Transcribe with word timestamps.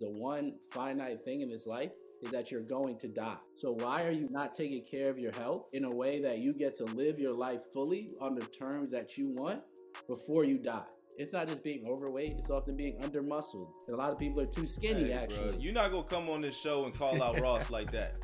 The 0.00 0.08
one 0.08 0.54
finite 0.70 1.20
thing 1.20 1.42
in 1.42 1.48
this 1.48 1.66
life 1.66 1.92
is 2.22 2.30
that 2.30 2.50
you're 2.50 2.62
going 2.62 2.98
to 3.00 3.08
die. 3.08 3.36
So 3.56 3.72
why 3.72 4.04
are 4.04 4.10
you 4.10 4.28
not 4.30 4.54
taking 4.54 4.82
care 4.82 5.10
of 5.10 5.18
your 5.18 5.32
health 5.32 5.68
in 5.74 5.84
a 5.84 5.90
way 5.90 6.22
that 6.22 6.38
you 6.38 6.54
get 6.54 6.74
to 6.76 6.84
live 6.84 7.18
your 7.18 7.34
life 7.34 7.60
fully 7.74 8.12
on 8.20 8.34
the 8.34 8.46
terms 8.46 8.90
that 8.92 9.18
you 9.18 9.28
want 9.28 9.62
before 10.08 10.44
you 10.44 10.56
die? 10.56 10.86
It's 11.18 11.34
not 11.34 11.48
just 11.48 11.62
being 11.62 11.84
overweight, 11.86 12.36
it's 12.38 12.48
often 12.48 12.76
being 12.76 12.96
under 13.04 13.22
muscled. 13.22 13.68
A 13.88 13.92
lot 13.92 14.10
of 14.10 14.18
people 14.18 14.40
are 14.40 14.46
too 14.46 14.66
skinny 14.66 15.08
Hey, 15.08 15.12
actually. 15.12 15.50
Bro, 15.50 15.60
you're 15.60 15.74
not 15.74 15.90
gonna 15.90 16.04
come 16.04 16.30
on 16.30 16.40
this 16.40 16.58
show 16.58 16.86
and 16.86 16.94
call 16.94 17.22
out 17.22 17.38
Ross 17.42 17.68
like 17.68 17.90
that. 17.92 18.14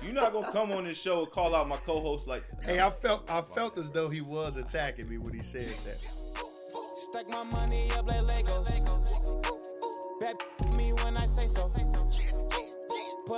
You're 0.00 0.12
not 0.12 0.32
gonna 0.32 0.52
come 0.52 0.70
on 0.70 0.84
this 0.84 1.00
show 1.00 1.24
and 1.24 1.30
call 1.32 1.54
out 1.54 1.66
my 1.66 1.78
co-host 1.78 2.28
like. 2.28 2.44
Hey, 2.62 2.80
I 2.80 2.90
felt 2.90 3.28
I 3.28 3.40
felt 3.40 3.76
as 3.76 3.90
though 3.90 4.08
he 4.08 4.20
was 4.20 4.56
attacking 4.56 5.08
me 5.08 5.18
when 5.18 5.34
he 5.34 5.42
said 5.42 5.66
that. 5.66 5.98
Stack 6.96 7.28
my 7.28 7.42
money 7.42 7.90
up 7.92 8.06
like 8.06 8.22
Legos. 8.22 8.81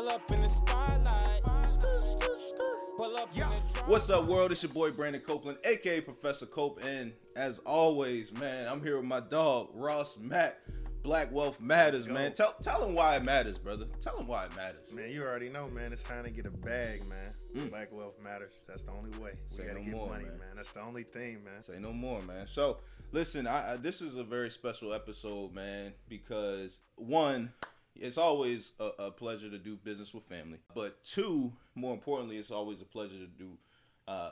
Pull 0.05 0.13
up 0.13 0.31
in 0.33 0.43
the 0.43 0.49
spotlight. 0.51 1.43
Pull 2.99 3.17
up 3.17 3.29
in 3.35 3.41
the 3.41 3.71
drop. 3.73 3.89
What's 3.89 4.11
up, 4.11 4.27
world? 4.27 4.53
It's 4.53 4.63
your 4.63 4.71
boy 4.71 4.91
Brandon 4.91 5.23
Copeland, 5.23 5.57
aka 5.65 6.03
Professor 6.03 6.45
Cope, 6.45 6.85
and 6.85 7.15
as 7.37 7.59
always, 7.61 8.31
man, 8.39 8.69
I'm 8.69 8.83
here 8.83 8.99
with 8.99 9.07
my 9.07 9.21
dog 9.21 9.71
Ross 9.75 10.19
Mack. 10.19 10.59
Black 11.03 11.33
Wealth 11.33 11.59
matters, 11.59 12.07
man. 12.07 12.35
Tell 12.35 12.55
tell 12.61 12.87
him 12.87 12.95
why 12.95 13.17
it 13.17 13.25
matters, 13.25 13.57
brother. 13.57 13.87
Tell 14.03 14.19
him 14.19 14.27
why 14.27 14.45
it 14.45 14.55
matters. 14.55 14.93
Man, 14.93 15.11
you 15.11 15.23
already 15.23 15.49
know, 15.49 15.69
man. 15.69 15.91
It's 15.91 16.03
time 16.03 16.25
to 16.25 16.31
get 16.31 16.45
a 16.45 16.51
bag, 16.51 17.09
man. 17.09 17.33
Mm. 17.57 17.71
Black 17.71 17.91
wealth 17.91 18.19
matters. 18.23 18.63
That's 18.69 18.83
the 18.83 18.93
only 18.93 19.11
way. 19.19 19.31
We 19.33 19.57
Say 19.57 19.63
gotta 19.65 19.79
no 19.79 19.85
get 19.87 19.95
more, 19.95 20.09
money, 20.11 20.25
man. 20.25 20.39
man. 20.39 20.49
That's 20.57 20.73
the 20.73 20.83
only 20.83 21.05
thing, 21.05 21.43
man. 21.45 21.63
Say 21.63 21.79
no 21.79 21.95
more, 21.95 22.21
man. 22.21 22.47
So 22.47 22.77
listen, 23.13 23.47
I, 23.47 23.73
I 23.73 23.77
this 23.79 24.03
is 24.03 24.17
a 24.17 24.25
very 24.25 24.51
special 24.51 24.93
episode, 24.93 25.55
man, 25.55 25.95
because 26.11 26.81
one, 26.97 27.55
it's 27.97 28.19
always 28.19 28.73
a, 28.81 28.91
a 29.05 29.11
pleasure 29.11 29.51
to 29.51 29.59
do 29.59 29.77
business 29.77 30.13
with 30.13 30.25
family, 30.25 30.59
but 30.75 31.03
two, 31.05 31.53
more 31.75 31.95
importantly, 31.95 32.37
it's 32.37 32.51
always 32.51 32.81
a 32.81 32.85
pleasure 32.85 33.19
to 33.19 33.27
do. 33.27 33.51
Uh, 34.07 34.31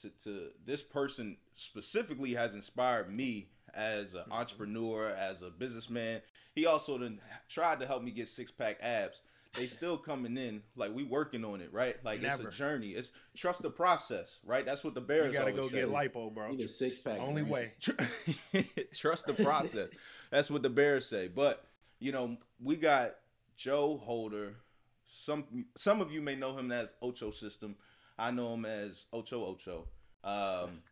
to, 0.00 0.10
to 0.24 0.48
this 0.64 0.82
person 0.82 1.36
specifically 1.54 2.34
has 2.34 2.54
inspired 2.54 3.12
me 3.12 3.48
as 3.74 4.14
an 4.14 4.24
entrepreneur, 4.30 5.10
as 5.10 5.42
a 5.42 5.50
businessman. 5.50 6.20
He 6.54 6.66
also 6.66 6.98
then 6.98 7.20
tried 7.48 7.80
to 7.80 7.86
help 7.86 8.02
me 8.02 8.10
get 8.10 8.28
six 8.28 8.50
pack 8.50 8.78
abs. 8.80 9.20
They 9.54 9.66
still 9.66 9.96
coming 9.96 10.36
in 10.36 10.62
like 10.76 10.94
we 10.94 11.02
working 11.02 11.44
on 11.44 11.60
it, 11.60 11.72
right? 11.72 11.96
Like 12.04 12.20
Never. 12.20 12.46
it's 12.46 12.54
a 12.54 12.58
journey. 12.58 12.90
It's 12.90 13.10
trust 13.36 13.62
the 13.62 13.70
process, 13.70 14.38
right? 14.44 14.64
That's 14.64 14.84
what 14.84 14.94
the 14.94 15.00
Bears 15.00 15.32
You 15.32 15.38
gotta 15.38 15.52
go 15.52 15.68
say. 15.68 15.80
get 15.80 15.88
lipo, 15.88 16.32
bro. 16.32 16.50
Need 16.50 16.60
a 16.60 16.68
six 16.68 16.98
pack. 16.98 17.20
Only 17.20 17.42
way. 17.42 17.72
Trust 18.94 19.26
the 19.26 19.34
process. 19.34 19.88
That's 20.30 20.50
what 20.50 20.62
the 20.62 20.70
Bears 20.70 21.06
say. 21.06 21.28
But 21.28 21.64
you 21.98 22.12
know, 22.12 22.36
we 22.62 22.76
got 22.76 23.12
Joe 23.56 23.96
Holder. 23.96 24.54
Some 25.04 25.66
some 25.76 26.00
of 26.00 26.12
you 26.12 26.20
may 26.20 26.34
know 26.34 26.56
him 26.56 26.72
as 26.72 26.94
Ocho 27.00 27.30
System. 27.30 27.76
I 28.18 28.30
know 28.30 28.54
him 28.54 28.64
as 28.64 29.04
Ocho 29.12 29.44
Ocho. 29.44 29.84
Um, 30.24 30.82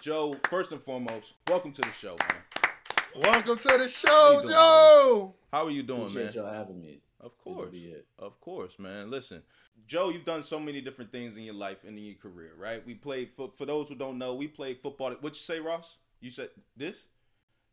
Joe, 0.00 0.36
first 0.48 0.72
and 0.72 0.80
foremost, 0.80 1.34
welcome 1.48 1.72
to 1.72 1.80
the 1.82 1.92
show, 2.00 2.16
man. 2.16 3.22
Welcome 3.24 3.58
to 3.58 3.78
the 3.78 3.88
show, 3.88 4.40
doing, 4.42 4.54
Joe. 4.54 5.34
How 5.52 5.66
are 5.66 5.70
you 5.70 5.82
doing, 5.82 6.02
Appreciate 6.02 6.24
man? 6.24 6.34
y'all 6.34 6.52
having 6.52 6.80
me. 6.80 7.00
Of 7.20 7.36
course. 7.38 7.74
Of 8.18 8.40
course, 8.40 8.78
man. 8.78 9.10
Listen, 9.10 9.42
Joe, 9.86 10.10
you've 10.10 10.24
done 10.24 10.42
so 10.42 10.60
many 10.60 10.80
different 10.80 11.10
things 11.10 11.36
in 11.36 11.42
your 11.42 11.54
life 11.54 11.78
and 11.86 11.98
in 11.98 12.04
your 12.04 12.14
career, 12.14 12.52
right? 12.56 12.84
We 12.86 12.94
played 12.94 13.30
for 13.34 13.50
for 13.54 13.66
those 13.66 13.88
who 13.88 13.94
don't 13.94 14.18
know, 14.18 14.34
we 14.34 14.46
played 14.46 14.78
football. 14.80 15.14
What 15.20 15.34
you 15.34 15.40
say, 15.40 15.60
Ross? 15.60 15.96
You 16.20 16.30
said 16.30 16.50
this? 16.76 17.06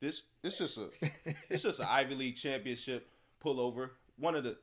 This 0.05 0.21
it's 0.43 0.59
just 0.59 0.77
a 0.77 0.89
it's 1.49 1.63
just 1.63 1.79
an 1.79 1.87
Ivy 1.89 2.13
League 2.13 2.35
championship 2.35 3.09
pullover. 3.43 3.89
One 4.19 4.35
of 4.35 4.43
the 4.43 4.55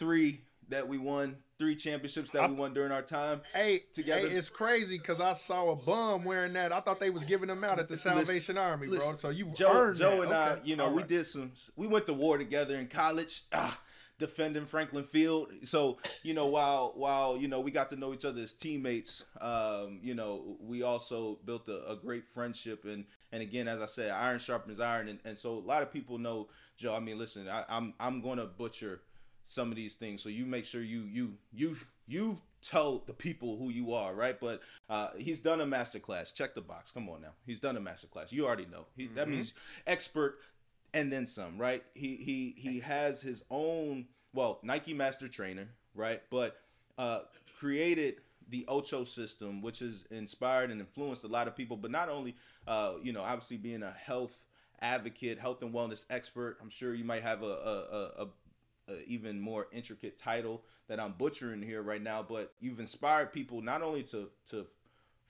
three 0.00 0.40
that 0.68 0.88
we 0.88 0.98
won, 0.98 1.36
three 1.60 1.76
championships 1.76 2.30
that 2.32 2.50
we 2.50 2.56
won 2.56 2.74
during 2.74 2.90
our 2.90 3.02
time. 3.02 3.40
Hey, 3.54 3.82
Together. 3.92 4.28
hey, 4.28 4.34
it's 4.34 4.50
crazy 4.50 4.98
because 4.98 5.20
I 5.20 5.32
saw 5.34 5.70
a 5.70 5.76
bum 5.76 6.24
wearing 6.24 6.52
that. 6.54 6.72
I 6.72 6.80
thought 6.80 6.98
they 6.98 7.10
was 7.10 7.24
giving 7.24 7.46
them 7.46 7.62
out 7.62 7.78
at 7.78 7.86
the 7.86 7.94
Listen, 7.94 8.16
Salvation 8.16 8.58
Army, 8.58 8.88
bro. 8.88 8.96
listen, 8.96 9.18
So 9.18 9.28
you 9.30 9.46
Joe, 9.54 9.70
earned 9.72 9.98
Joe 9.98 10.16
that. 10.16 10.22
and 10.24 10.32
I, 10.34 10.58
you 10.64 10.74
know, 10.74 10.86
all 10.86 10.92
we 10.94 11.02
right. 11.02 11.08
did 11.08 11.24
some. 11.24 11.52
We 11.76 11.86
went 11.86 12.06
to 12.06 12.12
war 12.12 12.36
together 12.36 12.74
in 12.74 12.88
college, 12.88 13.42
ah, 13.52 13.78
defending 14.18 14.66
Franklin 14.66 15.04
Field. 15.04 15.52
So 15.62 15.98
you 16.24 16.34
know, 16.34 16.46
while 16.46 16.94
while 16.96 17.36
you 17.36 17.46
know 17.46 17.60
we 17.60 17.70
got 17.70 17.90
to 17.90 17.96
know 17.96 18.12
each 18.12 18.24
other 18.24 18.42
as 18.42 18.54
teammates, 18.54 19.22
um, 19.40 20.00
you 20.02 20.14
know, 20.16 20.56
we 20.60 20.82
also 20.82 21.38
built 21.44 21.68
a, 21.68 21.90
a 21.92 21.96
great 21.96 22.26
friendship. 22.26 22.84
And 22.84 23.04
and 23.32 23.42
again, 23.42 23.68
as 23.68 23.80
I 23.80 23.86
said, 23.86 24.10
iron 24.10 24.38
sharpens 24.38 24.80
iron. 24.80 25.08
And, 25.08 25.18
and 25.24 25.36
so 25.36 25.54
a 25.54 25.60
lot 25.60 25.82
of 25.82 25.92
people 25.92 26.18
know 26.18 26.48
Joe. 26.76 26.94
I 26.94 27.00
mean, 27.00 27.18
listen, 27.18 27.48
I, 27.48 27.64
I'm 27.68 27.94
I'm 28.00 28.20
going 28.20 28.38
to 28.38 28.46
butcher 28.46 29.02
some 29.44 29.70
of 29.70 29.76
these 29.76 29.94
things. 29.94 30.22
So 30.22 30.28
you 30.28 30.46
make 30.46 30.64
sure 30.64 30.82
you 30.82 31.02
you 31.10 31.34
you 31.52 31.76
you 32.06 32.40
tell 32.62 33.02
the 33.06 33.14
people 33.14 33.56
who 33.56 33.70
you 33.70 33.94
are, 33.94 34.14
right? 34.14 34.38
But 34.38 34.60
uh, 34.88 35.10
he's 35.16 35.40
done 35.40 35.60
a 35.60 35.66
master 35.66 35.98
class. 35.98 36.32
Check 36.32 36.54
the 36.54 36.60
box. 36.60 36.90
Come 36.90 37.08
on 37.08 37.22
now. 37.22 37.32
He's 37.46 37.60
done 37.60 37.76
a 37.76 37.80
master 37.80 38.06
class. 38.06 38.32
You 38.32 38.46
already 38.46 38.66
know. 38.66 38.86
He, 38.96 39.06
That 39.06 39.28
means 39.28 39.54
expert 39.86 40.38
and 40.92 41.12
then 41.12 41.26
some, 41.26 41.58
right? 41.58 41.82
He 41.94 42.16
he 42.16 42.54
he 42.56 42.80
has 42.80 43.20
his 43.20 43.42
own 43.50 44.06
well 44.34 44.60
Nike 44.62 44.94
Master 44.94 45.28
Trainer, 45.28 45.68
right? 45.94 46.22
But 46.30 46.56
uh, 46.98 47.20
created 47.58 48.16
the 48.48 48.64
Ocho 48.66 49.04
system, 49.04 49.62
which 49.62 49.78
has 49.78 50.04
inspired 50.10 50.70
and 50.70 50.80
influenced 50.80 51.24
a 51.24 51.28
lot 51.28 51.46
of 51.46 51.56
people. 51.56 51.76
But 51.76 51.90
not 51.90 52.08
only, 52.08 52.34
uh, 52.66 52.94
you 53.02 53.12
know, 53.12 53.22
obviously 53.22 53.56
being 53.56 53.82
a 53.82 53.92
health 53.92 54.38
advocate, 54.80 55.38
health 55.38 55.62
and 55.62 55.72
wellness 55.72 56.04
expert. 56.10 56.58
I'm 56.60 56.70
sure 56.70 56.94
you 56.94 57.04
might 57.04 57.22
have 57.22 57.42
a, 57.42 57.46
a, 57.46 58.22
a, 58.22 58.92
a 58.92 59.02
even 59.06 59.40
more 59.40 59.68
intricate 59.72 60.18
title 60.18 60.62
that 60.88 60.98
I'm 60.98 61.12
butchering 61.12 61.62
here 61.62 61.82
right 61.82 62.02
now, 62.02 62.22
but 62.22 62.52
you've 62.60 62.80
inspired 62.80 63.32
people 63.32 63.62
not 63.62 63.82
only 63.82 64.02
to 64.04 64.30
to 64.50 64.66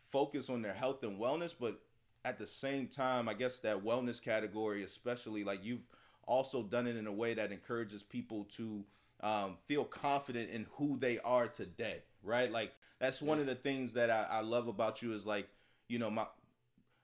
focus 0.03 0.49
on 0.51 0.63
their 0.63 0.73
health 0.73 1.03
and 1.03 1.19
wellness, 1.19 1.55
but 1.59 1.81
at 2.25 2.39
the 2.39 2.47
same 2.47 2.87
time, 2.87 3.29
I 3.29 3.35
guess 3.35 3.59
that 3.61 3.85
wellness 3.85 4.21
category, 4.21 4.83
especially 4.83 5.45
like 5.45 5.65
you've 5.65 5.87
also 6.27 6.62
done 6.62 6.87
it 6.87 6.97
in 6.97 7.07
a 7.07 7.12
way 7.12 7.35
that 7.35 7.53
encourages 7.53 8.03
people 8.03 8.45
to 8.57 8.85
um, 9.23 9.57
feel 9.67 9.85
confident 9.85 10.51
in 10.51 10.67
who 10.73 10.99
they 10.99 11.19
are 11.21 11.49
today, 11.49 12.03
right? 12.23 12.51
Like 12.51 12.73
that's 12.99 13.23
one 13.23 13.41
of 13.41 13.47
the 13.47 13.55
things 13.55 13.95
that 13.95 14.11
I, 14.11 14.27
I 14.31 14.41
love 14.41 14.69
about 14.69 15.03
you 15.03 15.12
is 15.12 15.27
like, 15.27 15.49
you 15.89 15.99
know, 15.99 16.11
my 16.11 16.27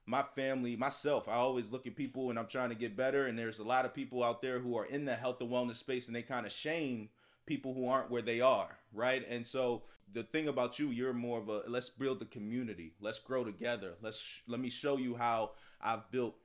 my 0.07 0.23
family, 0.23 0.77
myself, 0.77 1.29
I 1.29 1.35
always 1.35 1.71
look 1.71 1.87
at 1.87 1.97
people 1.97 2.31
and 2.31 2.39
I'm 2.39 2.47
trying 2.47 2.69
to 2.69 2.77
get 2.77 2.97
better. 2.97 3.27
And 3.27 3.39
there's 3.39 3.59
a 3.59 3.65
lot 3.65 3.85
of 3.85 3.93
people 3.93 4.23
out 4.23 4.41
there 4.41 4.61
who 4.61 4.77
are 4.77 4.87
in 4.87 5.05
the 5.05 5.15
health 5.15 5.41
and 5.41 5.51
wellness 5.51 5.77
space 5.77 6.07
and 6.07 6.15
they 6.15 6.23
kind 6.23 6.47
of 6.47 6.53
shame 6.53 7.09
people 7.45 7.75
who 7.75 7.89
aren't 7.89 8.11
where 8.11 8.23
they 8.23 8.41
are, 8.41 8.79
right? 8.93 9.27
And 9.29 9.45
so 9.45 9.83
the 10.13 10.23
thing 10.23 10.47
about 10.47 10.79
you, 10.79 10.89
you're 10.89 11.13
more 11.13 11.39
of 11.39 11.49
a 11.49 11.63
let's 11.67 11.89
build 11.89 12.21
the 12.21 12.27
community, 12.27 12.93
let's 13.01 13.19
grow 13.19 13.45
together. 13.45 13.95
Let's 14.01 14.43
let 14.47 14.61
me 14.61 14.71
show 14.71 14.97
you 14.97 15.17
how 15.17 15.53
I've 15.81 16.09
built 16.11 16.37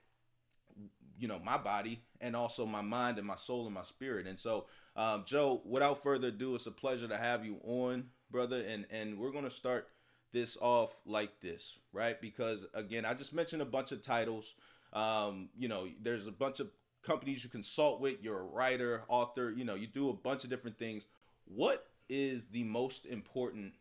you 1.20 1.28
know 1.28 1.40
my 1.40 1.58
body 1.58 2.02
and 2.20 2.36
also 2.36 2.66
my 2.66 2.82
mind 2.82 3.20
and 3.20 3.28
my 3.28 3.36
soul 3.36 3.66
and 3.66 3.76
my 3.76 3.84
spirit 3.84 4.26
and 4.26 4.40
so 4.40 4.66
um, 4.96 5.24
joe 5.24 5.62
without 5.66 6.02
further 6.02 6.30
ado 6.30 6.56
it's 6.56 6.66
a 6.66 6.72
pleasure 6.72 7.08
to 7.08 7.16
have 7.16 7.46
you 7.46 7.60
on 7.64 8.06
brother 8.32 8.64
and 8.68 8.88
and 8.90 9.18
we're 9.20 9.32
going 9.32 9.44
to 9.44 9.50
start 9.52 9.88
this 10.32 10.58
off 10.62 11.00
like 11.06 11.40
this 11.42 11.78
right 11.94 12.22
because 12.22 12.66
again 12.74 13.06
i 13.06 13.14
just 13.14 13.34
mentioned 13.34 13.62
a 13.62 13.66
bunch 13.66 13.92
of 13.92 14.02
titles 14.02 14.56
um, 14.94 15.50
you 15.58 15.68
know 15.70 15.88
there's 16.02 16.28
a 16.28 16.32
bunch 16.32 16.60
of 16.60 16.70
companies 17.04 17.44
you 17.44 17.50
consult 17.50 18.02
with 18.02 18.16
you're 18.22 18.40
a 18.40 18.44
writer 18.44 19.04
author 19.08 19.52
you 19.52 19.64
know 19.66 19.76
you 19.76 19.88
do 19.88 20.10
a 20.10 20.14
bunch 20.14 20.44
of 20.44 20.50
different 20.50 20.78
things 20.78 21.06
what 21.46 21.88
is 22.10 22.48
the 22.48 22.64
most 22.64 23.06
important 23.06 23.74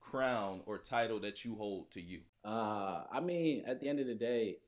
crown 0.00 0.60
or 0.66 0.78
title 0.78 1.18
that 1.20 1.44
you 1.44 1.54
hold 1.54 1.90
to 1.90 2.00
you 2.00 2.20
Uh, 2.44 3.04
I 3.10 3.20
mean, 3.20 3.64
at 3.66 3.80
the 3.80 3.88
end 3.88 4.00
of 4.00 4.06
the 4.06 4.14
day, 4.14 4.58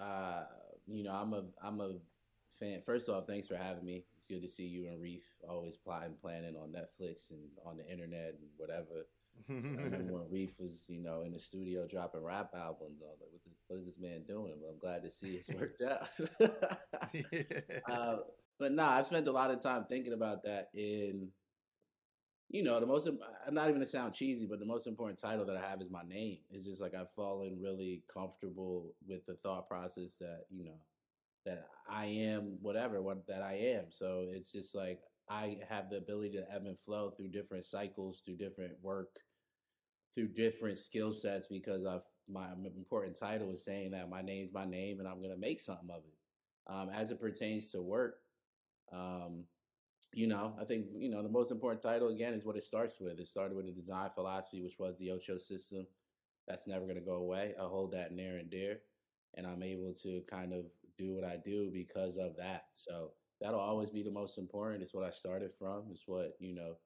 uh, 0.00 0.44
you 0.86 1.02
know, 1.02 1.12
I'm 1.12 1.32
a 1.32 1.42
I'm 1.60 1.80
a 1.80 1.94
fan. 2.60 2.80
First 2.86 3.08
of 3.08 3.14
all, 3.14 3.22
thanks 3.22 3.48
for 3.48 3.56
having 3.56 3.84
me. 3.84 4.04
It's 4.16 4.26
good 4.26 4.42
to 4.42 4.48
see 4.48 4.64
you 4.66 4.86
and 4.86 5.00
Reef 5.00 5.24
always 5.48 5.76
plotting, 5.76 6.14
planning 6.22 6.56
on 6.56 6.68
Netflix 6.70 7.30
and 7.30 7.40
on 7.66 7.76
the 7.76 7.86
internet 7.90 8.34
and 8.38 8.48
whatever. 8.56 9.06
I 9.48 9.82
remember 9.82 10.14
when 10.18 10.30
Reef 10.30 10.58
was, 10.58 10.84
you 10.88 11.02
know, 11.02 11.22
in 11.22 11.32
the 11.32 11.38
studio 11.38 11.86
dropping 11.86 12.22
rap 12.22 12.50
albums. 12.54 13.02
I 13.02 13.10
was 13.10 13.18
like, 13.20 13.30
what, 13.32 13.44
the, 13.44 13.50
what 13.66 13.80
is 13.80 13.86
this 13.86 13.98
man 13.98 14.24
doing? 14.26 14.54
But 14.60 14.70
I'm 14.72 14.78
glad 14.78 15.02
to 15.02 15.10
see 15.10 15.36
it's 15.36 15.48
worked 15.48 15.82
out. 15.82 16.08
uh, 17.90 18.16
but 18.58 18.72
nah, 18.72 18.92
I've 18.92 19.06
spent 19.06 19.28
a 19.28 19.32
lot 19.32 19.50
of 19.50 19.60
time 19.60 19.86
thinking 19.88 20.12
about 20.12 20.42
that. 20.44 20.68
In 20.74 21.28
you 22.50 22.62
know, 22.62 22.80
the 22.80 22.86
most 22.86 23.06
im- 23.06 23.20
I'm 23.46 23.54
not 23.54 23.68
even 23.68 23.80
to 23.80 23.86
sound 23.86 24.14
cheesy, 24.14 24.46
but 24.46 24.58
the 24.58 24.66
most 24.66 24.86
important 24.86 25.18
title 25.18 25.44
that 25.46 25.56
I 25.56 25.68
have 25.68 25.82
is 25.82 25.90
my 25.90 26.02
name. 26.02 26.38
It's 26.50 26.64
just 26.64 26.80
like 26.80 26.94
I've 26.94 27.12
fallen 27.14 27.58
really 27.60 28.02
comfortable 28.12 28.94
with 29.06 29.24
the 29.26 29.34
thought 29.42 29.68
process 29.68 30.16
that 30.20 30.44
you 30.50 30.64
know 30.64 30.78
that 31.44 31.68
I 31.88 32.06
am 32.06 32.58
whatever 32.60 33.02
what 33.02 33.26
that 33.26 33.42
I 33.42 33.54
am. 33.76 33.86
So 33.90 34.26
it's 34.30 34.50
just 34.50 34.74
like 34.74 35.00
I 35.28 35.58
have 35.68 35.90
the 35.90 35.98
ability 35.98 36.32
to 36.32 36.46
ebb 36.52 36.66
and 36.66 36.78
flow 36.84 37.10
through 37.10 37.28
different 37.28 37.66
cycles, 37.66 38.22
through 38.24 38.36
different 38.36 38.72
work, 38.82 39.10
through 40.18 40.28
different 40.28 40.78
skill 40.78 41.12
sets 41.12 41.48
because 41.48 41.86
I've 41.86 42.02
my 42.28 42.48
important 42.76 43.16
title 43.16 43.52
is 43.52 43.64
saying 43.64 43.92
that 43.92 44.10
my 44.10 44.22
name's 44.22 44.52
my 44.52 44.66
name 44.66 45.00
and 45.00 45.08
I'm 45.08 45.22
gonna 45.22 45.36
make 45.36 45.60
something 45.60 45.90
of 45.90 46.02
it. 46.06 46.72
Um, 46.72 46.90
as 46.90 47.10
it 47.10 47.20
pertains 47.20 47.70
to 47.72 47.82
work, 47.82 48.16
Um, 48.92 49.46
you 50.14 50.26
know, 50.26 50.54
I 50.60 50.64
think 50.64 50.86
you 50.96 51.10
know 51.10 51.22
the 51.22 51.28
most 51.28 51.50
important 51.50 51.82
title 51.82 52.08
again 52.08 52.34
is 52.34 52.44
what 52.44 52.56
it 52.56 52.64
starts 52.64 53.00
with. 53.00 53.20
It 53.20 53.28
started 53.28 53.56
with 53.56 53.66
a 53.68 53.72
design 53.72 54.10
philosophy, 54.14 54.62
which 54.62 54.78
was 54.78 54.98
the 54.98 55.10
Ocho 55.12 55.38
system. 55.38 55.86
That's 56.46 56.66
never 56.66 56.92
to 56.94 57.00
go 57.00 57.16
away. 57.16 57.54
I 57.60 57.64
hold 57.64 57.92
that 57.92 58.12
near 58.12 58.38
and 58.38 58.50
dear, 58.50 58.80
and 59.36 59.46
I'm 59.46 59.62
able 59.62 59.94
to 60.02 60.22
kind 60.30 60.52
of 60.54 60.66
do 60.96 61.14
what 61.14 61.24
I 61.24 61.36
do 61.44 61.70
because 61.72 62.16
of 62.16 62.36
that. 62.38 62.64
So 62.74 63.12
that'll 63.40 63.60
always 63.60 63.90
be 63.90 64.02
the 64.02 64.10
most 64.10 64.38
important. 64.38 64.82
It's 64.82 64.94
what 64.94 65.04
I 65.04 65.10
started 65.10 65.52
from. 65.58 65.84
It's 65.92 66.08
what 66.08 66.36
you 66.40 66.54
know 66.54 66.76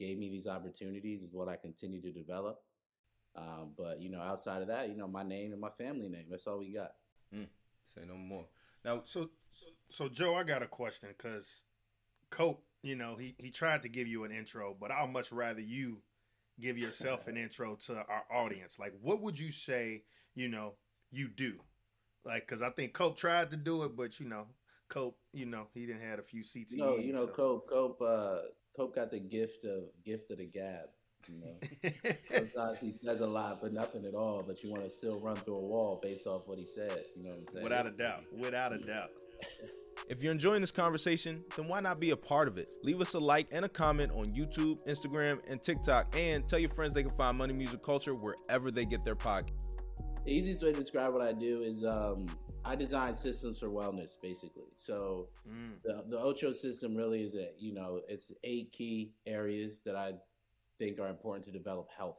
gave 0.00 0.18
me 0.18 0.30
these 0.30 0.48
opportunities. 0.48 1.22
Is 1.22 1.32
what 1.32 1.48
I 1.48 1.56
continue 1.56 2.02
to 2.02 2.12
develop. 2.12 2.58
Um, 3.34 3.72
but 3.76 4.00
you 4.00 4.10
know, 4.10 4.20
outside 4.20 4.62
of 4.62 4.68
that, 4.68 4.88
you 4.88 4.96
know, 4.96 5.08
my 5.08 5.22
name 5.22 5.52
and 5.52 5.60
my 5.60 5.70
family 5.70 6.08
name. 6.08 6.26
That's 6.30 6.46
all 6.46 6.58
we 6.58 6.72
got. 6.72 6.92
Mm, 7.34 7.46
say 7.94 8.02
no 8.06 8.16
more. 8.16 8.44
Now, 8.84 9.02
so 9.04 9.30
so, 9.52 9.66
so 9.88 10.08
Joe, 10.08 10.34
I 10.34 10.42
got 10.42 10.62
a 10.62 10.66
question 10.66 11.08
because 11.16 11.64
Cope, 12.30 12.62
you 12.82 12.94
know, 12.94 13.16
he 13.16 13.34
he 13.38 13.50
tried 13.50 13.82
to 13.82 13.88
give 13.88 14.06
you 14.06 14.24
an 14.24 14.32
intro, 14.32 14.76
but 14.78 14.90
I'll 14.90 15.06
much 15.06 15.32
rather 15.32 15.60
you 15.60 16.02
give 16.60 16.76
yourself 16.76 17.26
an 17.26 17.36
intro 17.38 17.76
to 17.86 17.96
our 17.96 18.24
audience. 18.30 18.78
Like, 18.78 18.92
what 19.00 19.22
would 19.22 19.38
you 19.38 19.50
say, 19.50 20.02
you 20.34 20.48
know, 20.48 20.74
you 21.10 21.28
do? 21.28 21.54
Like, 22.24 22.46
because 22.46 22.62
I 22.62 22.70
think 22.70 22.92
Cope 22.92 23.16
tried 23.16 23.50
to 23.50 23.56
do 23.56 23.82
it, 23.84 23.96
but 23.96 24.20
you 24.20 24.28
know, 24.28 24.46
Cope, 24.88 25.18
you 25.32 25.46
know, 25.46 25.68
he 25.72 25.86
didn't 25.86 26.02
have 26.02 26.18
a 26.18 26.22
few 26.22 26.42
CTEs. 26.42 26.76
No, 26.76 26.96
you 26.96 27.12
know, 27.12 27.26
so. 27.26 27.32
Cope, 27.32 27.70
Cope, 27.70 28.02
uh, 28.02 28.38
Cope 28.76 28.94
got 28.94 29.10
the 29.10 29.20
gift 29.20 29.64
of 29.64 29.84
gift 30.04 30.30
of 30.30 30.38
the 30.38 30.46
gab. 30.46 30.88
You 31.28 31.40
know, 31.44 32.12
sometimes 32.32 32.80
he 32.80 32.90
says 32.90 33.20
a 33.20 33.26
lot, 33.26 33.60
but 33.60 33.72
nothing 33.72 34.04
at 34.04 34.14
all. 34.14 34.42
But 34.46 34.62
you 34.62 34.70
want 34.70 34.84
to 34.84 34.90
still 34.90 35.18
run 35.20 35.36
through 35.36 35.56
a 35.56 35.60
wall 35.60 36.00
based 36.02 36.26
off 36.26 36.42
what 36.46 36.58
he 36.58 36.66
said. 36.66 37.04
You 37.16 37.24
know 37.24 37.30
what 37.30 37.40
I'm 37.40 37.48
saying? 37.52 37.64
Without 37.64 37.86
a 37.86 37.90
doubt. 37.90 38.24
Without 38.32 38.72
a 38.72 38.78
doubt. 38.78 39.10
If 40.08 40.22
you're 40.22 40.32
enjoying 40.32 40.60
this 40.60 40.72
conversation, 40.72 41.44
then 41.56 41.68
why 41.68 41.80
not 41.80 42.00
be 42.00 42.10
a 42.10 42.16
part 42.16 42.48
of 42.48 42.58
it? 42.58 42.70
Leave 42.82 43.00
us 43.00 43.14
a 43.14 43.20
like 43.20 43.46
and 43.52 43.64
a 43.64 43.68
comment 43.68 44.10
on 44.12 44.34
YouTube, 44.34 44.84
Instagram, 44.86 45.38
and 45.48 45.62
TikTok, 45.62 46.14
and 46.18 46.46
tell 46.48 46.58
your 46.58 46.70
friends 46.70 46.92
they 46.92 47.02
can 47.02 47.16
find 47.16 47.38
Money 47.38 47.52
Music 47.52 47.82
Culture 47.82 48.12
wherever 48.12 48.70
they 48.72 48.84
get 48.84 49.04
their 49.04 49.14
podcast. 49.14 49.52
The 50.24 50.32
easiest 50.32 50.62
way 50.64 50.72
to 50.72 50.78
describe 50.78 51.12
what 51.14 51.22
I 51.22 51.32
do 51.32 51.62
is 51.62 51.84
um, 51.84 52.26
I 52.64 52.74
design 52.74 53.14
systems 53.14 53.58
for 53.60 53.68
wellness, 53.68 54.20
basically. 54.20 54.66
So 54.76 55.28
Mm. 55.48 55.80
the 55.84 56.04
the 56.08 56.18
Ocho 56.18 56.52
system 56.52 56.94
really 56.96 57.22
is 57.22 57.34
a 57.34 57.50
you 57.58 57.72
know 57.72 58.00
it's 58.08 58.32
eight 58.44 58.72
key 58.72 59.12
areas 59.26 59.80
that 59.84 59.96
I 59.96 60.14
think 60.82 60.98
are 60.98 61.08
important 61.08 61.44
to 61.46 61.52
develop 61.52 61.88
health, 61.96 62.18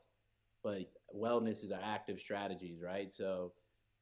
but 0.63 0.91
wellness 1.15 1.63
is 1.63 1.71
our 1.71 1.81
active 1.83 2.19
strategies, 2.19 2.79
right? 2.81 3.11
So 3.11 3.51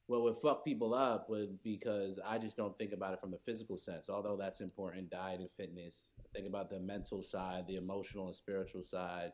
what 0.06 0.22
would 0.22 0.38
fuck 0.38 0.63
people 0.63 0.94
up 0.94 1.30
would 1.30 1.58
because 1.63 2.19
I 2.25 2.38
just 2.38 2.58
don't 2.58 2.78
think 2.78 2.92
about 2.92 3.13
it 3.13 3.19
from 3.19 3.31
the 3.31 3.40
physical 3.46 3.78
sense. 3.78 4.10
Although 4.10 4.38
that's 4.38 4.62
important, 4.62 5.10
diet 5.10 5.40
and 5.40 5.50
fitness. 5.58 6.12
Think 6.34 6.48
about 6.48 6.69
the 6.69 6.80
mental 6.80 7.24
side, 7.24 7.66
the 7.68 7.78
emotional 7.78 8.28
and 8.28 8.36
spiritual 8.36 8.84
side, 8.84 9.31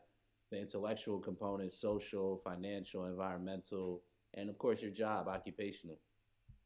the 0.50 0.60
intellectual 0.60 1.18
components, 1.18 1.78
social, 1.78 2.40
financial, 2.42 3.04
environmental, 3.04 4.02
and 4.34 4.48
of 4.48 4.56
course 4.56 4.80
your 4.80 4.90
job, 4.90 5.28
occupational. 5.28 5.98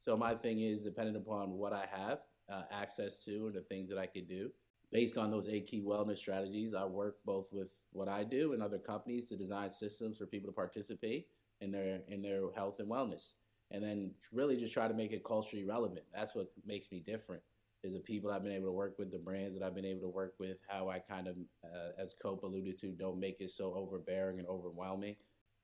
So 0.03 0.17
my 0.17 0.35
thing 0.35 0.61
is 0.61 0.83
dependent 0.85 1.17
upon 1.17 1.51
what 1.51 1.73
I 1.73 1.87
have 1.91 2.19
uh, 2.49 2.63
access 2.71 3.25
to 3.25 3.47
and 3.47 3.55
the 3.55 3.63
things 3.63 3.89
that 3.89 3.99
I 3.99 4.07
could 4.07 4.29
do. 4.29 4.51
Based 4.93 5.17
on 5.17 5.31
those 5.31 5.49
eight 5.49 5.67
key 5.67 5.81
wellness 5.81 6.19
strategies, 6.19 6.75
I 6.75 6.85
work 6.85 7.17
both 7.25 7.47
with 7.51 7.69
what 7.93 8.09
I 8.09 8.25
do 8.25 8.53
and 8.53 8.63
other 8.63 8.79
companies 8.79 9.27
to 9.27 9.37
design 9.37 9.71
systems 9.71 10.19
for 10.19 10.27
people 10.27 10.49
to 10.49 10.55
participate 10.55 11.29
in 11.61 11.71
their 11.71 12.01
in 12.09 12.23
their 12.23 12.51
health 12.55 12.81
and 12.81 12.89
wellness, 12.89 13.35
and 13.71 13.83
then 13.83 14.13
really 14.33 14.57
just 14.57 14.73
try 14.73 14.89
to 14.89 14.95
make 14.95 15.13
it 15.13 15.25
culturally 15.25 15.65
relevant. 15.65 16.05
That's 16.15 16.35
what 16.35 16.51
makes 16.67 16.91
me 16.91 17.01
different. 17.01 17.43
Is 17.85 17.93
the 17.95 18.01
people 18.01 18.31
I've 18.31 18.45
been 18.45 18.53
able 18.53 18.69
to 18.69 18.73
work 18.73 18.97
with, 18.99 19.11
the 19.11 19.19
brands 19.19 19.59
that 19.59 19.65
I've 19.65 19.75
been 19.75 19.85
able 19.85 20.03
to 20.03 20.09
work 20.09 20.35
with, 20.39 20.59
how 20.69 20.89
I 20.89 21.01
kind 21.01 21.27
of, 21.27 21.37
uh, 21.65 22.01
as 22.01 22.15
Cope 22.23 22.45
alluded 22.45 22.79
to, 22.79 22.93
don't 22.93 23.19
make 23.19 23.41
it 23.41 23.51
so 23.51 23.75
overbearing 23.75 24.39
and 24.39 24.47
overwhelming. 24.47 25.17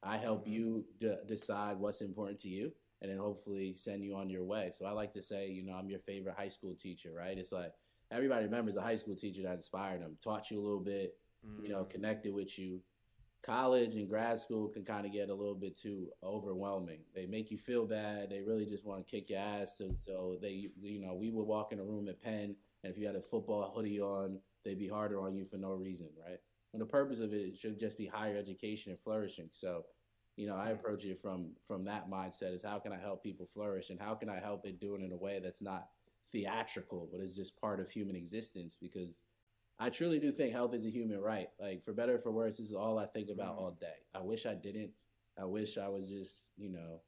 I 0.02 0.16
help 0.16 0.46
you 0.46 0.84
d- 1.00 1.14
decide 1.26 1.78
what's 1.78 2.00
important 2.00 2.40
to 2.40 2.48
you 2.48 2.72
and 3.00 3.10
then 3.10 3.18
hopefully 3.18 3.74
send 3.76 4.02
you 4.02 4.16
on 4.16 4.28
your 4.28 4.44
way. 4.44 4.72
So 4.74 4.84
I 4.84 4.90
like 4.90 5.12
to 5.12 5.22
say, 5.22 5.48
you 5.48 5.62
know, 5.62 5.74
I'm 5.74 5.88
your 5.88 6.00
favorite 6.00 6.34
high 6.36 6.48
school 6.48 6.74
teacher, 6.74 7.12
right? 7.16 7.38
It's 7.38 7.52
like 7.52 7.72
everybody 8.10 8.44
remembers 8.44 8.76
a 8.76 8.82
high 8.82 8.96
school 8.96 9.14
teacher 9.14 9.42
that 9.42 9.54
inspired 9.54 10.02
them, 10.02 10.16
taught 10.22 10.50
you 10.50 10.58
a 10.58 10.62
little 10.62 10.80
bit, 10.80 11.14
you 11.56 11.68
know, 11.68 11.84
Mm. 11.84 11.90
connected 11.90 12.32
with 12.34 12.58
you. 12.58 12.82
College 13.42 13.94
and 13.96 14.08
grad 14.08 14.38
school 14.38 14.68
can 14.68 14.84
kind 14.84 15.06
of 15.06 15.12
get 15.12 15.30
a 15.30 15.34
little 15.34 15.54
bit 15.54 15.76
too 15.76 16.12
overwhelming. 16.22 17.00
They 17.14 17.26
make 17.26 17.50
you 17.50 17.58
feel 17.58 17.86
bad. 17.86 18.30
They 18.30 18.42
really 18.42 18.66
just 18.66 18.84
want 18.84 19.06
to 19.06 19.10
kick 19.10 19.30
your 19.30 19.38
ass. 19.38 19.78
So, 19.78 19.94
so 19.98 20.38
they, 20.42 20.70
you 20.80 21.00
know, 21.00 21.14
we 21.14 21.30
would 21.30 21.46
walk 21.46 21.72
in 21.72 21.78
a 21.78 21.84
room 21.84 22.08
at 22.08 22.20
Penn, 22.20 22.56
and 22.82 22.92
if 22.92 22.98
you 22.98 23.06
had 23.06 23.16
a 23.16 23.22
football 23.22 23.70
hoodie 23.74 24.00
on, 24.00 24.40
they'd 24.64 24.78
be 24.78 24.88
harder 24.88 25.20
on 25.20 25.36
you 25.36 25.46
for 25.46 25.56
no 25.56 25.72
reason, 25.72 26.08
right? 26.20 26.40
And 26.72 26.82
the 26.82 26.86
purpose 26.86 27.20
of 27.20 27.32
it 27.32 27.56
should 27.56 27.78
just 27.78 27.96
be 27.96 28.06
higher 28.06 28.36
education 28.36 28.90
and 28.90 29.00
flourishing. 29.00 29.48
So, 29.52 29.84
you 30.36 30.46
know, 30.46 30.56
I 30.56 30.70
approach 30.70 31.04
it 31.04 31.20
from 31.20 31.52
from 31.66 31.84
that 31.84 32.10
mindset: 32.10 32.52
is 32.54 32.62
how 32.62 32.78
can 32.78 32.92
I 32.92 32.98
help 32.98 33.22
people 33.22 33.46
flourish, 33.46 33.90
and 33.90 34.00
how 34.00 34.14
can 34.14 34.28
I 34.28 34.40
help 34.40 34.66
it 34.66 34.80
do 34.80 34.94
it 34.94 35.02
in 35.02 35.12
a 35.12 35.16
way 35.16 35.40
that's 35.40 35.60
not 35.60 35.88
theatrical, 36.32 37.08
but 37.10 37.20
is 37.20 37.34
just 37.36 37.56
part 37.60 37.80
of 37.80 37.90
human 37.90 38.16
existence? 38.16 38.76
Because 38.80 39.22
I 39.80 39.90
truly 39.90 40.18
do 40.18 40.32
think 40.32 40.52
health 40.52 40.74
is 40.74 40.84
a 40.84 40.90
human 40.90 41.20
right. 41.20 41.48
Like 41.60 41.84
for 41.84 41.92
better 41.92 42.16
or 42.16 42.18
for 42.18 42.32
worse, 42.32 42.56
this 42.56 42.66
is 42.66 42.74
all 42.74 42.98
I 42.98 43.06
think 43.06 43.30
about 43.30 43.56
Mhm. 43.56 43.60
all 43.60 43.70
day. 43.72 44.06
I 44.12 44.20
wish 44.20 44.44
I 44.46 44.54
didn't. 44.54 44.92
I 45.36 45.44
wish 45.44 45.78
I 45.78 45.88
was 45.88 46.08
just, 46.08 46.50
you 46.56 46.68
know, 46.68 47.00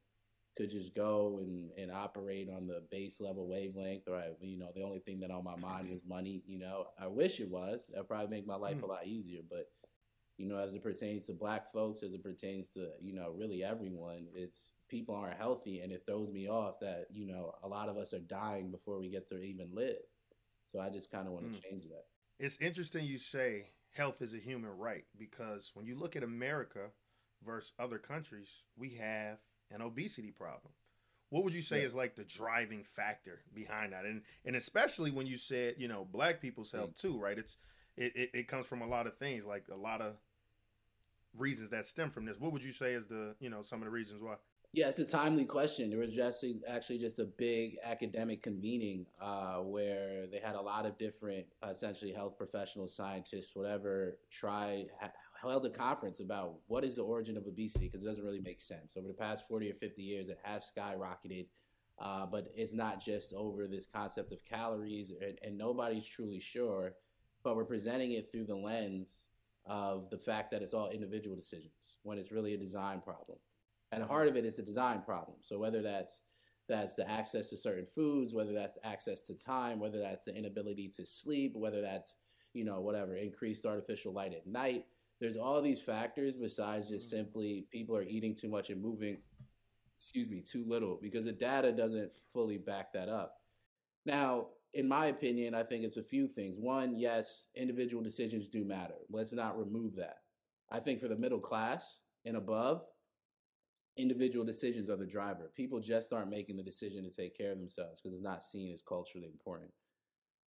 could 0.55 0.69
just 0.69 0.93
go 0.95 1.39
and, 1.39 1.71
and 1.71 1.91
operate 1.91 2.49
on 2.49 2.67
the 2.67 2.81
base 2.89 3.19
level 3.19 3.47
wavelength 3.47 4.07
or 4.07 4.15
I, 4.15 4.31
you 4.41 4.57
know, 4.57 4.71
the 4.73 4.83
only 4.83 4.99
thing 4.99 5.19
that 5.21 5.31
on 5.31 5.43
my 5.43 5.55
mind 5.57 5.89
was 5.89 6.03
money, 6.05 6.43
you 6.45 6.59
know. 6.59 6.87
I 6.97 7.07
wish 7.07 7.39
it 7.41 7.49
was. 7.49 7.81
That'd 7.89 8.07
probably 8.07 8.27
make 8.29 8.47
my 8.47 8.55
life 8.55 8.77
Mm. 8.77 8.83
a 8.83 8.85
lot 8.87 9.05
easier. 9.07 9.41
But, 9.49 9.69
you 10.37 10.47
know, 10.47 10.57
as 10.57 10.73
it 10.73 10.81
pertains 10.81 11.25
to 11.25 11.33
black 11.33 11.71
folks, 11.73 12.03
as 12.03 12.13
it 12.13 12.23
pertains 12.23 12.71
to, 12.73 12.91
you 13.01 13.13
know, 13.13 13.31
really 13.31 13.63
everyone, 13.65 14.29
it's 14.33 14.73
people 14.87 15.13
aren't 15.15 15.37
healthy 15.37 15.81
and 15.81 15.91
it 15.91 16.05
throws 16.05 16.31
me 16.31 16.47
off 16.47 16.79
that, 16.79 17.07
you 17.11 17.25
know, 17.27 17.53
a 17.63 17.67
lot 17.67 17.89
of 17.89 17.97
us 17.97 18.13
are 18.13 18.19
dying 18.19 18.71
before 18.71 18.97
we 18.97 19.09
get 19.09 19.27
to 19.27 19.41
even 19.41 19.73
live. 19.73 20.01
So 20.71 20.79
I 20.79 20.89
just 20.89 21.11
kind 21.11 21.27
of 21.27 21.33
want 21.33 21.51
to 21.51 21.59
Mm. 21.59 21.63
change 21.63 21.83
that. 21.89 22.05
It's 22.41 22.57
interesting 22.59 23.05
you 23.05 23.19
say 23.19 23.67
health 23.91 24.19
is 24.19 24.33
a 24.33 24.39
human 24.39 24.75
right 24.75 25.05
because 25.15 25.69
when 25.75 25.85
you 25.85 25.95
look 25.95 26.15
at 26.15 26.23
America 26.23 26.89
versus 27.45 27.73
other 27.77 27.99
countries, 27.99 28.63
we 28.75 28.95
have 28.95 29.37
an 29.69 29.83
obesity 29.83 30.31
problem. 30.31 30.73
What 31.29 31.43
would 31.43 31.53
you 31.53 31.61
say 31.61 31.81
Yeah. 31.81 31.85
is 31.85 31.93
like 31.93 32.15
the 32.15 32.23
driving 32.23 32.83
factor 32.83 33.43
behind 33.53 33.93
that? 33.93 34.05
And 34.05 34.23
and 34.43 34.55
especially 34.55 35.11
when 35.11 35.27
you 35.27 35.37
said, 35.37 35.75
you 35.77 35.87
know, 35.87 36.03
black 36.03 36.41
people's 36.41 36.71
hmm. 36.71 36.77
health 36.77 36.95
too, 36.95 37.15
right? 37.15 37.37
It's 37.37 37.57
it, 37.95 38.15
it, 38.15 38.29
it 38.33 38.47
comes 38.47 38.65
from 38.65 38.81
a 38.81 38.87
lot 38.87 39.05
of 39.05 39.15
things, 39.17 39.45
like 39.45 39.67
a 39.71 39.77
lot 39.77 40.01
of 40.01 40.15
reasons 41.37 41.69
that 41.69 41.85
stem 41.85 42.09
from 42.09 42.25
this. 42.25 42.39
What 42.39 42.53
would 42.53 42.63
you 42.63 42.71
say 42.71 42.93
is 42.93 43.05
the, 43.05 43.35
you 43.39 43.51
know, 43.51 43.61
some 43.61 43.81
of 43.81 43.85
the 43.85 43.91
reasons 43.91 44.19
why? 44.19 44.37
Yeah, 44.73 44.87
it's 44.87 44.99
a 44.99 45.05
timely 45.05 45.43
question. 45.43 45.89
There 45.89 45.99
was 45.99 46.13
just 46.13 46.45
actually 46.65 46.97
just 46.97 47.19
a 47.19 47.25
big 47.25 47.77
academic 47.83 48.41
convening 48.41 49.05
uh, 49.21 49.57
where 49.57 50.27
they 50.27 50.39
had 50.39 50.55
a 50.55 50.61
lot 50.61 50.85
of 50.85 50.97
different, 50.97 51.45
essentially 51.69 52.13
health 52.13 52.37
professionals, 52.37 52.95
scientists, 52.95 53.53
whatever, 53.53 54.17
try 54.29 54.85
ha- 55.01 55.11
held 55.41 55.65
a 55.65 55.69
conference 55.69 56.21
about 56.21 56.59
what 56.67 56.85
is 56.85 56.95
the 56.95 57.01
origin 57.01 57.35
of 57.35 57.45
obesity 57.47 57.87
because 57.89 58.01
it 58.01 58.05
doesn't 58.05 58.23
really 58.23 58.39
make 58.39 58.61
sense. 58.61 58.95
Over 58.95 59.09
the 59.09 59.13
past 59.13 59.45
forty 59.45 59.69
or 59.69 59.73
fifty 59.73 60.03
years, 60.03 60.29
it 60.29 60.39
has 60.41 60.71
skyrocketed, 60.71 61.47
uh, 61.99 62.25
but 62.25 62.49
it's 62.55 62.71
not 62.71 63.01
just 63.03 63.33
over 63.33 63.67
this 63.67 63.87
concept 63.93 64.31
of 64.31 64.45
calories, 64.45 65.11
and, 65.21 65.37
and 65.43 65.57
nobody's 65.57 66.05
truly 66.05 66.39
sure. 66.39 66.93
But 67.43 67.57
we're 67.57 67.65
presenting 67.65 68.13
it 68.13 68.31
through 68.31 68.45
the 68.45 68.55
lens 68.55 69.25
of 69.65 70.09
the 70.11 70.17
fact 70.17 70.49
that 70.51 70.61
it's 70.61 70.73
all 70.73 70.89
individual 70.91 71.35
decisions 71.35 71.97
when 72.03 72.17
it's 72.17 72.31
really 72.31 72.53
a 72.53 72.57
design 72.57 73.01
problem 73.01 73.37
at 73.91 73.99
the 73.99 74.05
heart 74.07 74.27
of 74.27 74.35
it 74.35 74.45
is 74.45 74.59
a 74.59 74.63
design 74.63 75.01
problem. 75.01 75.37
So 75.41 75.59
whether 75.59 75.81
that's 75.81 76.21
that's 76.69 76.93
the 76.95 77.09
access 77.09 77.49
to 77.49 77.57
certain 77.57 77.85
foods, 77.93 78.33
whether 78.33 78.53
that's 78.53 78.77
access 78.83 79.19
to 79.21 79.33
time, 79.33 79.79
whether 79.79 79.99
that's 79.99 80.23
the 80.23 80.33
inability 80.33 80.87
to 80.95 81.05
sleep, 81.05 81.53
whether 81.55 81.81
that's 81.81 82.15
you 82.53 82.63
know 82.63 82.81
whatever 82.81 83.15
increased 83.15 83.65
artificial 83.65 84.13
light 84.13 84.33
at 84.33 84.47
night. 84.47 84.85
There's 85.19 85.37
all 85.37 85.61
these 85.61 85.81
factors 85.81 86.35
besides 86.37 86.87
just 86.87 87.07
Mhm. 87.07 87.09
simply 87.11 87.61
people 87.69 87.95
are 87.95 88.01
eating 88.03 88.33
too 88.35 88.49
much 88.49 88.69
and 88.69 88.81
moving, 88.81 89.21
excuse 89.97 90.29
me, 90.29 90.41
too 90.41 90.63
little 90.65 90.95
because 90.97 91.25
the 91.25 91.31
data 91.31 91.71
doesn't 91.71 92.11
fully 92.33 92.57
back 92.57 92.91
that 92.93 93.09
up. 93.09 93.43
Now, 94.05 94.49
in 94.73 94.87
my 94.87 95.07
opinion, 95.07 95.53
I 95.53 95.63
think 95.63 95.83
it's 95.83 95.97
a 95.97 96.03
few 96.03 96.27
things. 96.27 96.57
One, 96.57 96.97
yes, 96.97 97.47
individual 97.55 98.01
decisions 98.01 98.47
do 98.47 98.63
matter. 98.63 98.95
Let's 99.09 99.31
not 99.33 99.59
remove 99.59 99.95
that. 99.97 100.23
I 100.69 100.79
think 100.79 101.01
for 101.01 101.07
the 101.07 101.17
middle 101.17 101.39
class 101.39 101.99
and 102.25 102.37
above, 102.37 102.85
individual 103.97 104.45
decisions 104.45 104.89
are 104.89 104.97
the 104.97 105.05
driver. 105.05 105.51
People 105.55 105.79
just 105.79 106.13
aren't 106.13 106.29
making 106.29 106.57
the 106.57 106.63
decision 106.63 107.03
to 107.03 107.09
take 107.09 107.37
care 107.37 107.51
of 107.51 107.57
themselves 107.57 108.01
because 108.01 108.15
it's 108.15 108.23
not 108.23 108.45
seen 108.45 108.71
as 108.73 108.81
culturally 108.81 109.27
important. 109.27 109.71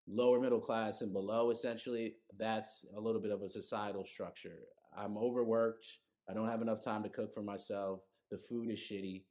Lower 0.07 0.41
middle 0.41 0.61
class 0.61 1.01
and 1.01 1.13
below, 1.13 1.51
essentially, 1.51 2.17
that's 2.39 2.85
a 2.97 3.01
little 3.01 3.21
bit 3.21 3.31
of 3.31 3.43
a 3.43 3.49
societal 3.49 4.05
structure. 4.05 4.59
I'm 4.97 5.17
overworked. 5.17 5.87
I 6.29 6.35
don't 6.35 6.49
have 6.49 6.63
enough 6.63 6.83
time 6.83 7.03
to 7.03 7.09
cook 7.09 7.33
for 7.35 7.43
myself. 7.43 8.01
The 8.31 8.39
food 8.39 8.71
is 8.71 8.79
shitty. 8.79 9.23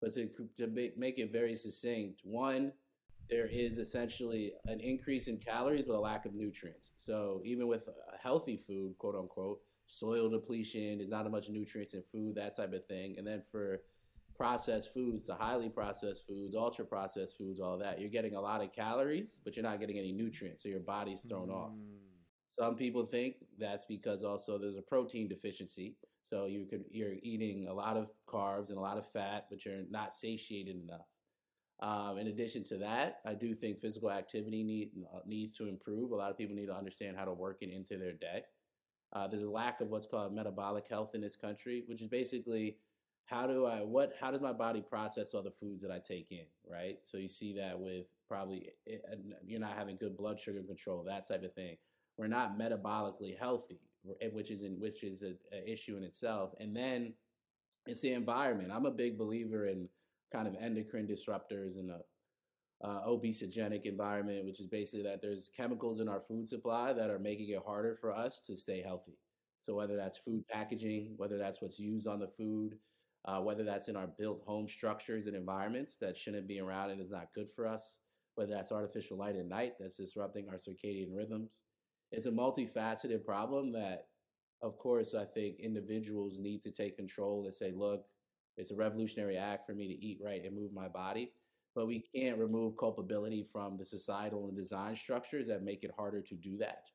But 0.00 0.14
to, 0.14 0.28
to 0.58 0.66
make, 0.96 1.18
it 1.18 1.32
very 1.32 1.56
succinct, 1.56 2.20
one, 2.24 2.72
there 3.30 3.46
is 3.46 3.78
essentially 3.78 4.52
an 4.66 4.80
increase 4.80 5.28
in 5.28 5.38
calories 5.38 5.84
but 5.86 5.94
a 5.94 6.00
lack 6.00 6.26
of 6.26 6.34
nutrients. 6.34 6.90
So 7.06 7.40
even 7.44 7.68
with 7.68 7.88
a 7.88 8.18
healthy 8.22 8.62
food, 8.66 8.96
quote 8.98 9.14
unquote, 9.14 9.60
soil 9.86 10.28
depletion, 10.28 10.98
there's 10.98 11.10
not 11.10 11.26
as 11.26 11.32
much 11.32 11.48
nutrients 11.48 11.94
in 11.94 12.02
food, 12.12 12.34
that 12.36 12.56
type 12.56 12.72
of 12.72 12.86
thing. 12.86 13.16
And 13.18 13.26
then 13.26 13.42
for 13.50 13.80
processed 14.36 14.92
foods, 14.92 15.26
the 15.26 15.34
highly 15.34 15.68
processed 15.68 16.26
foods, 16.26 16.54
ultra 16.56 16.84
processed 16.84 17.36
foods, 17.36 17.60
all 17.60 17.78
that, 17.78 18.00
you're 18.00 18.10
getting 18.10 18.34
a 18.34 18.40
lot 18.40 18.62
of 18.62 18.72
calories, 18.72 19.40
but 19.44 19.56
you're 19.56 19.62
not 19.62 19.80
getting 19.80 19.98
any 19.98 20.12
nutrients. 20.12 20.62
So 20.62 20.68
your 20.68 20.80
body's 20.80 21.22
thrown 21.22 21.48
mm. 21.48 21.54
off. 21.54 21.72
Some 22.58 22.76
people 22.76 23.06
think 23.06 23.36
that's 23.58 23.84
because 23.84 24.22
also 24.22 24.58
there's 24.58 24.76
a 24.76 24.82
protein 24.82 25.28
deficiency. 25.28 25.96
So 26.22 26.46
you 26.46 26.66
could 26.66 26.84
you're 26.90 27.14
eating 27.22 27.66
a 27.68 27.72
lot 27.72 27.96
of 27.96 28.08
carbs 28.28 28.70
and 28.70 28.78
a 28.78 28.80
lot 28.80 28.96
of 28.96 29.06
fat, 29.12 29.46
but 29.50 29.64
you're 29.64 29.82
not 29.90 30.16
satiated 30.16 30.76
enough. 30.76 31.06
Um, 31.82 32.18
in 32.18 32.28
addition 32.28 32.64
to 32.64 32.78
that, 32.78 33.18
I 33.26 33.34
do 33.34 33.54
think 33.54 33.80
physical 33.80 34.10
activity 34.10 34.62
need, 34.62 34.92
uh, 35.12 35.18
needs 35.26 35.56
to 35.56 35.66
improve. 35.66 36.12
A 36.12 36.16
lot 36.16 36.30
of 36.30 36.38
people 36.38 36.54
need 36.54 36.66
to 36.66 36.74
understand 36.74 37.16
how 37.16 37.24
to 37.24 37.32
work 37.32 37.58
it 37.60 37.70
into 37.70 37.98
their 37.98 38.12
day. 38.12 38.42
Uh, 39.14 39.28
there's 39.28 39.42
a 39.42 39.48
lack 39.48 39.80
of 39.80 39.88
what's 39.88 40.06
called 40.06 40.34
metabolic 40.34 40.86
health 40.88 41.14
in 41.14 41.20
this 41.20 41.36
country, 41.36 41.84
which 41.86 42.02
is 42.02 42.08
basically 42.08 42.76
how 43.26 43.46
do 43.46 43.64
I 43.64 43.78
what 43.78 44.12
how 44.20 44.30
does 44.30 44.40
my 44.40 44.52
body 44.52 44.82
process 44.82 45.34
all 45.34 45.42
the 45.42 45.50
foods 45.50 45.82
that 45.82 45.90
I 45.90 45.98
take 45.98 46.30
in, 46.30 46.46
right? 46.68 46.98
So 47.04 47.16
you 47.16 47.28
see 47.28 47.54
that 47.54 47.78
with 47.78 48.06
probably 48.28 48.70
eh, 48.88 48.96
you're 49.46 49.60
not 49.60 49.76
having 49.76 49.96
good 49.96 50.16
blood 50.16 50.38
sugar 50.38 50.62
control, 50.62 51.04
that 51.04 51.28
type 51.28 51.44
of 51.44 51.54
thing. 51.54 51.76
We're 52.16 52.26
not 52.26 52.58
metabolically 52.58 53.38
healthy, 53.38 53.80
eh, 54.20 54.28
which 54.32 54.50
is 54.50 54.62
in 54.62 54.80
which 54.80 55.02
is 55.02 55.22
an 55.22 55.36
issue 55.66 55.96
in 55.96 56.02
itself. 56.02 56.52
And 56.60 56.76
then 56.76 57.14
it's 57.86 58.00
the 58.00 58.12
environment. 58.12 58.72
I'm 58.72 58.86
a 58.86 58.90
big 58.90 59.16
believer 59.16 59.66
in 59.66 59.88
kind 60.32 60.48
of 60.48 60.54
endocrine 60.60 61.06
disruptors 61.06 61.78
and 61.78 61.90
a 61.90 62.00
uh, 62.84 63.00
obesogenic 63.08 63.86
environment, 63.86 64.44
which 64.44 64.60
is 64.60 64.66
basically 64.66 65.02
that 65.02 65.22
there's 65.22 65.50
chemicals 65.56 66.00
in 66.00 66.08
our 66.08 66.20
food 66.20 66.46
supply 66.46 66.92
that 66.92 67.08
are 67.10 67.18
making 67.18 67.48
it 67.48 67.62
harder 67.66 67.96
for 67.96 68.14
us 68.14 68.42
to 68.42 68.56
stay 68.56 68.82
healthy. 68.82 69.16
So 69.62 69.74
whether 69.74 69.96
that's 69.96 70.18
food 70.18 70.46
packaging, 70.48 71.14
whether 71.16 71.38
that's 71.38 71.62
what's 71.62 71.78
used 71.78 72.06
on 72.06 72.20
the 72.20 72.28
food, 72.28 72.74
uh, 73.24 73.40
whether 73.40 73.64
that's 73.64 73.88
in 73.88 73.96
our 73.96 74.06
built 74.06 74.42
home 74.46 74.68
structures 74.68 75.26
and 75.26 75.34
environments 75.34 75.96
that 76.02 76.18
shouldn't 76.18 76.46
be 76.46 76.60
around 76.60 76.90
and 76.90 77.00
is 77.00 77.10
not 77.10 77.32
good 77.34 77.48
for 77.56 77.66
us, 77.66 78.00
whether 78.34 78.52
that's 78.52 78.70
artificial 78.70 79.16
light 79.16 79.36
at 79.36 79.48
night 79.48 79.72
that's 79.80 79.96
disrupting 79.96 80.46
our 80.50 80.56
circadian 80.56 81.16
rhythms. 81.16 81.60
It's 82.12 82.26
a 82.26 82.30
multifaceted 82.30 83.24
problem 83.24 83.72
that, 83.72 84.08
of 84.60 84.76
course, 84.78 85.14
I 85.14 85.24
think 85.24 85.58
individuals 85.58 86.38
need 86.38 86.62
to 86.64 86.70
take 86.70 86.96
control 86.96 87.46
and 87.46 87.54
say, 87.54 87.72
look, 87.74 88.04
it's 88.58 88.72
a 88.72 88.76
revolutionary 88.76 89.38
act 89.38 89.66
for 89.66 89.74
me 89.74 89.88
to 89.88 89.94
eat 89.94 90.20
right 90.22 90.44
and 90.44 90.54
move 90.54 90.72
my 90.74 90.88
body. 90.88 91.32
But 91.74 91.86
we 91.86 92.04
can't 92.14 92.38
remove 92.38 92.76
culpability 92.76 93.46
from 93.52 93.76
the 93.76 93.84
societal 93.84 94.46
and 94.46 94.56
design 94.56 94.94
structures 94.94 95.48
that 95.48 95.64
make 95.64 95.82
it 95.82 95.90
harder 95.96 96.20
to 96.22 96.34
do 96.34 96.56
that. 96.58 96.86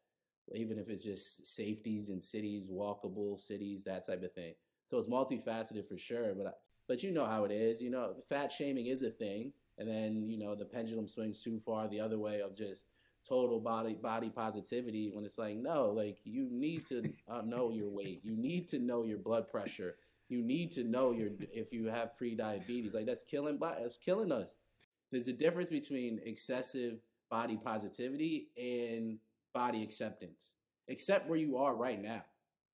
Even 0.55 0.79
if 0.79 0.89
it's 0.89 1.03
just 1.03 1.45
safeties 1.45 2.09
in 2.09 2.21
cities, 2.21 2.69
walkable 2.71 3.39
cities, 3.39 3.83
that 3.83 4.05
type 4.05 4.23
of 4.23 4.33
thing. 4.33 4.53
So 4.89 4.97
it's 4.97 5.09
multifaceted 5.09 5.87
for 5.87 5.97
sure. 5.97 6.33
But 6.33 6.59
but 6.87 7.03
you 7.03 7.11
know 7.11 7.25
how 7.25 7.43
it 7.43 7.51
is. 7.51 7.81
You 7.81 7.91
know, 7.91 8.15
fat 8.29 8.51
shaming 8.51 8.87
is 8.87 9.03
a 9.03 9.11
thing, 9.11 9.53
and 9.77 9.87
then 9.87 10.25
you 10.25 10.37
know 10.37 10.55
the 10.55 10.65
pendulum 10.65 11.07
swings 11.07 11.41
too 11.41 11.59
far 11.65 11.87
the 11.87 11.99
other 11.99 12.19
way 12.19 12.41
of 12.41 12.55
just 12.55 12.85
total 13.27 13.59
body 13.59 13.95
body 13.95 14.29
positivity 14.29 15.11
when 15.13 15.25
it's 15.25 15.37
like 15.37 15.57
no 15.57 15.91
like 15.91 16.17
you 16.23 16.47
need 16.51 16.87
to 16.87 17.03
uh, 17.29 17.41
know 17.41 17.71
your 17.71 17.89
weight 17.89 18.21
you 18.23 18.35
need 18.35 18.69
to 18.69 18.79
know 18.79 19.03
your 19.03 19.17
blood 19.17 19.47
pressure 19.47 19.95
you 20.29 20.41
need 20.41 20.71
to 20.71 20.83
know 20.83 21.11
your 21.11 21.29
if 21.51 21.73
you 21.73 21.87
have 21.87 22.15
pre-diabetes 22.17 22.93
like 22.93 23.05
that's 23.05 23.23
killing 23.23 23.57
that's 23.59 23.97
killing 23.97 24.31
us 24.31 24.53
there's 25.11 25.27
a 25.27 25.33
difference 25.33 25.69
between 25.69 26.19
excessive 26.25 26.99
body 27.29 27.59
positivity 27.63 28.49
and 28.57 29.17
body 29.53 29.83
acceptance. 29.83 30.53
Accept 30.89 31.29
where 31.29 31.39
you 31.39 31.57
are 31.57 31.75
right 31.75 32.01
now. 32.01 32.23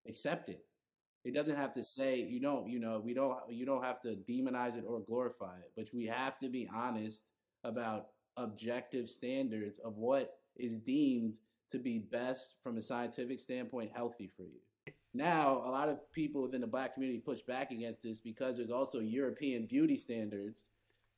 Accept 0.08 0.50
it. 0.50 0.66
It 1.24 1.34
doesn't 1.34 1.56
have 1.56 1.74
to 1.74 1.84
say 1.84 2.18
you 2.20 2.42
don't 2.42 2.68
you 2.70 2.80
know 2.80 3.02
we 3.04 3.13
don't 3.13 3.38
you 3.50 3.66
don't 3.66 3.84
have 3.84 4.02
to 4.02 4.18
demonize 4.30 4.75
it 4.75 4.84
or 4.86 5.00
glorify 5.00 5.56
it 5.56 5.72
but 5.78 5.88
we 5.94 6.06
have 6.06 6.38
to 6.40 6.50
be 6.50 6.68
honest 6.74 7.24
about 7.63 8.08
objective 8.38 9.10
standards 9.10 9.80
of 9.86 9.96
what 9.96 10.34
is 10.58 10.78
deemed 10.78 11.38
to 11.72 11.80
be 11.80 12.00
best 12.00 12.56
from 12.62 12.78
a 12.78 12.82
scientific 12.82 13.40
standpoint 13.40 13.92
healthy 13.94 14.30
for 14.36 14.44
you. 14.44 14.94
Now, 15.13 15.63
a 15.66 15.70
lot 15.70 15.90
of 15.90 16.12
people 16.12 16.42
within 16.42 16.62
the 16.62 16.68
black 16.68 16.94
community 16.94 17.20
push 17.20 17.42
back 17.42 17.72
against 17.72 18.04
this 18.04 18.20
because 18.20 18.58
there's 18.58 18.72
also 18.72 19.00
European 19.00 19.66
beauty 19.68 19.96
standards 19.96 20.66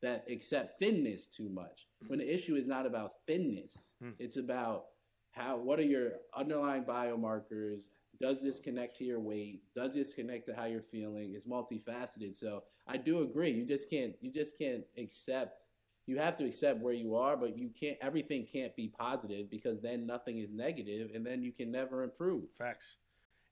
that 0.02 0.26
accept 0.30 0.80
thinness 0.80 1.28
too 1.28 1.50
much. 1.50 1.88
When 2.08 2.20
the 2.20 2.34
issue 2.34 2.56
is 2.56 2.68
not 2.68 2.86
about 2.86 3.14
thinness, 3.28 3.96
mm. 4.04 4.14
it's 4.20 4.38
about 4.38 4.86
how 5.32 5.58
what 5.58 5.80
are 5.80 5.84
your 5.84 6.12
underlying 6.36 6.84
biomarkers? 6.84 7.90
Does 8.22 8.42
this 8.42 8.60
connect 8.60 8.98
to 8.98 9.04
your 9.04 9.20
weight? 9.20 9.64
Does 9.76 9.94
this 9.94 10.14
connect 10.14 10.46
to 10.48 10.56
how 10.56 10.66
you're 10.66 10.82
feeling? 10.82 11.34
It's 11.36 11.46
multifaceted. 11.46 12.38
So 12.38 12.64
I 12.88 12.98
do 12.98 13.24
agree. 13.24 13.52
You 13.52 13.66
just 13.66 13.90
can't 13.90 14.14
you 14.22 14.32
just 14.32 14.58
can't 14.58 14.84
accept 14.98 15.62
you 16.08 16.20
have 16.20 16.38
to 16.38 16.46
accept 16.46 16.82
where 16.82 16.94
you 16.94 17.16
are, 17.16 17.36
but 17.36 17.58
you 17.58 17.72
can't 17.78 17.98
everything 18.02 18.46
can't 18.52 18.76
be 18.76 18.88
positive 18.88 19.50
because 19.50 19.82
then 19.82 20.06
nothing 20.06 20.38
is 20.38 20.54
negative 20.54 21.10
and 21.14 21.26
then 21.26 21.42
you 21.42 21.52
can 21.52 21.72
never 21.72 22.04
improve. 22.04 22.44
Facts 22.58 22.98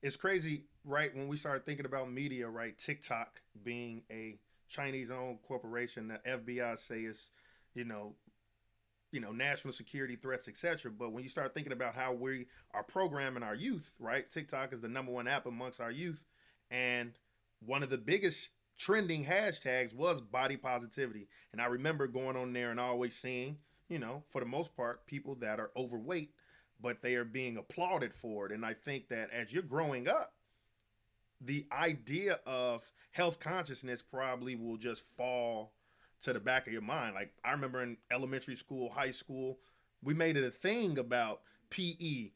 it's 0.03 0.17
crazy, 0.17 0.65
right? 0.83 1.15
When 1.15 1.29
we 1.29 1.38
started 1.38 1.65
thinking 1.65 1.85
about 1.85 2.12
media, 2.12 2.47
right? 2.47 2.77
TikTok 2.77 3.41
being 3.63 4.03
a 4.12 4.38
Chinese-owned 4.73 5.39
corporation, 5.47 6.07
the 6.07 6.19
FBI 6.29 6.77
say 6.77 7.01
is, 7.01 7.29
you 7.73 7.85
know, 7.85 8.15
you 9.11 9.19
know, 9.19 9.31
national 9.31 9.73
security 9.73 10.15
threats, 10.15 10.47
etc. 10.47 10.91
But 10.91 11.11
when 11.11 11.23
you 11.23 11.29
start 11.29 11.53
thinking 11.53 11.73
about 11.73 11.93
how 11.93 12.13
we 12.13 12.47
are 12.73 12.83
programming 12.83 13.43
our 13.43 13.53
youth, 13.53 13.93
right? 13.99 14.29
TikTok 14.29 14.73
is 14.73 14.81
the 14.81 14.87
number 14.87 15.11
one 15.11 15.27
app 15.27 15.45
amongst 15.45 15.79
our 15.79 15.91
youth, 15.91 16.23
and 16.71 17.11
one 17.65 17.83
of 17.83 17.91
the 17.91 17.97
biggest 17.97 18.49
trending 18.77 19.23
hashtags 19.23 19.95
was 19.95 20.19
body 20.19 20.57
positivity. 20.57 21.27
And 21.51 21.61
I 21.61 21.65
remember 21.65 22.07
going 22.07 22.35
on 22.35 22.53
there 22.53 22.71
and 22.71 22.79
always 22.79 23.15
seeing, 23.15 23.57
you 23.87 23.99
know, 23.99 24.23
for 24.29 24.41
the 24.41 24.47
most 24.47 24.75
part, 24.75 25.05
people 25.05 25.35
that 25.35 25.59
are 25.59 25.69
overweight 25.77 26.31
but 26.83 27.01
they 27.01 27.15
are 27.15 27.23
being 27.23 27.57
applauded 27.57 28.13
for 28.13 28.45
it. 28.45 28.51
And 28.51 28.65
I 28.65 28.73
think 28.73 29.07
that 29.07 29.29
as 29.31 29.51
you're 29.53 29.63
growing 29.63 30.07
up, 30.07 30.33
the 31.45 31.65
idea 31.71 32.39
of 32.45 32.91
health 33.12 33.39
consciousness 33.39 34.01
probably 34.01 34.55
will 34.55 34.77
just 34.77 35.01
fall 35.01 35.73
to 36.21 36.33
the 36.33 36.39
back 36.39 36.67
of 36.67 36.73
your 36.73 36.81
mind. 36.81 37.15
Like 37.15 37.33
I 37.43 37.51
remember 37.51 37.83
in 37.83 37.97
elementary 38.12 38.55
school, 38.55 38.89
high 38.89 39.12
school, 39.12 39.59
we 40.01 40.13
made 40.13 40.38
it 40.38 40.43
a 40.43 40.51
thing 40.51 40.97
about 40.97 41.41
PE, 41.69 42.31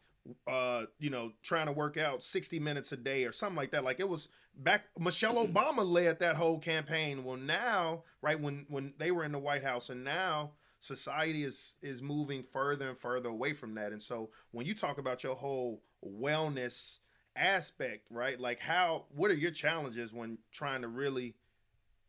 uh, 0.46 0.86
you 1.00 1.10
know, 1.10 1.32
trying 1.42 1.68
to 1.68 1.72
work 1.72 1.98
out 1.98 2.22
60 2.22 2.60
minutes 2.60 2.92
a 2.92 2.98
day 2.98 3.24
or 3.24 3.32
something 3.32 3.56
like 3.56 3.72
that. 3.72 3.84
Like 3.84 4.00
it 4.00 4.10
was 4.10 4.30
back 4.56 4.86
Michelle 5.00 5.46
Obama 5.46 5.86
led 5.86 6.20
that 6.20 6.36
whole 6.36 6.60
campaign. 6.60 7.24
Well, 7.24 7.38
now, 7.38 8.04
right 8.22 8.40
when 8.40 8.66
when 8.70 8.94
they 8.98 9.12
were 9.12 9.24
in 9.24 9.32
the 9.32 9.40
White 9.40 9.64
House 9.64 9.90
and 9.90 10.04
now 10.04 10.52
society 10.80 11.44
is 11.44 11.74
is 11.82 12.02
moving 12.02 12.44
further 12.44 12.90
and 12.90 12.98
further 12.98 13.30
away 13.30 13.52
from 13.52 13.74
that 13.74 13.92
and 13.92 14.02
so 14.02 14.30
when 14.52 14.64
you 14.64 14.76
talk 14.76 15.00
about 15.00 15.24
your 15.24 15.34
whole 15.34 15.82
wellness 16.06 17.00
aspect 17.38 18.06
right 18.10 18.40
like 18.40 18.60
how 18.60 19.06
what 19.16 19.32
are 19.32 19.36
your 19.36 19.52
challenges 19.52 20.14
when 20.14 20.38
trying 20.52 20.82
to 20.82 20.88
really 20.88 21.36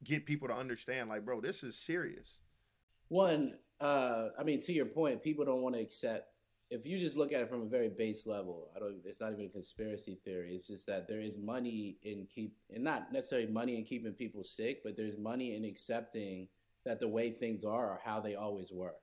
get 0.05 0.27
people 0.27 0.49
to 0.49 0.55
understand 0.55 1.09
like 1.09 1.25
bro 1.25 1.41
this 1.41 1.63
is 1.63 1.77
serious 1.77 2.39
one 3.09 3.55
uh 3.81 4.29
i 4.39 4.43
mean 4.43 4.61
to 4.61 4.73
your 4.73 4.87
point 4.87 5.23
people 5.23 5.45
don't 5.45 5.63
want 5.63 5.75
to 5.75 5.81
accept 5.81 6.33
if 6.71 6.85
you 6.85 6.99
just 6.99 7.17
look 7.17 7.33
at 7.33 7.41
it 7.41 7.49
from 7.49 7.63
a 7.63 7.67
very 7.67 7.89
base 7.89 8.27
level 8.27 8.71
i 8.77 8.79
don't 8.79 8.97
it's 9.05 9.21
not 9.21 9.33
even 9.33 9.47
a 9.47 9.49
conspiracy 9.49 10.19
theory 10.25 10.55
it's 10.55 10.67
just 10.67 10.87
that 10.87 11.09
there 11.09 11.21
is 11.21 11.39
money 11.39 11.97
in 12.03 12.27
keep 12.33 12.57
and 12.75 12.85
not 12.85 13.13
necessarily 13.13 13.49
money 13.49 13.79
in 13.79 13.85
keeping 13.85 14.13
people 14.13 14.45
sick 14.45 14.81
but 14.85 14.97
there's 14.97 15.19
money 15.19 15.57
in 15.57 15.65
accepting 15.65 16.47
that 16.89 17.01
the 17.01 17.09
way 17.09 17.31
things 17.31 17.65
are 17.65 17.91
are 17.91 18.01
how 18.03 18.19
they 18.21 18.35
always 18.35 18.73
were. 18.73 18.95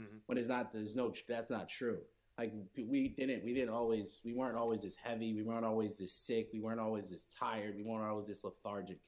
Mm-hmm. 0.00 0.18
But 0.28 0.38
it's 0.38 0.48
not. 0.48 0.72
There's 0.72 0.94
no. 0.94 1.12
That's 1.28 1.50
not 1.50 1.68
true. 1.68 1.98
Like 2.38 2.52
we 2.76 3.08
didn't. 3.08 3.44
We 3.44 3.52
didn't 3.54 3.74
always. 3.74 4.20
We 4.24 4.32
weren't 4.32 4.56
always 4.56 4.84
as 4.84 4.96
heavy. 4.96 5.34
We 5.34 5.42
weren't 5.42 5.66
always 5.66 6.00
as 6.00 6.12
sick. 6.12 6.48
We 6.52 6.60
weren't 6.60 6.80
always 6.80 7.12
as 7.12 7.24
tired. 7.38 7.76
We 7.76 7.84
weren't 7.84 8.08
always 8.08 8.26
this 8.26 8.44
lethargic. 8.44 8.98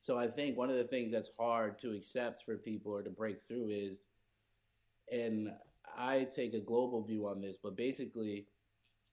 So 0.00 0.16
I 0.16 0.28
think 0.28 0.56
one 0.56 0.70
of 0.70 0.76
the 0.76 0.84
things 0.84 1.12
that's 1.12 1.30
hard 1.38 1.78
to 1.80 1.92
accept 1.92 2.44
for 2.44 2.56
people 2.56 2.92
or 2.92 3.02
to 3.02 3.10
break 3.10 3.38
through 3.46 3.68
is, 3.70 3.98
and 5.12 5.50
I 5.96 6.24
take 6.24 6.54
a 6.54 6.60
global 6.60 7.02
view 7.02 7.26
on 7.26 7.40
this, 7.40 7.56
but 7.62 7.76
basically, 7.76 8.46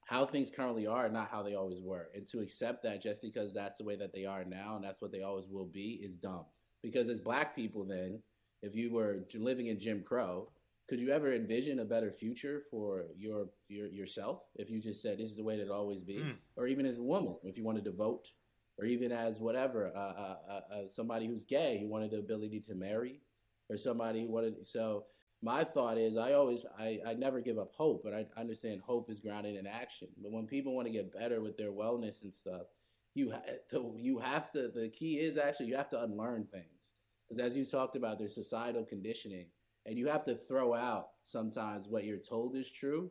how 0.05 0.25
things 0.25 0.51
currently 0.51 0.85
are 0.85 1.09
not 1.09 1.29
how 1.29 1.41
they 1.41 1.55
always 1.55 1.81
were. 1.81 2.09
And 2.13 2.27
to 2.29 2.39
accept 2.39 2.83
that 2.83 3.01
just 3.01 3.21
because 3.21 3.53
that's 3.53 3.79
the 3.79 3.83
way 3.83 3.95
that 3.95 4.13
they 4.13 4.25
are 4.25 4.45
now 4.45 4.75
and 4.75 4.85
that's 4.85 5.01
what 5.01 5.11
they 5.11 5.23
always 5.23 5.47
will 5.49 5.65
be 5.65 5.99
is 6.03 6.15
dumb. 6.15 6.45
Because 6.83 7.09
as 7.09 7.19
black 7.19 7.55
people, 7.55 7.83
then 7.83 8.21
if 8.61 8.75
you 8.75 8.93
were 8.93 9.25
living 9.33 9.67
in 9.67 9.79
Jim 9.79 10.03
Crow, 10.03 10.49
could 10.87 10.99
you 10.99 11.09
ever 11.11 11.33
envision 11.33 11.79
a 11.79 11.85
better 11.85 12.11
future 12.11 12.61
for 12.69 13.05
your, 13.17 13.47
your 13.67 13.87
yourself 13.87 14.43
if 14.55 14.69
you 14.69 14.79
just 14.79 15.01
said 15.01 15.17
this 15.17 15.29
is 15.29 15.37
the 15.37 15.43
way 15.43 15.57
that 15.57 15.65
it 15.65 15.71
always 15.71 16.03
be, 16.03 16.17
mm. 16.17 16.35
or 16.55 16.67
even 16.67 16.85
as 16.85 16.97
a 16.97 17.03
woman 17.03 17.35
if 17.43 17.57
you 17.57 17.63
wanted 17.63 17.85
to 17.85 17.91
vote, 17.91 18.29
or 18.77 18.85
even 18.85 19.11
as 19.11 19.39
whatever 19.39 19.91
uh, 19.95 19.99
uh, 19.99 20.37
uh, 20.51 20.87
somebody 20.87 21.27
who's 21.27 21.45
gay 21.45 21.79
who 21.81 21.87
wanted 21.87 22.11
the 22.11 22.19
ability 22.19 22.59
to 22.59 22.75
marry, 22.75 23.21
or 23.69 23.77
somebody 23.77 24.21
who 24.21 24.31
wanted 24.31 24.65
so 24.65 25.05
my 25.41 25.63
thought 25.63 25.97
is 25.97 26.17
I 26.17 26.33
always 26.33 26.65
I, 26.77 26.99
I 27.05 27.13
never 27.13 27.41
give 27.41 27.57
up 27.57 27.71
hope, 27.75 28.01
but 28.03 28.13
I 28.13 28.25
understand 28.39 28.81
hope 28.81 29.09
is 29.09 29.19
grounded 29.19 29.55
in 29.55 29.67
action. 29.67 30.07
But 30.21 30.31
when 30.31 30.47
people 30.47 30.75
want 30.75 30.87
to 30.87 30.93
get 30.93 31.13
better 31.13 31.41
with 31.41 31.57
their 31.57 31.71
wellness 31.71 32.21
and 32.23 32.33
stuff, 32.33 32.67
you 33.13 33.31
ha- 33.31 33.79
you 33.97 34.19
have 34.19 34.51
to 34.53 34.69
the 34.73 34.89
key 34.89 35.19
is 35.19 35.37
actually 35.37 35.67
you 35.67 35.75
have 35.75 35.89
to 35.89 36.03
unlearn 36.03 36.45
things 36.51 36.93
because 37.27 37.43
as 37.43 37.55
you 37.55 37.65
talked 37.65 37.95
about, 37.95 38.19
there's 38.19 38.35
societal 38.35 38.83
conditioning, 38.83 39.47
and 39.85 39.97
you 39.97 40.07
have 40.07 40.25
to 40.25 40.35
throw 40.35 40.73
out 40.73 41.09
sometimes 41.25 41.87
what 41.87 42.05
you're 42.05 42.17
told 42.17 42.55
is 42.55 42.71
true 42.71 43.09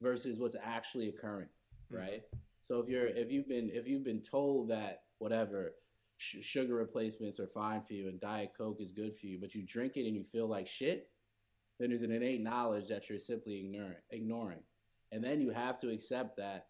versus 0.00 0.38
what's 0.38 0.56
actually 0.62 1.08
occurring, 1.08 1.48
mm-hmm. 1.92 2.02
right? 2.02 2.22
So 2.62 2.78
if 2.78 2.88
you're 2.88 3.06
if 3.06 3.30
you've 3.30 3.48
been 3.48 3.70
if 3.72 3.86
you've 3.86 4.04
been 4.04 4.22
told 4.22 4.68
that 4.70 5.02
whatever 5.18 5.74
sh- 6.18 6.36
sugar 6.42 6.74
replacements 6.74 7.40
are 7.40 7.46
fine 7.46 7.82
for 7.82 7.94
you 7.94 8.08
and 8.08 8.20
diet 8.20 8.52
coke 8.56 8.80
is 8.80 8.92
good 8.92 9.16
for 9.18 9.26
you, 9.26 9.38
but 9.40 9.54
you 9.54 9.62
drink 9.66 9.96
it 9.96 10.06
and 10.06 10.14
you 10.14 10.24
feel 10.24 10.46
like 10.46 10.66
shit, 10.66 11.08
then 11.78 11.88
there's 11.88 12.02
an 12.02 12.12
innate 12.12 12.42
knowledge 12.42 12.88
that 12.88 13.08
you're 13.08 13.18
simply 13.18 13.60
ignoring, 13.60 13.96
ignoring. 14.10 14.60
And 15.12 15.24
then 15.24 15.40
you 15.40 15.50
have 15.50 15.80
to 15.80 15.90
accept 15.90 16.36
that, 16.36 16.66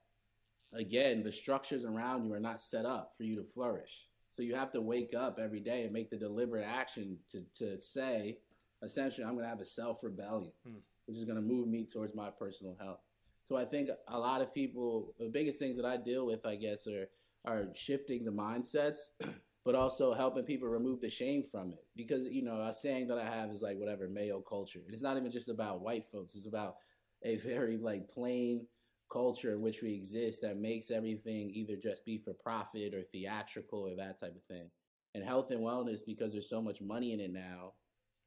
again, 0.73 1.23
the 1.23 1.33
structures 1.33 1.85
around 1.85 2.25
you 2.25 2.33
are 2.33 2.40
not 2.40 2.61
set 2.61 2.87
up 2.87 3.12
for 3.16 3.25
you 3.25 3.37
to 3.37 3.45
flourish. 3.52 4.07
So 4.30 4.42
you 4.42 4.54
have 4.54 4.73
to 4.73 4.80
wake 4.80 5.12
up 5.14 5.38
every 5.42 5.61
day 5.61 5.83
and 5.83 5.92
make 5.92 6.09
the 6.09 6.16
deliberate 6.16 6.64
action 6.64 7.19
to, 7.30 7.45
to 7.57 7.80
say, 7.83 8.38
essentially, 8.83 9.25
I'm 9.25 9.35
going 9.35 9.45
to 9.45 9.51
have 9.51 9.61
a 9.61 9.65
self 9.65 10.03
rebellion, 10.03 10.53
hmm. 10.67 10.79
which 11.07 11.17
is 11.17 11.25
going 11.25 11.37
to 11.37 11.43
move 11.43 11.69
me 11.69 11.87
towards 11.87 12.15
my 12.15 12.31
personal 12.31 12.77
health. 12.81 13.01
So 13.49 13.57
I 13.57 13.65
think 13.65 13.91
a 14.09 14.19
lot 14.19 14.43
of 14.43 14.55
people, 14.55 15.15
the 15.19 15.29
biggest 15.29 15.59
things 15.59 15.77
that 15.77 15.85
I 15.85 15.97
deal 15.97 16.27
with, 16.27 16.47
I 16.47 16.57
guess, 16.57 16.87
are 16.87 17.09
are 17.47 17.69
shifting 17.75 18.23
the 18.25 18.31
mindsets 18.31 18.99
but 19.65 19.75
also 19.75 20.15
helping 20.15 20.45
people 20.45 20.69
remove 20.69 21.01
the 21.01 21.11
shame 21.11 21.45
from 21.51 21.73
it. 21.73 21.85
Because, 21.97 22.27
you 22.31 22.43
know, 22.43 22.63
a 22.63 22.73
saying 22.73 23.09
that 23.09 23.19
I 23.19 23.25
have 23.25 23.51
is 23.51 23.61
like 23.61 23.79
whatever, 23.79 24.09
Mayo 24.09 24.41
culture. 24.41 24.81
It's 24.89 25.03
not 25.03 25.17
even 25.17 25.31
just 25.31 25.49
about 25.49 25.83
white 25.83 26.07
folks, 26.11 26.35
it's 26.35 26.47
about 26.47 26.77
a 27.23 27.37
very 27.37 27.77
like 27.77 28.09
plain 28.09 28.67
culture 29.13 29.53
in 29.53 29.61
which 29.61 29.83
we 29.83 29.93
exist 29.93 30.41
that 30.41 30.57
makes 30.57 30.91
everything 30.91 31.51
either 31.51 31.77
just 31.77 32.05
be 32.05 32.17
for 32.17 32.33
profit 32.33 32.95
or 32.95 33.03
theatrical 33.13 33.81
or 33.81 33.97
that 33.97 34.19
type 34.19 34.35
of 34.35 34.45
thing. 34.45 34.71
And 35.15 35.25
health 35.25 35.51
and 35.51 35.61
wellness, 35.61 36.01
because 36.07 36.33
there's 36.33 36.49
so 36.49 36.63
much 36.63 36.81
money 36.81 37.13
in 37.13 37.21
it 37.21 37.33
now, 37.33 37.73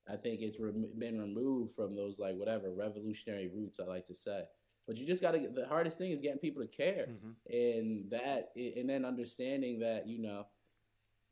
I 0.07 0.15
think 0.17 0.41
it's 0.41 0.60
re- 0.60 0.74
been 0.98 1.19
removed 1.19 1.75
from 1.75 1.95
those 1.95 2.19
like 2.19 2.36
whatever 2.36 2.72
revolutionary 2.72 3.48
roots 3.48 3.79
I 3.79 3.86
like 3.86 4.05
to 4.07 4.15
say. 4.15 4.43
But 4.86 4.98
you 4.98 5.05
just 5.05 5.22
got 5.22 5.31
to. 5.31 5.48
The 5.48 5.67
hardest 5.67 5.98
thing 5.98 6.12
is 6.12 6.22
getting 6.22 6.39
people 6.39 6.62
to 6.62 6.67
care, 6.67 7.07
mm-hmm. 7.10 7.55
and 7.55 8.12
that, 8.12 8.51
and 8.55 8.89
then 8.89 9.05
understanding 9.05 9.79
that 9.79 10.07
you 10.07 10.22
know 10.22 10.45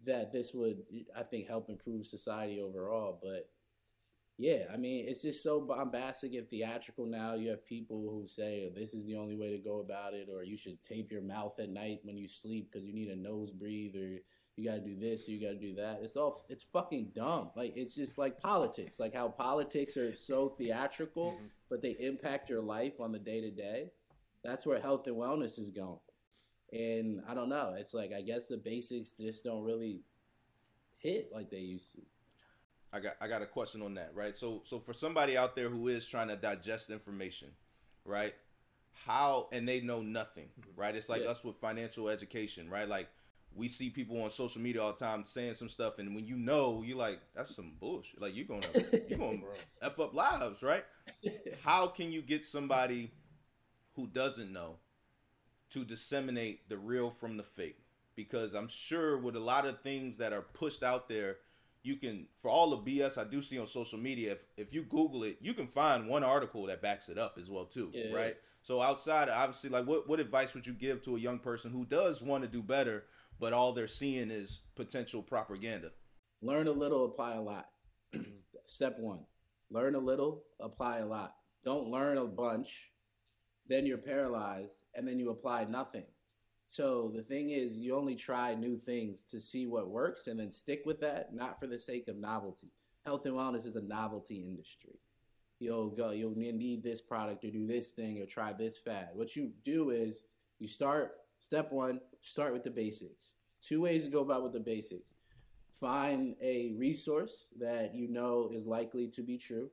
that 0.06 0.32
this 0.32 0.54
would, 0.54 0.84
I 1.16 1.24
think, 1.24 1.48
help 1.48 1.70
improve 1.70 2.08
society 2.08 2.62
overall. 2.62 3.20
But 3.22 3.50
yeah, 4.38 4.64
I 4.74 4.78
mean, 4.78 5.06
it's 5.08 5.22
just 5.22 5.44
so 5.44 5.60
bombastic 5.62 6.34
and 6.34 6.50
theatrical 6.50 7.06
now. 7.06 7.36
You 7.36 7.50
have 7.50 7.66
people 7.66 8.10
who 8.10 8.28
say 8.28 8.72
oh, 8.72 8.80
this 8.80 8.94
is 8.94 9.06
the 9.06 9.16
only 9.16 9.36
way 9.36 9.52
to 9.52 9.58
go 9.58 9.80
about 9.80 10.14
it, 10.14 10.30
or 10.34 10.44
you 10.44 10.58
should 10.58 10.84
tape 10.84 11.12
your 11.12 11.22
mouth 11.22 11.60
at 11.60 11.70
night 11.70 12.00
when 12.04 12.18
you 12.18 12.28
sleep 12.28 12.70
because 12.72 12.88
you 12.88 12.94
need 12.94 13.10
a 13.10 13.16
nose 13.16 13.52
breathe, 13.52 13.96
or 13.96 14.20
you 14.56 14.66
got 14.66 14.76
to 14.76 14.82
do 14.82 14.98
this, 15.00 15.28
or 15.28 15.32
you 15.32 15.42
got 15.42 15.54
to 15.54 15.60
do 15.60 15.76
that. 15.76 16.00
It's 16.02 16.16
all, 16.16 16.46
it's 16.50 16.66
fucking 16.74 17.12
dumb. 17.16 17.52
Like, 17.56 17.74
it's 17.76 17.94
just 17.94 18.18
like 18.18 18.40
politics, 18.40 19.00
like 19.00 19.14
how 19.14 19.28
politics 19.28 19.96
are 19.98 20.16
so 20.16 20.56
theatrical, 20.58 21.32
mm-hmm. 21.32 21.46
but 21.70 21.82
they 21.82 21.96
impact 22.00 22.50
your 22.50 22.62
life 22.62 23.00
on 23.00 23.12
the 23.12 23.20
day 23.20 23.42
to 23.42 23.52
day. 23.52 23.92
That's 24.44 24.66
where 24.66 24.82
health 24.82 25.06
and 25.08 25.16
wellness 25.16 25.60
is 25.60 25.70
going. 25.70 26.00
And 26.74 27.22
I 27.28 27.34
don't 27.34 27.50
know. 27.50 27.76
It's 27.78 27.94
like 27.94 28.12
I 28.18 28.22
guess 28.22 28.48
the 28.48 28.58
basics 28.58 29.12
just 29.12 29.44
don't 29.44 29.64
really 29.64 30.02
hit 30.98 31.30
like 31.34 31.50
they 31.50 31.58
used 31.58 31.94
to. 31.94 32.02
I 32.94 33.00
got 33.00 33.16
I 33.22 33.28
got 33.28 33.42
a 33.42 33.46
question 33.46 33.82
on 33.82 33.96
that, 33.96 34.12
right? 34.14 34.38
So 34.38 34.62
so 34.66 34.80
for 34.80 34.94
somebody 34.94 35.38
out 35.38 35.56
there 35.56 35.70
who 35.70 35.88
is 35.88 36.06
trying 36.06 36.28
to 36.28 36.36
digest 36.36 36.90
information, 36.90 37.50
right? 38.06 38.34
How 39.06 39.48
and 39.52 39.68
they 39.68 39.82
know 39.82 40.02
nothing, 40.02 40.50
right? 40.76 40.96
It's 40.96 41.10
like 41.10 41.24
yeah. 41.24 41.30
us 41.30 41.44
with 41.44 41.56
financial 41.58 42.10
education, 42.10 42.70
right? 42.70 42.88
Like 42.88 43.08
we 43.56 43.68
see 43.68 43.90
people 43.90 44.22
on 44.22 44.32
social 44.32 44.62
media 44.62 44.82
all 44.82 44.94
the 44.94 45.00
time 45.00 45.26
saying 45.26 45.56
some 45.56 45.70
stuff, 45.70 46.00
and 46.00 46.16
when 46.16 46.26
you 46.26 46.38
know, 46.38 46.84
you're 46.86 46.98
like, 46.98 47.20
that's 47.36 47.56
some 47.56 47.74
bullshit. 47.80 48.22
Like 48.22 48.36
you're 48.36 48.46
gonna 48.46 48.68
you're 49.08 49.20
gonna 49.20 49.40
f 49.82 50.00
up 50.00 50.14
lives, 50.14 50.62
right? 50.62 50.84
How 51.64 51.88
can 51.88 52.12
you 52.12 52.22
get 52.22 52.46
somebody 52.46 53.12
who 53.96 54.08
doesn't 54.08 54.52
know 54.52 54.78
to 55.72 55.84
disseminate 55.84 56.68
the 56.70 56.78
real 56.78 57.10
from 57.10 57.38
the 57.38 57.44
fake 57.44 57.80
because 58.16 58.54
I'm 58.54 58.68
sure 58.68 59.18
with 59.18 59.36
a 59.36 59.40
lot 59.40 59.66
of 59.66 59.82
things 59.82 60.18
that 60.18 60.34
are 60.34 60.42
pushed 60.42 60.84
out 60.84 61.08
there, 61.08 61.38
you 61.84 61.96
can 61.96 62.28
for 62.42 62.50
all 62.50 62.70
the 62.70 62.78
BS 62.78 63.18
I 63.18 63.30
do 63.30 63.42
see 63.42 63.60
on 63.60 63.68
social 63.68 64.00
media, 64.00 64.34
if, 64.34 64.40
if 64.58 64.74
you 64.74 64.84
Google 64.84 65.24
it, 65.24 65.38
you 65.42 65.54
can 65.54 65.68
find 65.68 66.08
one 66.08 66.24
article 66.24 66.66
that 66.68 66.82
backs 66.82 67.10
it 67.10 67.18
up 67.18 67.38
as 67.40 67.50
well 67.50 67.66
too, 67.66 67.92
yeah. 67.94 68.14
right? 68.14 68.36
So 68.64 68.82
outside, 68.82 69.30
obviously, 69.30 69.70
like 69.70 69.86
what 69.86 70.08
what 70.08 70.20
advice 70.20 70.54
would 70.54 70.68
you 70.68 70.74
give 70.74 71.02
to 71.04 71.16
a 71.16 71.20
young 71.20 71.40
person 71.40 71.72
who 71.72 71.86
does 71.86 72.22
want 72.22 72.44
to 72.44 72.50
do 72.50 72.62
better, 72.62 73.06
but 73.40 73.54
all 73.54 73.74
they're 73.74 73.88
seeing 73.88 74.30
is 74.32 74.62
potential 74.76 75.22
propaganda? 75.22 75.92
Learn 76.42 76.68
a 76.68 76.72
little, 76.72 77.06
apply 77.06 77.36
a 77.36 77.42
lot. 77.42 77.68
Step 78.66 78.98
one: 79.00 79.20
learn 79.70 79.96
a 79.96 80.00
little, 80.00 80.44
apply 80.60 81.00
a 81.00 81.06
lot. 81.06 81.36
Don't 81.64 81.90
learn 81.90 82.18
a 82.18 82.26
bunch 82.26 82.92
then 83.72 83.86
you're 83.86 83.98
paralyzed, 83.98 84.84
and 84.96 85.08
then 85.08 85.18
you 85.18 85.30
apply 85.30 85.64
nothing. 85.64 86.04
So 86.72 87.12
the 87.14 87.22
thing 87.22 87.50
is, 87.50 87.78
you 87.78 87.94
only 87.94 88.16
try 88.16 88.56
new 88.56 88.78
things 88.78 89.26
to 89.26 89.42
see 89.42 89.68
what 89.68 89.90
works 89.90 90.28
and 90.28 90.40
then 90.40 90.54
stick 90.54 90.84
with 90.86 91.02
that, 91.02 91.36
not 91.36 91.60
for 91.60 91.68
the 91.68 91.78
sake 91.78 92.08
of 92.08 92.16
novelty. 92.16 92.72
Health 93.04 93.26
and 93.26 93.36
wellness 93.36 93.66
is 93.66 93.76
a 93.76 93.82
novelty 93.82 94.46
industry. 94.48 94.98
You'll 95.60 95.90
go, 95.90 96.12
you'll 96.12 96.34
need 96.34 96.82
this 96.82 97.02
product 97.02 97.44
or 97.44 97.52
do 97.52 97.68
this 97.68 97.92
thing 97.92 98.22
or 98.22 98.26
try 98.26 98.54
this 98.54 98.78
fad. 98.78 99.10
What 99.14 99.36
you 99.36 99.52
do 99.66 99.90
is 99.90 100.24
you 100.60 100.68
start, 100.70 101.18
step 101.42 101.74
one, 101.74 102.00
start 102.22 102.54
with 102.54 102.64
the 102.64 102.70
basics. 102.70 103.34
Two 103.62 103.82
ways 103.82 104.06
to 104.06 104.10
go 104.10 104.22
about 104.22 104.42
with 104.42 104.54
the 104.54 104.60
basics. 104.62 105.12
Find 105.82 106.36
a 106.42 106.72
resource 106.78 107.48
that 107.60 107.94
you 107.94 108.08
know 108.08 108.50
is 108.54 108.66
likely 108.66 109.10
to 109.10 109.22
be 109.22 109.38
true, 109.38 109.70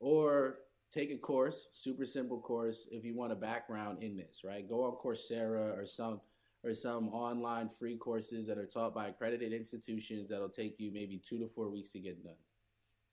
or 0.00 0.56
take 0.90 1.12
a 1.12 1.18
course, 1.18 1.68
super 1.70 2.04
simple 2.04 2.40
course, 2.40 2.88
if 2.90 3.04
you 3.04 3.14
want 3.14 3.30
a 3.30 3.36
background 3.36 4.02
in 4.02 4.16
this, 4.16 4.40
right? 4.44 4.68
Go 4.68 4.84
on 4.84 4.96
Coursera 4.96 5.78
or 5.78 5.86
some 5.86 6.20
or 6.64 6.74
some 6.74 7.08
online 7.08 7.68
free 7.68 7.96
courses 7.96 8.46
that 8.46 8.58
are 8.58 8.66
taught 8.66 8.94
by 8.94 9.08
accredited 9.08 9.52
institutions 9.52 10.28
that'll 10.28 10.48
take 10.48 10.78
you 10.78 10.92
maybe 10.92 11.18
two 11.18 11.38
to 11.38 11.48
four 11.54 11.68
weeks 11.68 11.90
to 11.90 11.98
get 11.98 12.22
done. 12.22 12.36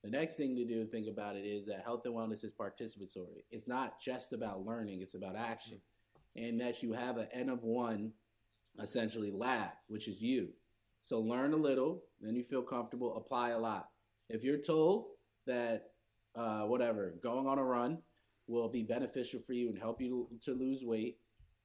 The 0.03 0.09
next 0.09 0.35
thing 0.35 0.55
to 0.55 0.65
do, 0.65 0.85
think 0.85 1.09
about 1.09 1.35
it, 1.35 1.45
is 1.45 1.65
that 1.65 1.83
health 1.83 2.05
and 2.05 2.13
wellness 2.13 2.43
is 2.43 2.53
participatory. 2.53 3.43
It's 3.51 3.67
not 3.67 3.99
just 3.99 4.33
about 4.33 4.65
learning, 4.65 5.01
it's 5.01 5.15
about 5.15 5.35
action. 5.35 5.79
And 6.35 6.62
that 6.62 6.81
you 6.81 6.93
have 6.93 7.17
an 7.17 7.27
N 7.33 7.49
of 7.49 7.63
one, 7.63 8.12
essentially, 8.81 9.31
lab, 9.31 9.71
which 9.88 10.07
is 10.07 10.21
you. 10.21 10.49
So 11.03 11.19
learn 11.19 11.53
a 11.53 11.57
little, 11.57 12.03
then 12.21 12.35
you 12.35 12.43
feel 12.43 12.62
comfortable, 12.62 13.17
apply 13.17 13.49
a 13.49 13.59
lot. 13.59 13.89
If 14.29 14.43
you're 14.43 14.59
told 14.59 15.07
that 15.47 15.88
uh, 16.35 16.62
whatever, 16.62 17.15
going 17.21 17.47
on 17.47 17.57
a 17.57 17.63
run 17.63 17.97
will 18.47 18.69
be 18.69 18.83
beneficial 18.83 19.41
for 19.45 19.53
you 19.53 19.69
and 19.69 19.77
help 19.77 19.99
you 19.99 20.27
to 20.43 20.53
lose 20.53 20.83
weight. 20.83 21.17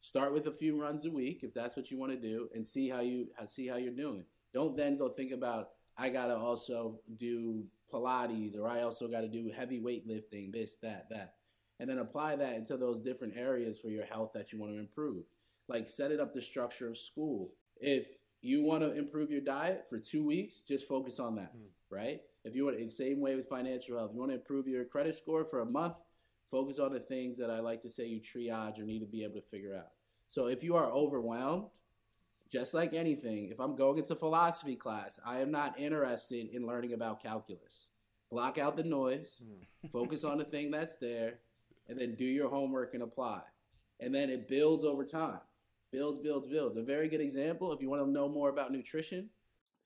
Start 0.05 0.35
with 0.35 0.49
a 0.49 0.53
few 0.53 0.79
runs 0.79 1.07
a 1.07 1.11
week 1.11 1.41
if 1.45 1.55
that's 1.55 1.77
what 1.77 1.91
you 1.91 1.97
want 1.97 2.13
to 2.13 2.19
do, 2.19 2.51
and 2.55 2.69
see 2.69 2.91
how 2.91 3.01
you 3.01 3.29
see 3.47 3.67
how 3.67 3.77
you're 3.77 3.91
doing. 3.91 4.23
Don't 4.53 4.77
then 4.77 4.99
go 4.99 5.09
think 5.09 5.33
about 5.33 5.71
I 5.97 6.11
gotta 6.11 6.37
also 6.37 7.01
do 7.17 7.65
Pilates 7.91 8.55
or 8.55 8.69
I 8.69 8.83
also 8.83 9.09
got 9.09 9.23
to 9.23 9.29
do 9.29 9.51
heavy 9.57 9.81
weightlifting, 9.81 10.53
this, 10.53 10.77
that, 10.83 11.07
that, 11.09 11.37
and 11.81 11.89
then 11.89 12.01
apply 12.01 12.37
that 12.37 12.55
into 12.55 12.77
those 12.77 13.01
different 13.01 13.33
areas 13.35 13.79
for 13.79 13.89
your 13.89 14.05
health 14.05 14.33
that 14.35 14.53
you 14.53 14.61
want 14.61 14.73
to 14.73 14.79
improve. 14.79 15.25
Like 15.69 15.89
set 15.89 16.11
it 16.11 16.21
up 16.21 16.35
the 16.35 16.43
structure 16.43 16.89
of 16.89 16.99
school. 16.99 17.53
If 17.79 18.07
you 18.43 18.63
want 18.63 18.83
to 18.83 18.93
improve 18.93 19.31
your 19.31 19.41
diet 19.41 19.87
for 19.89 19.99
two 19.99 20.23
weeks, 20.23 20.61
just 20.69 20.87
focus 20.87 21.19
on 21.19 21.35
that, 21.37 21.57
mm. 21.57 21.69
right? 21.89 22.21
If 22.45 22.55
you 22.55 22.67
want, 22.67 22.77
the 22.77 22.91
same 22.91 23.21
way 23.21 23.37
with 23.37 23.49
financial 23.49 23.97
health, 23.97 24.11
you 24.13 24.21
want 24.21 24.33
to 24.33 24.37
improve 24.37 24.69
your 24.69 24.85
credit 24.85 25.15
score 25.15 25.47
for 25.47 25.61
a 25.61 25.67
month, 25.67 25.95
focus 26.55 26.79
on 26.79 26.93
the 26.93 27.01
things 27.01 27.37
that 27.37 27.51
I 27.51 27.59
like 27.59 27.83
to 27.83 27.91
say 27.91 28.07
you 28.07 28.21
triage 28.21 28.79
or 28.79 28.85
need 28.85 29.01
to 29.01 29.07
be 29.07 29.25
able 29.25 29.41
to 29.41 29.47
figure 29.51 29.75
out. 29.75 29.89
So 30.31 30.47
if 30.47 30.63
you 30.63 30.77
are 30.77 30.89
overwhelmed, 30.89 31.65
just 32.49 32.75
like 32.75 32.95
anything, 32.95 33.49
if 33.51 33.59
I'm 33.59 33.75
going 33.75 33.99
into 33.99 34.15
philosophy 34.15 34.77
class, 34.77 35.19
I 35.27 35.41
am 35.41 35.51
not 35.51 35.77
interested 35.81 36.51
in 36.53 36.65
learning 36.65 36.93
about 36.93 37.21
calculus. 37.21 37.89
Block 38.31 38.57
out 38.57 38.77
the 38.77 38.85
noise, 38.85 39.43
hmm. 39.43 39.89
focus 39.93 40.23
on 40.23 40.39
the 40.39 40.45
thing 40.45 40.71
that's 40.71 40.95
there, 40.95 41.41
and 41.89 41.99
then 41.99 42.15
do 42.15 42.25
your 42.25 42.49
homework 42.49 42.95
and 42.95 43.03
apply. 43.03 43.41
And 43.99 44.15
then 44.15 44.31
it 44.31 44.47
builds 44.47 44.85
over 44.85 45.05
time. 45.05 45.41
Builds, 45.91 46.21
builds, 46.21 46.49
builds. 46.49 46.77
A 46.77 46.83
very 46.83 47.09
good 47.09 47.21
example, 47.21 47.73
if 47.73 47.81
you 47.81 47.91
want 47.91 48.05
to 48.05 48.09
know 48.09 48.29
more 48.29 48.51
about 48.51 48.71
nutrition, 48.71 49.29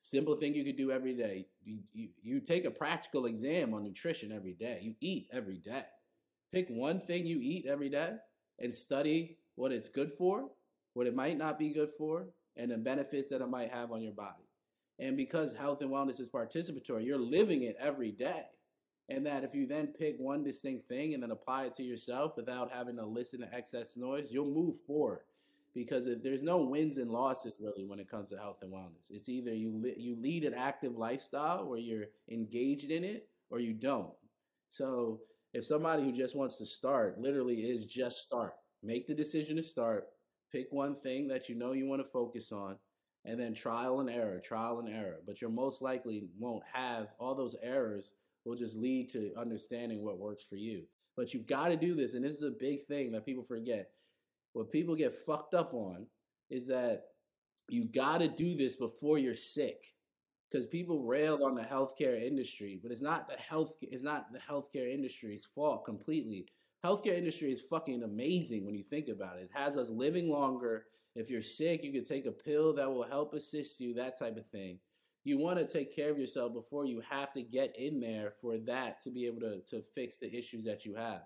simple 0.03 0.37
thing 0.37 0.55
you 0.55 0.65
could 0.65 0.77
do 0.77 0.91
every 0.91 1.15
day. 1.15 1.47
You, 1.65 1.79
you, 1.95 2.09
you 2.23 2.41
take 2.41 2.67
a 2.67 2.71
practical 2.71 3.25
exam 3.25 3.73
on 3.73 3.85
nutrition 3.85 4.33
every 4.33 4.53
day. 4.53 4.81
You 4.83 4.95
eat 5.01 5.29
every 5.33 5.59
day. 5.59 5.85
Pick 6.53 6.69
one 6.69 7.01
thing 7.01 7.27
you 7.27 7.39
eat 7.41 7.67
every 7.67 7.89
day 7.89 8.13
and 8.59 8.75
study 8.75 9.39
what 9.55 9.73
it's 9.73 9.89
good 9.89 10.13
for, 10.17 10.49
what 10.95 11.07
it 11.07 11.15
might 11.15 11.37
not 11.37 11.59
be 11.59 11.73
good 11.73 11.91
for, 11.99 12.27
and 12.57 12.71
the 12.71 12.77
benefits 12.79 13.31
that 13.31 13.41
it 13.41 13.49
might 13.49 13.71
have 13.71 13.93
on 13.93 14.03
your 14.03 14.13
body. 14.13 14.45
And 14.99 15.17
because 15.17 15.53
health 15.53 15.81
and 15.81 15.91
wellness 15.91 16.21
is 16.21 16.29
participatory, 16.29 17.05
you're 17.05 17.19
living 17.19 17.63
it 17.63 17.77
every 17.79 18.11
day. 18.11 18.45
And 19.09 19.25
that 19.27 19.45
if 19.45 19.55
you 19.55 19.67
then 19.67 19.89
pick 19.89 20.17
one 20.19 20.43
distinct 20.43 20.89
thing 20.89 21.15
and 21.15 21.23
then 21.23 21.31
apply 21.31 21.67
it 21.67 21.75
to 21.75 21.83
yourself 21.83 22.33
without 22.37 22.71
having 22.71 22.97
to 22.97 23.07
listen 23.07 23.41
to 23.41 23.55
excess 23.55 23.97
noise, 23.97 24.29
you'll 24.31 24.51
move 24.51 24.75
forward. 24.87 25.21
Because 25.75 26.07
if 26.09 26.23
there's 26.23 26.43
no 26.43 26.59
wins 26.59 26.99
and 26.99 27.11
losses 27.11 27.55
really 27.61 27.85
when 27.85 28.01
it 28.01 28.11
comes 28.11 28.29
to 28.31 28.37
health 28.37 28.59
and 28.63 28.73
wellness. 28.73 29.11
It's 29.11 29.29
either 29.29 29.55
you 29.55 29.71
li- 29.71 29.95
you 29.97 30.17
lead 30.21 30.45
an 30.45 30.55
active 30.55 30.97
lifestyle 30.97 31.65
where 31.67 31.79
you're 31.79 32.07
engaged 32.29 32.91
in 32.91 33.05
it, 33.05 33.29
or 33.51 33.61
you 33.61 33.73
don't. 33.73 34.13
So 34.71 35.21
if 35.55 35.65
somebody 35.65 36.05
who 36.05 36.13
just 36.13 36.37
wants 36.37 36.57
to 36.59 36.67
start 36.67 37.21
literally 37.21 37.57
is 37.57 37.87
just 37.87 38.19
start, 38.19 38.55
make 38.83 39.07
the 39.07 39.15
decision 39.15 39.57
to 39.57 39.63
start, 39.63 40.09
pick 40.53 40.67
one 40.71 40.97
thing 41.01 41.29
that 41.29 41.49
you 41.49 41.55
know 41.55 41.73
you 41.73 41.87
want 41.87 42.03
to 42.03 42.09
focus 42.11 42.53
on, 42.53 42.77
and 43.25 43.39
then 43.41 43.55
trial 43.55 44.01
and 44.01 44.11
error, 44.11 44.41
trial 44.41 44.79
and 44.79 44.89
error. 44.89 45.21
But 45.27 45.41
you're 45.41 45.51
most 45.51 45.83
likely 45.83 46.29
won't 46.39 46.65
have 46.73 47.09
all 47.19 47.35
those 47.35 47.57
errors 47.63 48.15
will 48.45 48.57
just 48.57 48.77
lead 48.77 49.11
to 49.11 49.33
understanding 49.37 50.05
what 50.05 50.19
works 50.19 50.45
for 50.49 50.57
you. 50.57 50.85
But 51.17 51.35
you've 51.35 51.47
got 51.47 51.69
to 51.69 51.77
do 51.77 51.95
this, 51.95 52.15
and 52.15 52.25
this 52.25 52.37
is 52.37 52.43
a 52.43 52.51
big 52.51 52.87
thing 52.87 53.13
that 53.13 53.27
people 53.27 53.43
forget. 53.43 53.91
What 54.53 54.71
people 54.71 54.95
get 54.95 55.15
fucked 55.27 55.55
up 55.55 55.75
on 55.75 56.07
is 56.51 56.67
that 56.69 57.05
you 57.69 57.85
got 57.85 58.19
to 58.19 58.29
do 58.29 58.57
this 58.57 58.77
before 58.77 59.19
you're 59.19 59.35
sick 59.35 59.85
because 60.51 60.67
people 60.67 61.03
rail 61.03 61.45
on 61.45 61.55
the 61.55 61.63
healthcare 61.63 62.21
industry, 62.21 62.81
but 62.83 62.91
it's 62.91 63.03
not 63.03 63.29
the 63.29 63.37
health 63.37 63.75
it's 63.83 64.03
not 64.03 64.33
the 64.33 64.39
healthcare 64.39 64.93
industry's 64.93 65.47
fault 65.55 65.85
completely. 65.85 66.47
Healthcare 66.85 67.19
industry 67.19 67.53
is 67.53 67.61
fucking 67.61 68.03
amazing 68.03 68.65
when 68.65 68.75
you 68.75 68.85
think 68.85 69.09
about 69.09 69.37
it. 69.39 69.43
It 69.43 69.51
has 69.53 69.77
us 69.77 69.91
living 69.91 70.31
longer. 70.31 70.87
If 71.17 71.29
you're 71.29 71.43
sick, 71.43 71.83
you 71.83 71.93
can 71.93 72.05
take 72.05 72.27
a 72.27 72.33
pill 72.33 72.73
that 72.75 72.89
will 72.89 73.03
help 73.03 73.35
assist 73.35 73.81
you, 73.81 73.95
that 73.95 74.19
type 74.19 74.37
of 74.37 74.47
thing. 74.47 74.79
You 75.25 75.39
want 75.39 75.59
to 75.59 75.67
take 75.67 75.95
care 75.95 76.11
of 76.11 76.19
yourself 76.19 76.55
before 76.55 76.87
you 76.87 77.03
have 77.09 77.33
to 77.33 77.43
get 77.43 77.75
in 77.77 77.99
there 77.99 78.33
for 78.41 78.57
that 78.59 79.03
to 79.03 79.11
be 79.11 79.27
able 79.27 79.41
to, 79.41 79.61
to 79.71 79.83
fix 79.95 80.19
the 80.19 80.33
issues 80.33 80.65
that 80.65 80.85
you 80.85 80.95
have. 80.95 81.23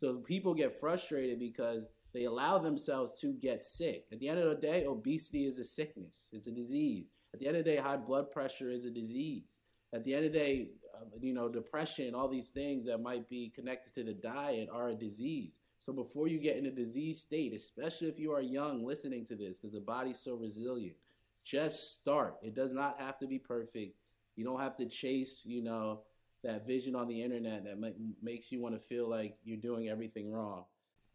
So 0.00 0.14
people 0.16 0.54
get 0.54 0.80
frustrated 0.80 1.38
because 1.38 1.84
they 2.14 2.24
allow 2.24 2.58
themselves 2.58 3.20
to 3.20 3.32
get 3.34 3.62
sick. 3.62 4.06
At 4.10 4.20
the 4.20 4.28
end 4.28 4.38
of 4.38 4.48
the 4.48 4.66
day, 4.66 4.86
obesity 4.86 5.46
is 5.46 5.58
a 5.58 5.64
sickness, 5.64 6.28
it's 6.32 6.46
a 6.46 6.52
disease. 6.52 7.08
At 7.34 7.40
the 7.40 7.48
end 7.48 7.56
of 7.56 7.64
the 7.64 7.72
day, 7.72 7.76
high 7.78 7.96
blood 7.96 8.30
pressure 8.30 8.70
is 8.70 8.84
a 8.84 8.90
disease. 8.90 9.58
At 9.92 10.04
the 10.04 10.14
end 10.14 10.26
of 10.26 10.32
the 10.32 10.38
day, 10.38 10.68
uh, 10.94 11.06
you 11.20 11.34
know, 11.34 11.48
depression, 11.48 12.14
all 12.14 12.28
these 12.28 12.50
things 12.50 12.86
that 12.86 12.98
might 12.98 13.28
be 13.28 13.52
connected 13.52 13.92
to 13.94 14.04
the 14.04 14.12
diet 14.12 14.68
are 14.72 14.90
a 14.90 14.94
disease. 14.94 15.50
So 15.80 15.92
before 15.92 16.28
you 16.28 16.38
get 16.38 16.58
in 16.58 16.66
a 16.66 16.70
disease 16.70 17.20
state, 17.20 17.52
especially 17.52 18.06
if 18.06 18.20
you 18.20 18.30
are 18.30 18.40
young 18.40 18.86
listening 18.86 19.26
to 19.26 19.34
this, 19.34 19.58
because 19.58 19.74
the 19.74 19.80
body's 19.80 20.20
so 20.20 20.36
resilient, 20.36 20.94
just 21.42 21.94
start. 21.94 22.36
It 22.40 22.54
does 22.54 22.72
not 22.72 23.00
have 23.00 23.18
to 23.18 23.26
be 23.26 23.40
perfect. 23.40 23.96
You 24.36 24.44
don't 24.44 24.60
have 24.60 24.76
to 24.76 24.86
chase, 24.86 25.42
you 25.44 25.64
know, 25.64 26.02
that 26.44 26.68
vision 26.68 26.94
on 26.94 27.08
the 27.08 27.20
internet 27.20 27.64
that 27.64 27.94
makes 28.22 28.52
you 28.52 28.60
want 28.60 28.76
to 28.76 28.80
feel 28.80 29.10
like 29.10 29.38
you're 29.42 29.56
doing 29.56 29.88
everything 29.88 30.30
wrong. 30.30 30.66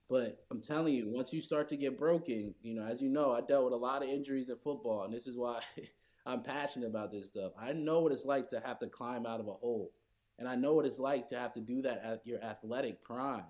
But 0.09 0.43
I'm 0.51 0.59
telling 0.59 0.95
you, 0.95 1.07
once 1.07 1.31
you 1.31 1.41
start 1.41 1.69
to 1.69 1.77
get 1.77 1.97
broken, 1.97 2.53
you 2.61 2.73
know, 2.73 2.83
as 2.83 3.01
you 3.01 3.07
know, 3.07 3.31
I 3.31 3.39
dealt 3.39 3.63
with 3.63 3.73
a 3.73 3.77
lot 3.77 4.03
of 4.03 4.09
injuries 4.09 4.49
in 4.49 4.57
football, 4.57 5.05
and 5.05 5.13
this 5.13 5.25
is 5.25 5.37
why 5.37 5.61
I'm 6.25 6.43
passionate 6.43 6.87
about 6.87 7.11
this 7.11 7.27
stuff. 7.27 7.53
I 7.59 7.73
know 7.73 8.01
what 8.01 8.11
it's 8.11 8.25
like 8.25 8.49
to 8.49 8.61
have 8.65 8.79
to 8.79 8.87
climb 8.87 9.25
out 9.25 9.39
of 9.39 9.47
a 9.47 9.53
hole. 9.53 9.91
And 10.37 10.47
I 10.47 10.55
know 10.55 10.73
what 10.73 10.85
it's 10.85 10.99
like 10.99 11.29
to 11.29 11.39
have 11.39 11.53
to 11.53 11.59
do 11.59 11.81
that 11.81 12.01
at 12.03 12.25
your 12.25 12.41
athletic 12.43 13.03
prime. 13.03 13.43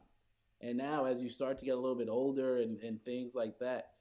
And 0.62 0.78
now, 0.78 1.06
as 1.06 1.22
you 1.22 1.30
start 1.30 1.60
to 1.60 1.66
get 1.66 1.76
a 1.76 1.80
little 1.80 1.96
bit 1.96 2.10
older 2.10 2.58
and, 2.58 2.82
and 2.82 3.04
things 3.06 3.36
like 3.36 3.60
that, 3.60 3.92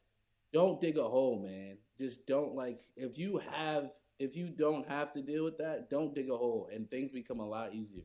don't 0.52 0.80
dig 0.80 0.96
a 0.96 1.04
hole, 1.04 1.40
man. 1.40 1.76
Just 1.98 2.26
don't 2.26 2.54
like, 2.54 2.80
if 2.96 3.18
you 3.18 3.40
have, 3.52 3.90
if 4.18 4.34
you 4.34 4.48
don't 4.48 4.88
have 4.88 5.12
to 5.12 5.22
deal 5.22 5.44
with 5.44 5.58
that, 5.58 5.90
don't 5.90 6.14
dig 6.14 6.30
a 6.30 6.36
hole 6.36 6.68
and 6.72 6.90
things 6.90 7.10
become 7.10 7.40
a 7.40 7.46
lot 7.46 7.74
easier. 7.74 8.04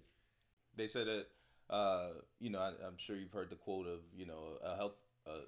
They 0.75 0.87
said 0.87 1.07
that, 1.07 1.25
uh, 1.69 2.09
you 2.39 2.49
know, 2.49 2.59
I, 2.59 2.69
am 2.85 2.97
sure 2.97 3.15
you've 3.15 3.31
heard 3.31 3.49
the 3.49 3.55
quote 3.55 3.87
of, 3.87 3.99
you 4.15 4.25
know, 4.25 4.57
a 4.63 4.75
health, 4.75 4.95
a, 5.25 5.39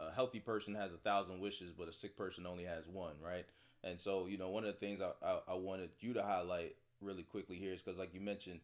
a 0.00 0.10
healthy 0.12 0.40
person 0.40 0.74
has 0.74 0.92
a 0.92 0.98
thousand 0.98 1.40
wishes, 1.40 1.72
but 1.76 1.88
a 1.88 1.92
sick 1.92 2.16
person 2.16 2.46
only 2.46 2.64
has 2.64 2.86
one, 2.86 3.14
right? 3.24 3.46
And 3.84 3.98
so, 3.98 4.26
you 4.26 4.38
know, 4.38 4.50
one 4.50 4.64
of 4.64 4.72
the 4.72 4.78
things 4.78 5.00
I, 5.00 5.10
I, 5.24 5.40
I 5.48 5.54
wanted 5.54 5.90
you 6.00 6.12
to 6.14 6.22
highlight 6.22 6.74
really 7.00 7.22
quickly 7.22 7.56
here 7.56 7.72
is 7.72 7.82
because, 7.82 7.98
like 7.98 8.14
you 8.14 8.20
mentioned, 8.20 8.60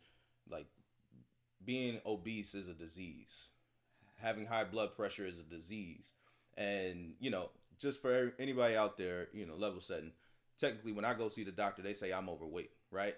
like 0.50 0.66
being 1.64 2.00
obese 2.04 2.54
is 2.54 2.68
a 2.68 2.74
disease, 2.74 3.48
having 4.20 4.46
high 4.46 4.64
blood 4.64 4.94
pressure 4.96 5.26
is 5.26 5.38
a 5.38 5.54
disease. 5.54 6.10
And, 6.56 7.14
you 7.20 7.30
know, 7.30 7.50
just 7.78 8.00
for 8.00 8.32
anybody 8.38 8.76
out 8.76 8.96
there, 8.96 9.28
you 9.32 9.46
know, 9.46 9.54
level 9.54 9.80
setting, 9.80 10.12
technically, 10.58 10.92
when 10.92 11.04
I 11.04 11.14
go 11.14 11.28
see 11.28 11.44
the 11.44 11.52
doctor, 11.52 11.82
they 11.82 11.94
say 11.94 12.12
I'm 12.12 12.28
overweight, 12.28 12.70
right? 12.90 13.14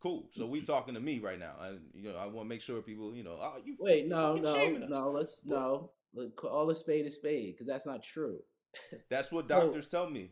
Cool. 0.00 0.28
So 0.32 0.46
we 0.46 0.58
mm-hmm. 0.60 0.66
talking 0.66 0.94
to 0.94 1.00
me 1.00 1.18
right 1.18 1.38
now, 1.38 1.54
and 1.60 1.80
you 1.92 2.12
know, 2.12 2.16
I 2.16 2.26
want 2.26 2.46
to 2.46 2.48
make 2.48 2.60
sure 2.60 2.80
people, 2.82 3.14
you 3.14 3.24
know, 3.24 3.36
oh, 3.40 3.56
you 3.64 3.76
wait, 3.80 4.06
no, 4.06 4.36
no, 4.36 4.68
no, 4.68 5.10
let's 5.10 5.40
no, 5.44 5.90
all 6.44 6.70
a 6.70 6.74
spade 6.74 7.06
a 7.06 7.10
spade 7.10 7.54
because 7.54 7.66
that's 7.66 7.86
not 7.86 8.02
true. 8.02 8.38
That's 9.10 9.32
what 9.32 9.48
doctors 9.48 9.88
so, 9.88 10.04
tell 10.04 10.10
me. 10.10 10.30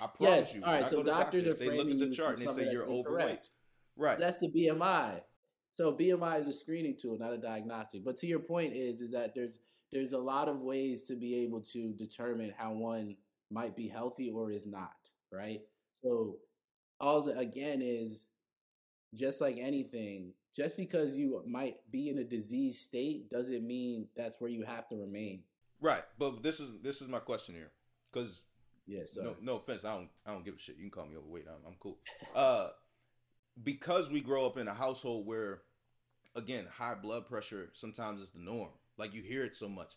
I 0.00 0.06
promise 0.06 0.48
yes. 0.48 0.54
you. 0.54 0.62
All 0.64 0.72
right. 0.72 0.86
So 0.86 1.02
doctors, 1.02 1.44
doctors, 1.44 1.46
are 1.46 1.54
they 1.54 1.76
look 1.76 1.90
at 1.90 1.98
the 1.98 2.10
chart 2.10 2.38
and 2.38 2.48
they 2.48 2.64
say 2.64 2.72
you're 2.72 2.86
overweight. 2.86 3.48
Right. 3.96 4.18
That's 4.18 4.38
the 4.38 4.48
BMI. 4.48 5.20
So 5.74 5.92
BMI 5.92 6.40
is 6.40 6.46
a 6.46 6.52
screening 6.52 6.96
tool, 7.00 7.18
not 7.18 7.34
a 7.34 7.38
diagnostic. 7.38 8.04
But 8.04 8.16
to 8.18 8.26
your 8.26 8.38
point 8.38 8.74
is 8.74 9.00
is 9.00 9.10
that 9.12 9.34
there's 9.34 9.60
there's 9.92 10.12
a 10.12 10.18
lot 10.18 10.48
of 10.48 10.60
ways 10.60 11.04
to 11.04 11.14
be 11.14 11.36
able 11.36 11.60
to 11.72 11.92
determine 11.92 12.52
how 12.56 12.72
one 12.72 13.16
might 13.50 13.76
be 13.76 13.88
healthy 13.88 14.30
or 14.34 14.50
is 14.50 14.66
not, 14.66 14.96
right? 15.32 15.60
So 16.02 16.36
all 17.00 17.28
again 17.28 17.80
is 17.82 18.26
just 19.14 19.40
like 19.40 19.56
anything, 19.58 20.32
just 20.56 20.76
because 20.76 21.16
you 21.16 21.42
might 21.46 21.76
be 21.90 22.08
in 22.08 22.18
a 22.18 22.24
disease 22.24 22.80
state 22.80 23.30
doesn't 23.30 23.66
mean 23.66 24.08
that's 24.16 24.40
where 24.40 24.50
you 24.50 24.64
have 24.64 24.88
to 24.88 24.96
remain. 24.96 25.42
Right. 25.80 26.02
But 26.18 26.42
this 26.42 26.60
is 26.60 26.70
this 26.82 27.02
is 27.02 27.08
my 27.08 27.18
question 27.18 27.54
here. 27.54 27.70
Cuz 28.12 28.42
Yes. 28.86 29.16
No, 29.20 29.34
no 29.42 29.56
offense. 29.56 29.84
I 29.84 29.94
don't. 29.94 30.08
I 30.24 30.32
don't 30.32 30.44
give 30.44 30.54
a 30.54 30.58
shit. 30.58 30.76
You 30.76 30.82
can 30.82 30.90
call 30.90 31.06
me 31.06 31.16
overweight. 31.16 31.46
I'm, 31.48 31.66
I'm 31.66 31.76
cool. 31.80 31.98
Uh, 32.34 32.68
because 33.62 34.08
we 34.08 34.20
grow 34.20 34.46
up 34.46 34.56
in 34.58 34.68
a 34.68 34.74
household 34.74 35.26
where, 35.26 35.62
again, 36.34 36.66
high 36.70 36.94
blood 36.94 37.26
pressure 37.26 37.70
sometimes 37.72 38.20
is 38.20 38.30
the 38.30 38.38
norm. 38.38 38.70
Like 38.96 39.12
you 39.12 39.22
hear 39.22 39.44
it 39.44 39.56
so 39.56 39.68
much. 39.68 39.94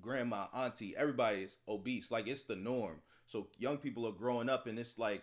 Grandma, 0.00 0.46
auntie, 0.52 0.96
everybody 0.96 1.42
is 1.42 1.56
obese. 1.68 2.10
Like 2.10 2.26
it's 2.26 2.42
the 2.42 2.56
norm. 2.56 3.00
So 3.26 3.48
young 3.58 3.78
people 3.78 4.06
are 4.08 4.12
growing 4.12 4.48
up, 4.48 4.66
and 4.66 4.78
it's 4.78 4.98
like, 4.98 5.22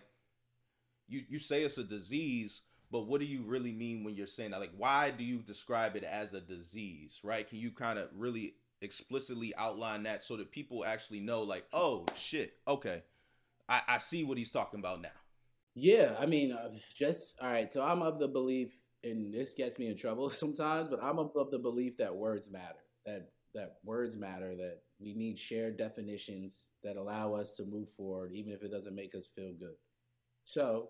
you 1.06 1.22
you 1.28 1.38
say 1.38 1.62
it's 1.62 1.78
a 1.78 1.84
disease, 1.84 2.62
but 2.90 3.06
what 3.06 3.20
do 3.20 3.26
you 3.26 3.42
really 3.42 3.72
mean 3.72 4.04
when 4.04 4.14
you're 4.14 4.26
saying 4.26 4.50
that? 4.50 4.60
Like, 4.60 4.72
why 4.76 5.10
do 5.10 5.24
you 5.24 5.38
describe 5.38 5.96
it 5.96 6.04
as 6.04 6.34
a 6.34 6.40
disease? 6.40 7.20
Right? 7.22 7.48
Can 7.48 7.58
you 7.58 7.70
kind 7.70 7.98
of 7.98 8.08
really 8.16 8.54
explicitly 8.82 9.52
outline 9.56 10.04
that 10.04 10.22
so 10.22 10.36
that 10.36 10.50
people 10.50 10.84
actually 10.84 11.20
know, 11.20 11.42
like, 11.42 11.64
oh 11.72 12.06
shit, 12.16 12.54
okay, 12.66 13.02
I, 13.68 13.82
I 13.86 13.98
see 13.98 14.24
what 14.24 14.38
he's 14.38 14.50
talking 14.50 14.80
about 14.80 15.00
now. 15.00 15.08
Yeah, 15.74 16.16
I 16.18 16.26
mean, 16.26 16.52
uh, 16.52 16.70
just 16.94 17.36
all 17.40 17.50
right. 17.50 17.70
So 17.70 17.82
I'm 17.82 18.02
of 18.02 18.18
the 18.18 18.28
belief, 18.28 18.72
and 19.04 19.32
this 19.32 19.54
gets 19.54 19.78
me 19.78 19.86
in 19.86 19.96
trouble 19.96 20.30
sometimes, 20.30 20.88
but 20.88 21.02
I'm 21.02 21.18
of, 21.18 21.30
of 21.36 21.50
the 21.50 21.58
belief 21.58 21.96
that 21.98 22.14
words 22.14 22.50
matter. 22.50 22.80
That 23.06 23.30
that 23.54 23.76
words 23.84 24.16
matter. 24.16 24.56
That 24.56 24.80
we 24.98 25.14
need 25.14 25.38
shared 25.38 25.76
definitions 25.76 26.66
that 26.82 26.96
allow 26.96 27.34
us 27.34 27.54
to 27.56 27.64
move 27.64 27.88
forward, 27.96 28.32
even 28.32 28.52
if 28.52 28.62
it 28.62 28.70
doesn't 28.70 28.94
make 28.94 29.14
us 29.14 29.28
feel 29.34 29.52
good. 29.58 29.74
So, 30.44 30.88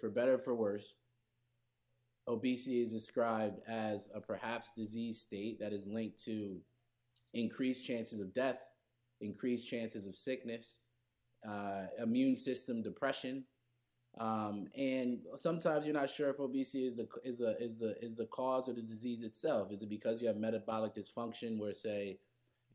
for 0.00 0.08
better 0.08 0.38
for 0.38 0.54
worse, 0.54 0.94
obesity 2.28 2.80
is 2.80 2.92
described 2.92 3.60
as 3.68 4.08
a 4.14 4.20
perhaps 4.20 4.70
disease 4.76 5.20
state 5.20 5.58
that 5.60 5.72
is 5.72 5.86
linked 5.86 6.22
to 6.24 6.60
increased 7.34 7.86
chances 7.86 8.20
of 8.20 8.34
death, 8.34 8.60
increased 9.20 9.68
chances 9.68 10.06
of 10.06 10.16
sickness, 10.16 10.84
uh, 11.48 11.86
immune 12.02 12.36
system 12.36 12.82
depression, 12.82 13.44
um, 14.18 14.68
and 14.76 15.20
sometimes 15.36 15.86
you're 15.86 15.94
not 15.94 16.10
sure 16.10 16.28
if 16.28 16.38
obesity 16.38 16.86
is 16.86 16.96
the 16.96 17.08
is 17.24 17.38
the 17.38 17.56
is 17.62 17.78
the 17.78 17.96
is 18.04 18.14
the 18.14 18.26
cause 18.26 18.68
of 18.68 18.76
the 18.76 18.82
disease 18.82 19.22
itself. 19.22 19.72
Is 19.72 19.82
it 19.82 19.88
because 19.88 20.20
you 20.20 20.28
have 20.28 20.36
metabolic 20.36 20.94
dysfunction, 20.94 21.58
where 21.58 21.72
say 21.72 22.18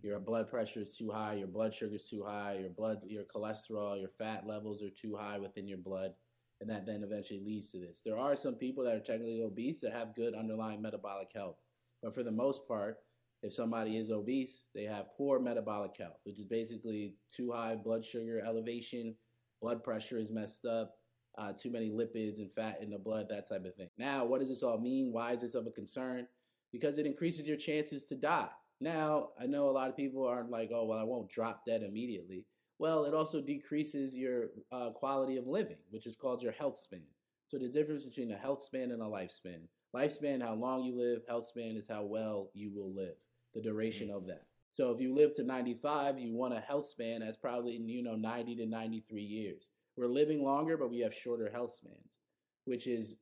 your 0.01 0.19
blood 0.19 0.49
pressure 0.49 0.81
is 0.81 0.95
too 0.95 1.11
high, 1.11 1.35
your 1.35 1.47
blood 1.47 1.73
sugar 1.73 1.95
is 1.95 2.09
too 2.09 2.23
high, 2.23 2.57
your 2.59 2.71
blood 2.71 3.01
your 3.05 3.23
cholesterol, 3.23 3.99
your 3.99 4.09
fat 4.09 4.47
levels 4.47 4.81
are 4.81 4.89
too 4.89 5.15
high 5.15 5.37
within 5.37 5.67
your 5.67 5.77
blood, 5.77 6.13
and 6.61 6.69
that 6.69 6.85
then 6.85 7.03
eventually 7.03 7.41
leads 7.45 7.71
to 7.71 7.79
this. 7.79 8.01
There 8.05 8.17
are 8.17 8.35
some 8.35 8.55
people 8.55 8.83
that 8.83 8.95
are 8.95 8.99
technically 8.99 9.41
obese 9.41 9.81
that 9.81 9.93
have 9.93 10.15
good 10.15 10.33
underlying 10.33 10.81
metabolic 10.81 11.29
health, 11.33 11.57
but 12.01 12.13
for 12.13 12.23
the 12.23 12.31
most 12.31 12.67
part, 12.67 12.97
if 13.43 13.53
somebody 13.53 13.97
is 13.97 14.09
obese, 14.09 14.65
they 14.73 14.83
have 14.83 15.15
poor 15.15 15.39
metabolic 15.39 15.95
health, 15.97 16.19
which 16.23 16.39
is 16.39 16.45
basically 16.45 17.15
too 17.31 17.51
high 17.51 17.75
blood 17.75 18.03
sugar 18.03 18.41
elevation, 18.45 19.15
blood 19.61 19.83
pressure 19.83 20.17
is 20.17 20.31
messed 20.31 20.65
up, 20.65 20.95
uh, 21.37 21.53
too 21.53 21.69
many 21.69 21.91
lipids 21.91 22.39
and 22.39 22.51
fat 22.51 22.79
in 22.81 22.89
the 22.89 22.97
blood, 22.97 23.27
that 23.29 23.47
type 23.47 23.63
of 23.65 23.75
thing. 23.75 23.89
Now, 23.97 24.25
what 24.25 24.39
does 24.39 24.49
this 24.49 24.63
all 24.63 24.79
mean? 24.79 25.13
Why 25.13 25.33
is 25.33 25.41
this 25.41 25.53
of 25.53 25.67
a 25.67 25.71
concern? 25.71 26.27
Because 26.71 26.97
it 26.97 27.05
increases 27.05 27.47
your 27.47 27.57
chances 27.57 28.03
to 28.05 28.15
die. 28.15 28.49
Now, 28.81 29.29
I 29.39 29.45
know 29.45 29.69
a 29.69 29.71
lot 29.71 29.89
of 29.89 29.95
people 29.95 30.25
aren't 30.25 30.49
like, 30.49 30.71
oh, 30.73 30.85
well, 30.85 30.99
I 30.99 31.03
won't 31.03 31.29
drop 31.29 31.65
dead 31.65 31.83
immediately. 31.83 32.45
Well, 32.79 33.05
it 33.05 33.13
also 33.13 33.41
decreases 33.41 34.15
your 34.15 34.49
uh, 34.71 34.91
quality 34.91 35.37
of 35.37 35.47
living, 35.47 35.77
which 35.89 36.05
is 36.05 36.15
called 36.15 36.43
your 36.43 36.51
health 36.51 36.77
span. 36.77 37.01
So 37.47 37.57
the 37.57 37.69
difference 37.69 38.05
between 38.05 38.31
a 38.31 38.37
health 38.37 38.63
span 38.63 38.91
and 38.91 39.01
a 39.01 39.05
lifespan. 39.05 39.61
Lifespan, 39.95 40.41
how 40.41 40.53
long 40.53 40.83
you 40.83 40.97
live. 40.97 41.21
Health 41.27 41.47
span 41.47 41.75
is 41.75 41.87
how 41.87 42.03
well 42.03 42.49
you 42.53 42.71
will 42.71 42.93
live. 42.93 43.15
The 43.55 43.61
duration 43.61 44.11
of 44.11 44.27
that. 44.27 44.43
So 44.73 44.91
if 44.91 45.01
you 45.01 45.15
live 45.15 45.33
to 45.35 45.43
95, 45.43 46.19
you 46.19 46.35
want 46.35 46.53
a 46.53 46.59
health 46.59 46.87
span 46.87 47.21
that's 47.21 47.37
probably 47.37 47.77
you 47.77 48.03
know 48.03 48.15
90 48.15 48.57
to 48.57 48.65
93 48.67 49.21
years. 49.21 49.69
We're 49.95 50.07
living 50.07 50.43
longer, 50.43 50.77
but 50.77 50.91
we 50.91 50.99
have 50.99 51.13
shorter 51.13 51.49
health 51.49 51.73
spans, 51.73 52.19
which 52.65 52.85
is 52.85 53.15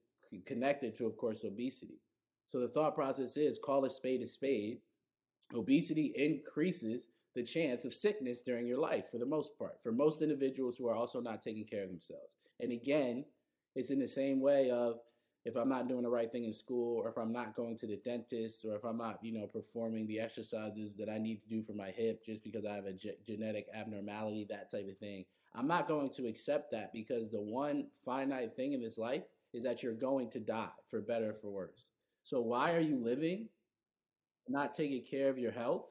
connected 0.46 0.98
to, 0.98 1.06
of 1.06 1.15
course, 1.15 1.46
obesity. 1.46 2.02
So 2.48 2.60
the 2.60 2.68
thought 2.68 2.96
process 2.96 3.38
is 3.38 3.58
call 3.63 3.86
a 3.86 3.89
spade 3.89 4.22
a 4.22 4.28
spade. 4.28 4.80
Obesity 5.54 6.13
increases 6.18 7.08
the 7.36 7.43
chance 7.43 7.86
of 7.86 7.93
sickness 7.93 8.41
during 8.41 8.65
your 8.65 8.80
life 8.80 9.12
for 9.12 9.17
the 9.17 9.26
most 9.26 9.58
part, 9.58 9.78
for 9.84 9.91
most 9.91 10.21
individuals 10.21 10.78
who 10.78 10.88
are 10.88 10.95
also 10.95 11.19
not 11.19 11.41
taking 11.41 11.65
care 11.65 11.84
of 11.84 11.89
themselves. 11.89 12.32
And 12.60 12.71
again, 12.71 13.26
it's 13.76 13.89
in 13.89 14.00
the 14.00 14.08
same 14.08 14.39
way 14.39 14.71
of 14.71 15.00
if 15.43 15.56
I'm 15.56 15.69
not 15.69 15.88
doing 15.88 16.02
the 16.02 16.10
right 16.10 16.32
thing 16.32 16.45
in 16.45 16.54
school, 16.54 16.98
or 16.98 17.10
if 17.10 17.17
I'm 17.17 17.32
not 17.32 17.56
going 17.56 17.78
to 17.78 17.86
the 17.86 17.98
dentist, 17.98 18.65
or 18.65 18.76
if 18.76 18.84
I'm 18.84 18.98
not, 18.98 19.19
you 19.21 19.32
know, 19.32 19.45
performing 19.45 20.08
the 20.08 20.19
exercises 20.19 20.95
that 20.95 21.08
I 21.08 21.19
need 21.19 21.39
to 21.41 21.48
do 21.48 21.62
for 21.62 21.74
my 21.74 21.91
hip 21.91 22.26
just 22.26 22.43
because 22.43 22.65
I 22.65 22.74
have 22.74 22.88
a 22.88 22.93
ge- 22.93 23.19
genetic 23.28 23.67
abnormality, 23.74 24.48
that 24.50 24.71
type 24.71 24.88
of 24.89 24.98
thing. 24.98 25.26
I'm 25.54 25.67
not 25.67 25.88
going 25.88 26.10
to 26.12 26.26
accept 26.26 26.71
that 26.71 26.91
because 26.93 27.32
the 27.32 27.41
one 27.41 27.88
finite 28.04 28.56
thing 28.56 28.74
in 28.74 28.82
this 28.82 28.98
life 28.98 29.21
is 29.54 29.63
that 29.63 29.84
you're 29.84 29.93
going 29.93 30.32
to 30.32 30.39
die 30.39 30.67
for 30.89 31.00
better 31.00 31.30
or 31.30 31.36
for 31.36 31.52
worse. 31.52 31.86
So 32.24 32.41
why 32.41 32.74
are 32.74 32.82
you 32.82 32.98
living, 32.98 33.48
not 34.48 34.74
taking 34.74 35.04
care 35.04 35.30
of 35.30 35.38
your 35.38 35.52
health 35.52 35.86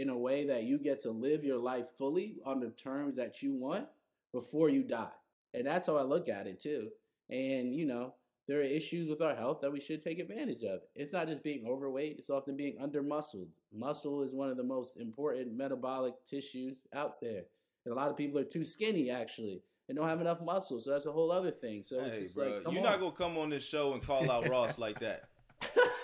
in 0.00 0.08
a 0.08 0.16
way 0.16 0.46
that 0.46 0.64
you 0.64 0.78
get 0.78 1.00
to 1.02 1.10
live 1.10 1.44
your 1.44 1.58
life 1.58 1.86
fully 1.98 2.36
on 2.44 2.60
the 2.60 2.70
terms 2.70 3.16
that 3.16 3.42
you 3.42 3.52
want 3.54 3.86
before 4.32 4.68
you 4.68 4.82
die? 4.82 5.12
And 5.54 5.66
that's 5.66 5.86
how 5.86 5.96
I 5.96 6.02
look 6.02 6.28
at 6.28 6.46
it 6.46 6.60
too. 6.60 6.88
And 7.28 7.74
you 7.74 7.86
know, 7.86 8.14
there 8.48 8.58
are 8.58 8.62
issues 8.62 9.08
with 9.08 9.22
our 9.22 9.34
health 9.34 9.60
that 9.60 9.72
we 9.72 9.80
should 9.80 10.02
take 10.02 10.18
advantage 10.18 10.62
of. 10.64 10.80
It's 10.94 11.12
not 11.12 11.28
just 11.28 11.44
being 11.44 11.66
overweight, 11.66 12.16
it's 12.18 12.30
often 12.30 12.56
being 12.56 12.76
under 12.80 13.02
muscled. 13.02 13.48
Muscle 13.72 14.22
is 14.22 14.32
one 14.32 14.50
of 14.50 14.56
the 14.56 14.64
most 14.64 14.96
important 14.96 15.56
metabolic 15.56 16.14
tissues 16.28 16.82
out 16.94 17.20
there. 17.20 17.42
And 17.84 17.92
a 17.92 17.96
lot 17.96 18.10
of 18.10 18.16
people 18.16 18.38
are 18.40 18.44
too 18.44 18.64
skinny 18.64 19.10
actually 19.10 19.62
and 19.88 19.96
don't 19.96 20.08
have 20.08 20.20
enough 20.20 20.40
muscle. 20.40 20.80
So 20.80 20.90
that's 20.90 21.06
a 21.06 21.12
whole 21.12 21.32
other 21.32 21.50
thing. 21.50 21.82
So 21.82 22.00
it's 22.00 22.16
Hey, 22.16 22.22
just 22.22 22.34
bro, 22.36 22.44
like, 22.44 22.72
you're 22.72 22.78
on. 22.78 22.90
not 22.90 23.00
gonna 23.00 23.12
come 23.12 23.38
on 23.38 23.50
this 23.50 23.64
show 23.64 23.92
and 23.92 24.02
call 24.02 24.30
out 24.30 24.48
Ross 24.48 24.78
like 24.78 25.00
that. 25.00 25.29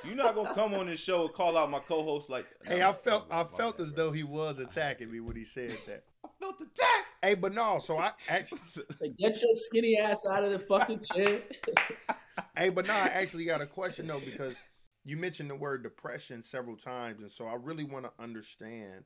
You're 0.05 0.15
not 0.15 0.35
gonna 0.35 0.55
come 0.55 0.75
on 0.75 0.87
this 0.87 1.01
show 1.01 1.23
and 1.23 1.33
call 1.33 1.57
out 1.57 1.71
my 1.71 1.81
co-host 1.81 2.31
like. 2.31 2.47
Hey, 2.65 2.83
I 2.83 2.93
felt 2.93 3.33
I 3.33 3.45
felt 3.45 3.77
that, 3.77 3.83
as 3.85 3.93
bro. 3.93 4.07
though 4.07 4.13
he 4.13 4.23
was 4.23 4.59
attacking 4.59 5.11
me 5.11 5.21
when 5.21 5.37
he 5.37 5.45
said 5.45 5.71
that. 5.71 6.05
I 6.25 6.29
felt 6.41 6.61
attacked. 6.61 7.07
Hey, 7.23 7.35
but 7.35 7.53
no, 7.55 7.79
so 7.81 7.99
I 7.99 8.13
actually 8.29 8.61
Like, 9.01 9.17
get 9.17 9.43
your 9.43 9.57
skinny 9.57 9.99
ass 9.99 10.25
out 10.29 10.45
of 10.45 10.53
the 10.53 10.59
fucking 10.59 11.01
chair. 11.01 11.41
Hey, 12.55 12.71
but 12.71 12.87
now 12.87 12.97
I 12.97 13.09
actually 13.09 13.45
got 13.45 13.61
a 13.61 13.67
question 13.67 14.07
though 14.07 14.21
because 14.21 14.63
you 15.05 15.17
mentioned 15.17 15.51
the 15.51 15.55
word 15.55 15.83
depression 15.83 16.43
several 16.43 16.77
times, 16.77 17.23
and 17.23 17.31
so 17.31 17.47
I 17.47 17.55
really 17.55 17.85
want 17.85 18.07
to 18.07 18.23
understand, 18.23 19.05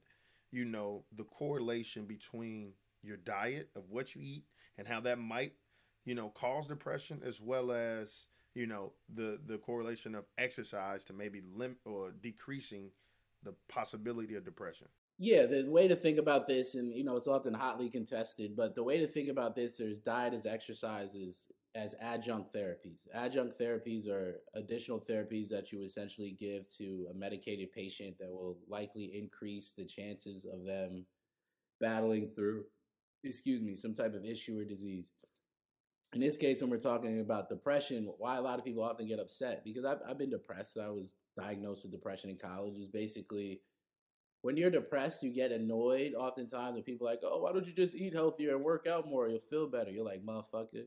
you 0.53 0.65
know, 0.65 1.05
the 1.17 1.25
correlation 1.25 2.07
between 2.07 2.73
your 3.03 3.17
diet 3.17 3.71
of 3.75 3.85
what 3.89 4.15
you 4.15 4.23
eat 4.23 4.45
and 4.79 4.87
how 4.87 5.01
that 5.01 5.19
might, 5.19 5.53
you 6.05 6.15
know, 6.15 6.29
cause 6.29 6.69
depression, 6.69 7.23
as 7.25 7.41
well 7.41 7.73
as 7.73 8.27
you 8.55 8.67
know 8.67 8.93
the 9.15 9.39
the 9.47 9.59
correlation 9.59 10.15
of 10.15 10.25
exercise 10.39 11.05
to 11.07 11.13
maybe 11.13 11.43
lim 11.55 11.77
or 11.85 12.13
decreasing 12.23 12.91
the 13.43 13.55
possibility 13.69 14.35
of 14.35 14.45
depression. 14.45 14.89
Yeah, 15.23 15.45
the 15.45 15.65
way 15.69 15.87
to 15.87 15.97
think 15.97 16.19
about 16.19 16.47
this, 16.47 16.75
and 16.75 16.95
you 16.95 17.05
know, 17.05 17.17
it's 17.17 17.27
often 17.27 17.53
hotly 17.53 17.91
contested, 17.91 18.57
but 18.57 18.75
the 18.75 18.83
way 18.83 18.99
to 18.99 19.07
think 19.07 19.29
about 19.29 19.55
this 19.55 19.79
is 19.79 20.01
diet 20.01 20.33
as 20.33 20.47
exercises 20.47 21.47
as 21.75 21.95
adjunct 22.01 22.53
therapies. 22.55 23.07
Adjunct 23.15 23.59
therapies 23.59 24.09
are 24.09 24.41
additional 24.55 24.99
therapies 24.99 25.49
that 25.49 25.73
you 25.73 25.83
essentially 25.83 26.37
give 26.41 26.69
to 26.79 27.07
a 27.11 27.15
medicated 27.15 27.71
patient 27.71 28.17
that 28.19 28.31
will 28.31 28.57
likely 28.69 29.13
increase 29.17 29.73
the 29.77 29.85
chances 29.85 30.47
of 30.47 30.65
them 30.65 31.05
battling 31.81 32.29
through, 32.35 32.65
excuse 33.23 33.61
me, 33.61 33.77
some 33.77 33.95
type 33.95 34.15
of 34.15 34.25
issue 34.25 34.59
or 34.59 34.65
disease. 34.65 35.13
In 36.12 36.20
this 36.20 36.37
case, 36.37 36.61
when 36.61 36.70
we're 36.70 36.79
talking 36.79 37.20
about 37.20 37.49
depression, 37.49 38.11
why 38.18 38.37
a 38.37 38.42
lot 38.42 38.59
of 38.59 38.64
people 38.64 38.83
often 38.83 39.07
get 39.07 39.20
upset 39.20 39.64
because 39.64 39.85
I've, 39.85 39.99
I've 40.09 40.18
been 40.18 40.31
depressed. 40.31 40.77
I 40.77 40.88
was 40.88 41.12
diagnosed 41.38 41.83
with 41.83 41.92
depression 41.92 42.31
in 42.31 42.37
college. 42.37 42.77
Is 42.77 42.88
basically 42.88 43.61
when 44.42 44.57
you're 44.57 44.70
depressed, 44.70 45.23
you 45.23 45.31
get 45.31 45.53
annoyed 45.53 46.14
oftentimes 46.14 46.75
when 46.75 46.83
people 46.83 47.07
like, 47.07 47.20
oh, 47.23 47.40
why 47.42 47.53
don't 47.53 47.66
you 47.66 47.73
just 47.73 47.94
eat 47.94 48.14
healthier 48.14 48.57
and 48.57 48.64
work 48.64 48.87
out 48.87 49.09
more? 49.09 49.29
You'll 49.29 49.40
feel 49.51 49.68
better. 49.68 49.90
You're 49.90 50.05
like, 50.05 50.25
motherfucker, 50.25 50.87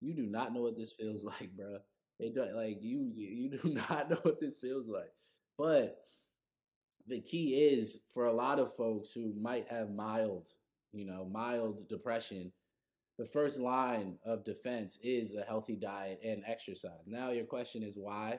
you 0.00 0.14
do 0.14 0.26
not 0.26 0.52
know 0.52 0.62
what 0.62 0.76
this 0.76 0.92
feels 0.92 1.24
like, 1.24 1.50
bro. 1.56 1.78
It 2.20 2.36
like 2.54 2.78
you, 2.80 3.10
you, 3.12 3.28
you 3.28 3.58
do 3.58 3.68
not 3.90 4.10
know 4.10 4.18
what 4.22 4.40
this 4.40 4.56
feels 4.56 4.88
like. 4.88 5.12
But 5.58 5.98
the 7.06 7.20
key 7.20 7.54
is 7.54 7.98
for 8.14 8.26
a 8.26 8.32
lot 8.32 8.58
of 8.58 8.74
folks 8.74 9.10
who 9.12 9.34
might 9.38 9.68
have 9.68 9.90
mild, 9.90 10.48
you 10.92 11.04
know, 11.04 11.28
mild 11.30 11.88
depression, 11.88 12.52
the 13.18 13.26
first 13.26 13.60
line 13.60 14.18
of 14.24 14.44
defense 14.44 14.98
is 15.02 15.34
a 15.34 15.42
healthy 15.42 15.76
diet 15.76 16.20
and 16.24 16.42
exercise. 16.46 17.06
Now 17.06 17.30
your 17.30 17.44
question 17.44 17.82
is 17.82 17.94
why? 17.96 18.38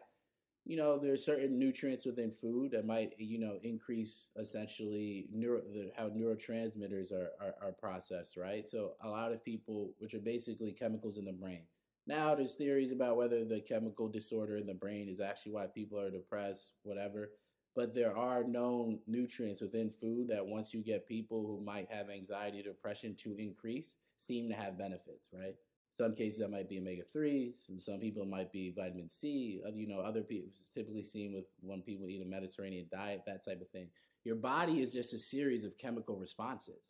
you 0.66 0.76
know, 0.76 0.98
there's 0.98 1.24
certain 1.24 1.60
nutrients 1.60 2.06
within 2.06 2.32
food 2.32 2.72
that 2.72 2.88
might, 2.88 3.14
you 3.20 3.40
know, 3.40 3.60
increase 3.62 4.30
essentially 4.36 5.28
neuro, 5.32 5.62
how 5.96 6.10
neurotransmitters 6.10 7.12
are, 7.12 7.30
are, 7.40 7.54
are 7.62 7.72
processed, 7.72 8.36
right? 8.36 8.68
So 8.68 8.94
a 9.04 9.08
lot 9.08 9.32
of 9.32 9.46
people, 9.46 9.94
which 10.00 10.16
are 10.16 10.20
basically 10.20 10.72
chemicals 10.72 11.18
in 11.18 11.26
the 11.26 11.32
brain. 11.32 11.62
Now 12.08 12.34
there's 12.34 12.56
theories 12.56 12.92
about 12.92 13.16
whether 13.16 13.46
the 13.46 13.62
chemical 13.62 14.08
disorder 14.08 14.58
in 14.58 14.66
the 14.66 14.74
brain 14.74 15.08
is 15.08 15.20
actually 15.20 15.52
why 15.52 15.68
people 15.68 16.00
are 16.00 16.10
depressed, 16.10 16.72
whatever. 16.82 17.30
But 17.76 17.94
there 17.94 18.18
are 18.18 18.44
known 18.44 19.00
nutrients 19.06 19.62
within 19.62 19.92
food 19.92 20.30
that 20.30 20.46
once 20.46 20.74
you 20.74 20.82
get 20.82 21.08
people 21.08 21.46
who 21.46 21.64
might 21.64 21.92
have 21.92 22.10
anxiety, 22.10 22.64
depression 22.64 23.16
to 23.20 23.36
increase, 23.38 23.96
seem 24.20 24.50
to 24.50 24.56
have 24.56 24.78
benefits, 24.78 25.28
right? 25.34 25.56
Some 25.98 26.14
cases 26.14 26.40
that 26.40 26.52
might 26.52 26.68
be 26.68 26.80
omega 26.80 27.04
threes, 27.14 27.68
and 27.70 27.82
some 27.82 28.00
people 28.00 28.26
might 28.26 28.52
be 28.52 28.74
vitamin 28.76 29.10
C. 29.10 29.62
uh, 29.66 29.72
You 29.74 29.88
know, 29.88 30.02
other 30.02 30.22
people 30.22 30.50
typically 30.74 31.04
seen 31.04 31.34
with 31.34 31.46
when 31.62 31.82
people 31.82 32.10
eat 32.10 32.22
a 32.22 32.26
Mediterranean 32.26 32.88
diet, 32.92 33.22
that 33.26 33.46
type 33.46 33.62
of 33.62 33.70
thing. 33.70 33.88
Your 34.26 34.36
body 34.36 34.82
is 34.82 34.92
just 34.92 35.14
a 35.14 35.20
series 35.20 35.64
of 35.64 35.78
chemical 35.78 36.18
responses, 36.18 36.84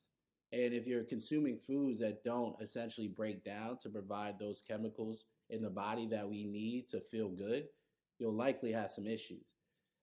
and 0.51 0.73
if 0.73 0.88
you're 0.88 1.03
consuming 1.03 1.59
foods 1.59 1.99
that 1.99 2.23
don't 2.23 2.55
essentially 2.61 3.07
break 3.07 3.43
down 3.43 3.77
to 3.79 3.89
provide 3.89 4.39
those 4.39 4.61
chemicals 4.67 5.25
in 5.49 5.61
the 5.61 5.69
body 5.69 6.07
that 6.07 6.27
we 6.27 6.45
need 6.45 6.88
to 6.89 6.99
feel 6.99 7.29
good, 7.29 7.65
you'll 8.17 8.33
likely 8.33 8.71
have 8.71 8.89
some 8.89 9.05
issues. 9.05 9.45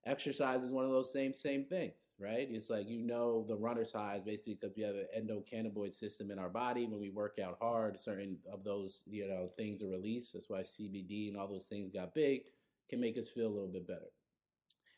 Exercise 0.05 0.65
is 0.65 0.71
one 0.71 0.85
of 0.85 0.91
those 0.91 1.13
same 1.13 1.33
same 1.33 1.65
things, 1.65 2.09
right? 2.19 2.49
It's 2.51 2.71
like 2.71 2.89
you 2.89 3.07
know 3.07 3.45
the 3.47 3.57
runner's 3.57 3.93
high 3.93 4.17
is 4.17 4.25
basically 4.25 4.59
because 4.61 4.77
we 4.77 4.83
have 4.83 4.97
an 4.97 5.07
endocannabinoid 5.17 5.95
system 5.95 6.33
in 6.33 6.41
our 6.41 6.49
body. 6.49 6.87
When 6.87 6.99
we 6.99 7.11
work 7.11 7.39
out 7.43 7.59
hard, 7.61 8.01
certain 8.01 8.39
of 8.53 8.65
those 8.65 9.03
you 9.07 9.29
know 9.29 9.51
things 9.57 9.81
are 9.81 9.89
released. 9.89 10.33
That's 10.33 10.51
why 10.51 10.61
CBD 10.61 11.29
and 11.29 11.37
all 11.37 11.47
those 11.47 11.67
things 11.67 11.93
got 11.93 12.15
big. 12.15 12.43
Can 12.91 13.01
make 13.01 13.17
us 13.17 13.29
feel 13.29 13.47
a 13.47 13.55
little 13.55 13.69
bit 13.69 13.87
better. 13.87 14.11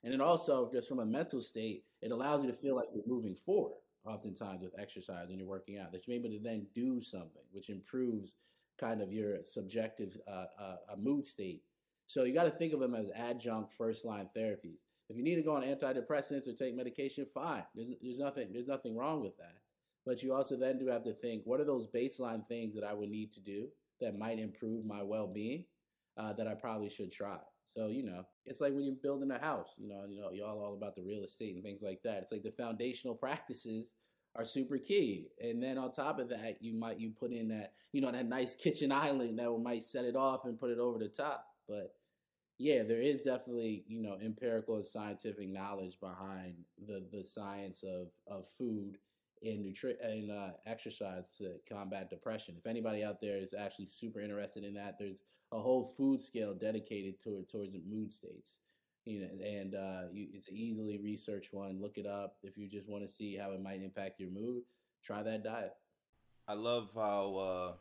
And 0.05 0.13
then 0.13 0.21
also, 0.21 0.71
just 0.73 0.89
from 0.89 1.01
a 1.01 1.07
mental 1.07 1.41
state, 1.41 1.85
it 2.03 2.11
allows 2.11 2.43
you 2.43 2.51
to 2.51 2.57
feel 2.57 2.77
like 2.77 2.89
you're 2.95 3.05
moving 3.07 3.35
forward. 3.35 3.79
Oftentimes 4.07 4.63
with 4.63 4.79
exercise 4.79 5.31
and 5.31 5.39
you're 5.39 5.49
working 5.49 5.79
out, 5.79 5.93
that 5.93 6.07
you're 6.07 6.17
able 6.17 6.29
to 6.29 6.39
then 6.39 6.67
do 6.75 7.01
something, 7.01 7.43
which 7.53 7.71
improves 7.71 8.37
kind 8.79 9.01
of 9.01 9.13
your 9.13 9.39
subjective 9.45 10.17
uh, 10.29 10.45
uh, 10.61 10.77
uh, 10.93 10.97
mood 10.99 11.27
state. 11.27 11.63
So 12.07 12.25
you 12.25 12.35
got 12.35 12.45
to 12.45 12.51
think 12.51 12.75
of 12.75 12.81
them 12.81 12.95
as 12.95 13.11
adjunct 13.17 13.73
first 13.73 14.05
line 14.05 14.29
therapies. 14.37 14.81
If 15.09 15.17
you 15.17 15.23
need 15.23 15.37
to 15.37 15.43
go 15.43 15.57
on 15.57 15.63
antidepressants 15.63 16.49
or 16.49 16.55
take 16.55 16.75
medication, 16.75 17.27
fine. 17.35 17.65
There's, 17.75 17.89
there's 18.03 18.19
nothing 18.19 18.49
there's 18.53 18.69
nothing 18.69 18.97
wrong 18.97 19.23
with 19.23 19.37
that. 19.39 19.59
But 20.07 20.23
you 20.23 20.35
also 20.35 20.57
then 20.57 20.79
do 20.79 20.87
have 20.89 21.05
to 21.05 21.15
think, 21.15 21.43
what 21.45 21.61
are 21.61 21.65
those 21.65 21.87
baseline 21.87 22.47
things 22.47 22.75
that 22.75 22.85
I 22.85 22.93
would 22.93 23.09
need 23.09 23.33
to 23.33 23.41
do 23.41 23.69
that 24.01 24.19
might 24.19 24.39
improve 24.39 24.85
my 24.85 25.03
well 25.03 25.27
being 25.27 25.65
uh, 26.17 26.33
that 26.35 26.47
I 26.47 26.55
probably 26.55 26.89
should 26.89 27.13
try. 27.13 27.39
So 27.67 27.89
you 27.89 28.05
know, 28.05 28.25
it's 28.47 28.61
like 28.61 28.73
when 28.73 28.85
you're 28.85 28.95
building 29.03 29.31
a 29.31 29.39
house. 29.39 29.75
You 29.79 29.89
know, 29.89 30.05
you 30.09 30.21
know, 30.21 30.31
y'all 30.33 30.63
all 30.63 30.75
about 30.75 30.95
the 30.95 31.03
real 31.03 31.25
estate 31.25 31.55
and 31.55 31.65
things 31.65 31.83
like 31.83 32.03
that. 32.05 32.19
It's 32.23 32.33
like 32.33 32.43
the 32.43 32.53
foundational 32.53 33.15
practices 33.15 33.95
are 34.37 34.45
super 34.45 34.79
key, 34.79 35.29
and 35.41 35.63
then 35.63 35.79
on 35.79 35.93
top 35.93 36.19
of 36.19 36.29
that, 36.29 36.59
you 36.61 36.75
might 36.75 37.01
you 37.01 37.11
put 37.11 37.33
in 37.33 37.49
that 37.49 37.73
you 37.93 38.01
know 38.01 38.13
that 38.13 38.29
nice 38.29 38.55
kitchen 38.55 38.93
island 38.93 39.39
that 39.39 39.51
might 39.63 39.85
set 39.85 40.05
it 40.05 40.17
off 40.17 40.45
and 40.45 40.59
put 40.59 40.71
it 40.71 40.79
over 40.79 40.99
the 40.99 41.09
top. 41.09 41.47
But 41.69 41.95
yeah, 42.59 42.83
there 42.83 43.03
is 43.03 43.23
definitely 43.25 43.85
you 43.89 44.01
know 44.01 44.17
empirical 44.23 44.77
and 44.77 44.87
scientific 44.87 45.49
knowledge 45.49 45.99
behind 46.01 46.55
the 46.87 47.05
the 47.13 47.25
science 47.25 47.83
of 47.83 48.09
of 48.27 48.47
food 48.57 48.99
and 49.43 49.63
nutrition 49.63 49.99
and 50.03 50.31
uh, 50.31 50.51
exercise 50.67 51.31
to 51.39 51.55
combat 51.69 52.11
depression. 52.11 52.55
If 52.59 52.67
anybody 52.67 53.05
out 53.05 53.21
there 53.21 53.37
is 53.37 53.55
actually 53.55 53.87
super 53.87 54.21
interested 54.21 54.65
in 54.65 54.75
that, 54.75 54.97
there's 54.99 55.23
a 55.53 55.61
whole 55.61 55.85
food 55.97 56.23
scale 56.23 56.55
dedicated 56.55 57.21
toward 57.21 57.49
towards 57.49 57.75
mood 57.87 58.13
states. 58.13 58.57
You 59.05 59.21
know, 59.21 59.45
and 59.45 59.75
uh, 59.75 60.03
you, 60.13 60.29
it's 60.33 60.49
an 60.49 60.57
easily 60.57 60.99
researched 60.99 61.53
one. 61.53 61.81
Look 61.83 61.99
it 61.99 62.07
up 62.07 62.37
if 62.43 62.57
you 62.57 62.69
just 62.69 62.89
want 62.89 63.07
to 63.07 63.15
see 63.15 63.37
how 63.37 63.51
it 63.51 63.61
might 63.61 63.83
impact 63.83 64.19
your 64.19 64.31
mood. 64.31 64.63
Try 65.05 65.23
that 65.23 65.45
diet. 65.45 65.75
I 66.49 66.55
love 66.55 66.91
how 66.95 67.37
uh 67.37 67.73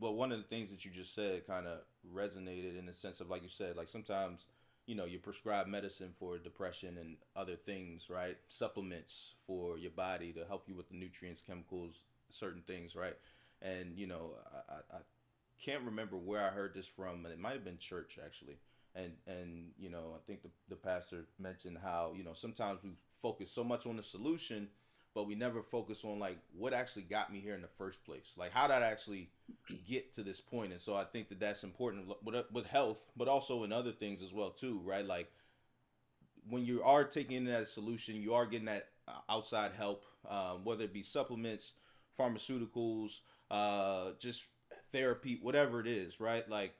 well 0.00 0.14
one 0.14 0.32
of 0.32 0.38
the 0.38 0.44
things 0.44 0.70
that 0.70 0.84
you 0.84 0.90
just 0.90 1.14
said 1.14 1.46
kind 1.46 1.66
of 1.66 1.80
resonated 2.14 2.78
in 2.78 2.86
the 2.86 2.92
sense 2.92 3.20
of 3.20 3.30
like 3.30 3.42
you 3.42 3.48
said 3.48 3.76
like 3.76 3.88
sometimes 3.88 4.46
you 4.86 4.94
know, 4.94 5.04
you 5.04 5.18
prescribe 5.18 5.66
medicine 5.66 6.14
for 6.18 6.38
depression 6.38 6.96
and 6.98 7.16
other 7.34 7.56
things, 7.56 8.08
right? 8.08 8.36
Supplements 8.46 9.34
for 9.46 9.78
your 9.78 9.90
body 9.90 10.32
to 10.32 10.44
help 10.46 10.68
you 10.68 10.76
with 10.76 10.88
the 10.88 10.94
nutrients, 10.94 11.42
chemicals, 11.42 12.04
certain 12.30 12.62
things, 12.66 12.94
right? 12.94 13.16
And 13.60 13.96
you 13.96 14.06
know, 14.06 14.34
I, 14.68 14.74
I, 14.74 14.98
I 14.98 15.00
can't 15.60 15.82
remember 15.82 16.16
where 16.16 16.40
I 16.40 16.50
heard 16.50 16.72
this 16.72 16.86
from, 16.86 17.24
and 17.24 17.34
it 17.34 17.40
might 17.40 17.54
have 17.54 17.64
been 17.64 17.78
church 17.78 18.18
actually. 18.24 18.58
And 18.94 19.12
and 19.26 19.70
you 19.76 19.90
know, 19.90 20.14
I 20.14 20.20
think 20.26 20.42
the 20.42 20.50
the 20.68 20.76
pastor 20.76 21.24
mentioned 21.38 21.78
how 21.82 22.12
you 22.16 22.22
know 22.22 22.34
sometimes 22.34 22.78
we 22.84 22.92
focus 23.20 23.50
so 23.50 23.64
much 23.64 23.86
on 23.86 23.96
the 23.96 24.02
solution, 24.04 24.68
but 25.16 25.26
we 25.26 25.34
never 25.34 25.62
focus 25.62 26.04
on 26.04 26.18
like 26.18 26.36
what 26.54 26.74
actually 26.74 27.00
got 27.00 27.32
me 27.32 27.40
here 27.40 27.54
in 27.54 27.62
the 27.62 27.68
first 27.78 28.04
place. 28.04 28.34
Like 28.36 28.52
how 28.52 28.66
did 28.66 28.74
I 28.74 28.88
actually 28.88 29.30
get 29.88 30.12
to 30.12 30.22
this 30.22 30.42
point? 30.42 30.72
And 30.72 30.80
so 30.80 30.94
I 30.94 31.04
think 31.04 31.30
that 31.30 31.40
that's 31.40 31.64
important 31.64 32.06
with 32.22 32.44
with 32.52 32.66
health, 32.66 32.98
but 33.16 33.26
also 33.26 33.64
in 33.64 33.72
other 33.72 33.92
things 33.92 34.22
as 34.22 34.34
well 34.34 34.50
too, 34.50 34.82
right? 34.84 35.06
Like 35.06 35.32
when 36.50 36.66
you 36.66 36.82
are 36.82 37.02
taking 37.02 37.46
that 37.46 37.66
solution, 37.66 38.16
you 38.16 38.34
are 38.34 38.44
getting 38.44 38.66
that 38.66 38.88
uh, 39.08 39.12
outside 39.30 39.70
help, 39.74 40.04
um, 40.28 40.64
whether 40.64 40.84
it 40.84 40.92
be 40.92 41.02
supplements, 41.02 41.72
pharmaceuticals, 42.20 43.20
uh, 43.50 44.10
just 44.18 44.44
therapy, 44.92 45.38
whatever 45.40 45.80
it 45.80 45.86
is, 45.86 46.20
right? 46.20 46.46
Like 46.46 46.74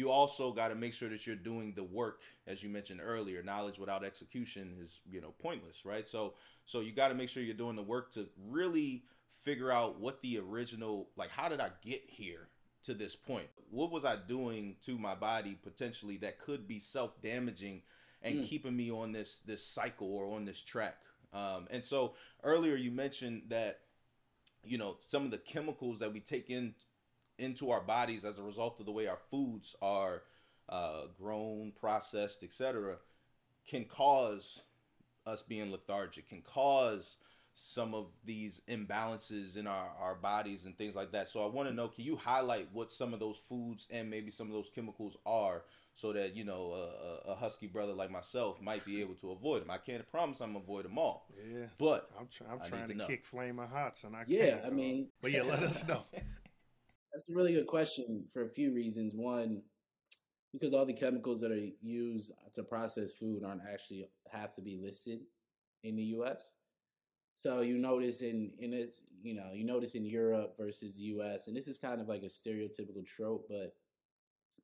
you 0.00 0.10
also 0.10 0.50
got 0.50 0.68
to 0.68 0.74
make 0.74 0.94
sure 0.94 1.10
that 1.10 1.26
you're 1.26 1.36
doing 1.36 1.74
the 1.76 1.84
work 1.84 2.22
as 2.46 2.62
you 2.62 2.70
mentioned 2.70 3.00
earlier. 3.04 3.42
Knowledge 3.42 3.78
without 3.78 4.02
execution 4.02 4.74
is 4.82 5.00
you 5.08 5.20
know 5.20 5.34
pointless 5.42 5.84
right? 5.84 6.08
So 6.08 6.34
so 6.64 6.80
you 6.80 6.92
got 6.92 7.08
to 7.08 7.14
make 7.14 7.28
sure 7.28 7.42
you're 7.42 7.54
doing 7.54 7.76
the 7.76 7.82
work 7.82 8.10
to 8.14 8.26
really 8.48 9.04
figure 9.42 9.70
out 9.70 10.00
what 10.00 10.22
the 10.22 10.38
original 10.38 11.10
like 11.16 11.28
how 11.28 11.50
did 11.50 11.60
i 11.60 11.68
get 11.84 12.02
here 12.06 12.48
to 12.84 12.94
this 12.94 13.14
point? 13.14 13.48
What 13.70 13.92
was 13.92 14.06
i 14.06 14.16
doing 14.16 14.76
to 14.86 14.96
my 14.96 15.14
body 15.14 15.58
potentially 15.62 16.16
that 16.18 16.40
could 16.40 16.66
be 16.66 16.78
self-damaging 16.78 17.82
and 18.22 18.36
mm. 18.36 18.46
keeping 18.46 18.74
me 18.74 18.90
on 18.90 19.12
this 19.12 19.42
this 19.44 19.62
cycle 19.62 20.14
or 20.16 20.34
on 20.34 20.46
this 20.46 20.62
track? 20.62 20.96
Um, 21.34 21.68
and 21.70 21.84
so 21.84 22.14
earlier 22.42 22.74
you 22.74 22.90
mentioned 22.90 23.42
that 23.48 23.80
you 24.64 24.78
know 24.78 24.96
some 25.00 25.26
of 25.26 25.30
the 25.30 25.38
chemicals 25.38 25.98
that 25.98 26.14
we 26.14 26.20
take 26.20 26.48
in 26.48 26.74
into 27.40 27.70
our 27.70 27.80
bodies 27.80 28.24
as 28.24 28.38
a 28.38 28.42
result 28.42 28.78
of 28.78 28.86
the 28.86 28.92
way 28.92 29.06
our 29.06 29.18
foods 29.30 29.74
are 29.82 30.22
uh, 30.68 31.02
grown, 31.18 31.72
processed, 31.78 32.42
etc., 32.42 32.96
can 33.66 33.84
cause 33.84 34.62
us 35.26 35.42
being 35.42 35.70
lethargic, 35.70 36.28
can 36.28 36.42
cause 36.42 37.16
some 37.52 37.94
of 37.94 38.06
these 38.24 38.62
imbalances 38.68 39.56
in 39.56 39.66
our, 39.66 39.90
our 40.00 40.14
bodies 40.14 40.64
and 40.64 40.76
things 40.78 40.94
like 40.94 41.12
that. 41.12 41.28
So 41.28 41.42
I 41.42 41.46
want 41.46 41.68
to 41.68 41.74
know, 41.74 41.88
can 41.88 42.04
you 42.04 42.16
highlight 42.16 42.68
what 42.72 42.92
some 42.92 43.12
of 43.12 43.20
those 43.20 43.36
foods 43.36 43.86
and 43.90 44.08
maybe 44.08 44.30
some 44.30 44.46
of 44.46 44.52
those 44.52 44.70
chemicals 44.74 45.16
are 45.26 45.62
so 45.94 46.12
that, 46.12 46.34
you 46.36 46.44
know, 46.44 46.72
a, 46.72 47.30
a 47.32 47.34
husky 47.34 47.66
brother 47.66 47.92
like 47.92 48.10
myself 48.10 48.60
might 48.62 48.84
be 48.84 49.00
able 49.00 49.14
to 49.14 49.32
avoid 49.32 49.62
them? 49.62 49.70
I 49.70 49.78
can't 49.78 50.08
promise 50.10 50.40
I'm 50.40 50.56
avoid 50.56 50.84
them 50.84 50.96
all. 50.96 51.26
Yeah. 51.36 51.66
But 51.76 52.10
I'm, 52.18 52.28
tr- 52.28 52.44
I'm 52.50 52.60
trying 52.66 52.88
to, 52.88 52.94
to 52.94 53.06
kick 53.06 53.26
Flamin' 53.26 53.68
Hots 53.68 54.04
and 54.04 54.16
I 54.16 54.24
yeah, 54.26 54.50
can't. 54.50 54.60
Yeah, 54.62 54.66
I 54.66 54.70
mean. 54.70 55.08
But 55.20 55.32
yeah, 55.32 55.42
let 55.42 55.62
us 55.62 55.84
know. 55.88 56.04
That's 57.12 57.28
a 57.28 57.34
really 57.34 57.52
good 57.52 57.66
question 57.66 58.24
for 58.32 58.44
a 58.44 58.48
few 58.48 58.72
reasons. 58.72 59.14
One, 59.14 59.62
because 60.52 60.74
all 60.74 60.86
the 60.86 60.92
chemicals 60.92 61.40
that 61.40 61.52
are 61.52 61.68
used 61.80 62.32
to 62.54 62.62
process 62.62 63.12
food 63.12 63.44
aren't 63.44 63.62
actually 63.70 64.08
have 64.30 64.52
to 64.54 64.60
be 64.62 64.78
listed 64.82 65.20
in 65.82 65.96
the 65.96 66.02
U.S. 66.02 66.42
So 67.38 67.60
you 67.60 67.78
notice 67.78 68.20
in 68.20 68.52
in 68.58 68.70
this, 68.70 69.02
you 69.22 69.34
know, 69.34 69.50
you 69.52 69.64
notice 69.64 69.94
in 69.94 70.04
Europe 70.04 70.54
versus 70.58 70.96
the 70.96 71.02
U.S. 71.14 71.46
and 71.46 71.56
this 71.56 71.68
is 71.68 71.78
kind 71.78 72.00
of 72.00 72.08
like 72.08 72.22
a 72.22 72.26
stereotypical 72.26 73.04
trope, 73.06 73.46
but 73.48 73.74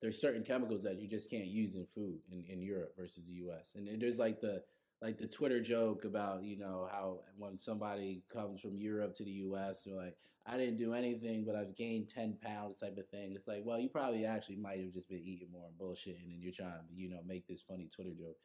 there's 0.03 0.21
certain 0.21 0.43
chemicals 0.43 0.83
that 0.83 1.01
you 1.01 1.09
just 1.09 1.31
can't 1.31 1.47
use 1.47 1.75
in 1.75 1.87
food 1.95 2.19
in, 2.31 2.45
in 2.49 2.61
Europe 2.61 2.95
versus 2.99 3.27
the 3.27 3.33
U.S. 3.35 3.73
And 3.75 4.01
there's 4.01 4.19
like 4.19 4.41
the 4.41 4.63
like 5.03 5.19
the 5.19 5.27
Twitter 5.27 5.61
joke 5.61 6.05
about 6.05 6.43
you 6.43 6.59
know 6.59 6.89
how 6.91 7.21
when 7.37 7.57
somebody 7.57 8.23
comes 8.33 8.61
from 8.61 8.77
Europe 8.77 9.15
to 9.17 9.25
the 9.25 9.31
U.S. 9.31 9.83
they're 9.85 9.95
like, 9.95 10.17
I 10.47 10.57
didn't 10.57 10.79
do 10.79 10.95
anything, 10.95 11.45
but 11.45 11.57
I've 11.57 11.77
gained 11.77 12.09
ten 12.09 12.37
pounds 12.43 12.79
type 12.79 12.97
of 12.99 13.09
thing. 13.09 13.33
It's 13.35 13.49
like, 13.49 13.63
well, 13.65 13.79
you 13.79 13.89
probably 13.89 14.25
actually 14.25 14.57
might 14.57 14.81
have 14.81 14.93
just 14.93 15.09
been 15.09 15.23
eating 15.25 15.49
more 15.53 15.67
and 15.67 15.79
bullshitting, 15.79 16.33
and 16.33 16.43
you're 16.43 16.53
trying 16.53 16.71
to 16.71 16.95
you 16.95 17.11
know 17.11 17.21
make 17.27 17.47
this 17.47 17.63
funny 17.63 17.91
Twitter 17.95 18.15
joke. 18.19 18.37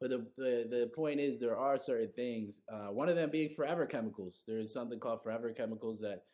But 0.00 0.10
the 0.10 0.26
the, 0.36 0.66
the 0.70 0.90
point 0.94 1.20
is, 1.20 1.38
there 1.38 1.56
are 1.56 1.78
certain 1.78 2.12
things. 2.16 2.60
Uh, 2.72 2.88
one 2.88 3.08
of 3.08 3.16
them 3.16 3.30
being 3.30 3.50
forever 3.50 3.86
chemicals. 3.86 4.42
There 4.46 4.58
is 4.58 4.72
something 4.72 4.98
called 4.98 5.22
forever 5.22 5.52
chemicals 5.52 6.00
that 6.00 6.24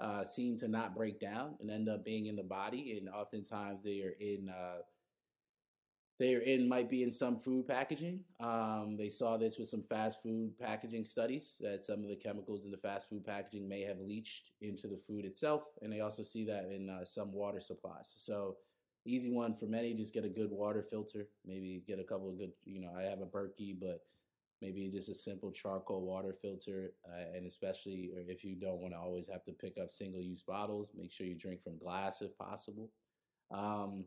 uh, 0.00 0.24
seem 0.24 0.58
to 0.58 0.68
not 0.68 0.94
break 0.94 1.20
down 1.20 1.54
and 1.60 1.70
end 1.70 1.88
up 1.88 2.04
being 2.04 2.26
in 2.26 2.36
the 2.36 2.42
body, 2.42 2.98
and 2.98 3.08
oftentimes 3.08 3.82
they 3.82 4.00
are 4.02 4.14
in 4.20 4.48
uh, 4.48 4.82
they're 6.18 6.42
in 6.42 6.68
might 6.68 6.88
be 6.88 7.02
in 7.02 7.10
some 7.10 7.36
food 7.36 7.66
packaging. 7.66 8.20
Um, 8.40 8.96
they 8.96 9.10
saw 9.10 9.36
this 9.36 9.58
with 9.58 9.68
some 9.68 9.82
fast 9.82 10.22
food 10.22 10.56
packaging 10.58 11.04
studies 11.04 11.56
that 11.60 11.84
some 11.84 12.02
of 12.04 12.08
the 12.08 12.16
chemicals 12.16 12.64
in 12.64 12.70
the 12.70 12.76
fast 12.76 13.08
food 13.08 13.24
packaging 13.24 13.68
may 13.68 13.82
have 13.82 13.98
leached 13.98 14.50
into 14.60 14.86
the 14.86 14.96
food 14.96 15.24
itself, 15.24 15.62
and 15.82 15.92
they 15.92 16.00
also 16.00 16.22
see 16.22 16.44
that 16.44 16.70
in 16.70 16.88
uh, 16.88 17.04
some 17.04 17.32
water 17.32 17.60
supplies. 17.60 18.12
So, 18.16 18.56
easy 19.04 19.32
one 19.32 19.54
for 19.54 19.66
many: 19.66 19.92
just 19.94 20.14
get 20.14 20.24
a 20.24 20.28
good 20.28 20.50
water 20.52 20.86
filter. 20.88 21.26
Maybe 21.44 21.82
get 21.86 21.98
a 21.98 22.04
couple 22.04 22.30
of 22.30 22.38
good. 22.38 22.52
You 22.64 22.80
know, 22.80 22.92
I 22.96 23.02
have 23.02 23.20
a 23.20 23.26
Berkey, 23.26 23.76
but 23.80 24.00
maybe 24.62 24.88
just 24.88 25.08
a 25.08 25.14
simple 25.14 25.50
charcoal 25.50 26.02
water 26.02 26.34
filter, 26.40 26.92
uh, 27.06 27.36
and 27.36 27.44
especially 27.46 28.10
if 28.28 28.44
you 28.44 28.54
don't 28.54 28.80
want 28.80 28.94
to 28.94 28.98
always 28.98 29.28
have 29.28 29.44
to 29.44 29.52
pick 29.52 29.76
up 29.82 29.90
single-use 29.90 30.42
bottles, 30.42 30.92
make 30.96 31.12
sure 31.12 31.26
you 31.26 31.34
drink 31.34 31.62
from 31.62 31.76
glass 31.76 32.22
if 32.22 32.36
possible. 32.38 32.90
Um, 33.50 34.04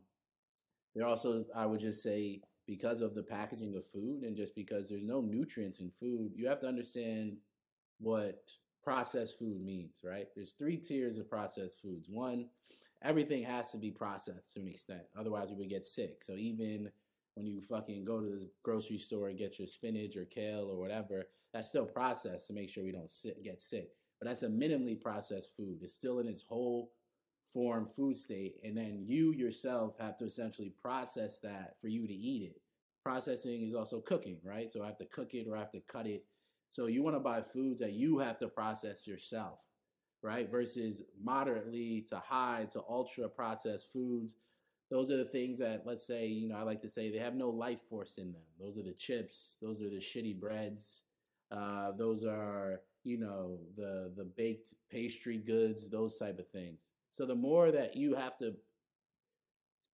there 0.94 1.06
also, 1.06 1.44
I 1.54 1.66
would 1.66 1.80
just 1.80 2.02
say, 2.02 2.42
because 2.66 3.00
of 3.00 3.14
the 3.14 3.22
packaging 3.22 3.76
of 3.76 3.90
food 3.92 4.22
and 4.22 4.36
just 4.36 4.54
because 4.54 4.88
there's 4.88 5.02
no 5.02 5.20
nutrients 5.20 5.80
in 5.80 5.90
food, 5.98 6.32
you 6.34 6.46
have 6.46 6.60
to 6.60 6.66
understand 6.66 7.36
what 7.98 8.50
processed 8.84 9.38
food 9.38 9.60
means, 9.64 10.00
right? 10.04 10.28
There's 10.36 10.52
three 10.52 10.76
tiers 10.76 11.18
of 11.18 11.30
processed 11.30 11.80
foods. 11.80 12.08
One, 12.10 12.46
everything 13.02 13.42
has 13.44 13.70
to 13.72 13.78
be 13.78 13.90
processed 13.90 14.52
to 14.54 14.60
an 14.60 14.68
extent, 14.68 15.02
otherwise, 15.18 15.48
we 15.50 15.56
would 15.56 15.70
get 15.70 15.86
sick. 15.86 16.22
So 16.22 16.34
even 16.34 16.90
when 17.34 17.46
you 17.46 17.60
fucking 17.60 18.04
go 18.04 18.20
to 18.20 18.26
the 18.26 18.48
grocery 18.62 18.98
store 18.98 19.28
and 19.28 19.38
get 19.38 19.58
your 19.58 19.68
spinach 19.68 20.16
or 20.16 20.24
kale 20.24 20.68
or 20.70 20.78
whatever, 20.78 21.28
that's 21.52 21.68
still 21.68 21.86
processed 21.86 22.48
to 22.48 22.52
make 22.52 22.68
sure 22.68 22.84
we 22.84 22.92
don't 22.92 23.10
sit, 23.10 23.42
get 23.42 23.62
sick. 23.62 23.90
But 24.20 24.28
that's 24.28 24.42
a 24.42 24.48
minimally 24.48 25.00
processed 25.00 25.50
food. 25.56 25.78
It's 25.80 25.94
still 25.94 26.18
in 26.18 26.28
its 26.28 26.42
whole 26.42 26.90
form 27.52 27.88
food 27.96 28.16
state 28.16 28.56
and 28.64 28.76
then 28.76 29.04
you 29.06 29.32
yourself 29.32 29.94
have 29.98 30.18
to 30.18 30.24
essentially 30.26 30.72
process 30.80 31.40
that 31.40 31.76
for 31.80 31.88
you 31.88 32.06
to 32.06 32.14
eat 32.14 32.42
it. 32.42 32.60
Processing 33.02 33.62
is 33.62 33.74
also 33.74 34.00
cooking 34.00 34.38
right? 34.44 34.72
So 34.72 34.82
i 34.82 34.86
have 34.86 34.98
to 34.98 35.06
cook 35.06 35.34
it 35.34 35.46
or 35.48 35.56
i 35.56 35.60
have 35.60 35.72
to 35.72 35.80
cut 35.80 36.06
it. 36.06 36.24
So 36.70 36.86
you 36.86 37.02
want 37.02 37.16
to 37.16 37.20
buy 37.20 37.42
foods 37.42 37.80
that 37.80 37.92
you 37.92 38.18
have 38.18 38.38
to 38.40 38.48
process 38.48 39.06
yourself 39.06 39.58
right? 40.22 40.50
Versus 40.50 41.02
moderately 41.22 42.04
to 42.08 42.18
high 42.18 42.66
to 42.72 42.82
ultra 42.88 43.28
processed 43.28 43.92
foods. 43.92 44.34
Those 44.90 45.10
are 45.10 45.16
the 45.16 45.24
things 45.24 45.58
that 45.60 45.82
let's 45.86 46.06
say 46.06 46.26
you 46.26 46.48
know 46.48 46.56
i 46.56 46.62
like 46.62 46.80
to 46.82 46.88
say 46.88 47.10
they 47.10 47.18
have 47.18 47.34
no 47.34 47.50
life 47.50 47.80
force 47.88 48.18
in 48.18 48.32
them. 48.32 48.42
Those 48.58 48.78
are 48.78 48.82
the 48.82 48.94
chips. 48.94 49.56
Those 49.62 49.80
are 49.82 49.90
the 49.90 50.00
shitty 50.00 50.40
breads. 50.40 51.02
Uh, 51.50 51.92
those 51.92 52.24
are 52.24 52.80
you 53.04 53.18
know 53.18 53.58
the 53.76 54.12
the 54.16 54.24
baked 54.24 54.74
pastry 54.90 55.38
goods 55.38 55.88
those 55.88 56.18
type 56.18 56.38
of 56.38 56.48
things 56.48 56.88
so 57.18 57.26
the 57.26 57.34
more 57.34 57.72
that 57.72 57.96
you 57.96 58.14
have 58.14 58.38
to, 58.38 58.54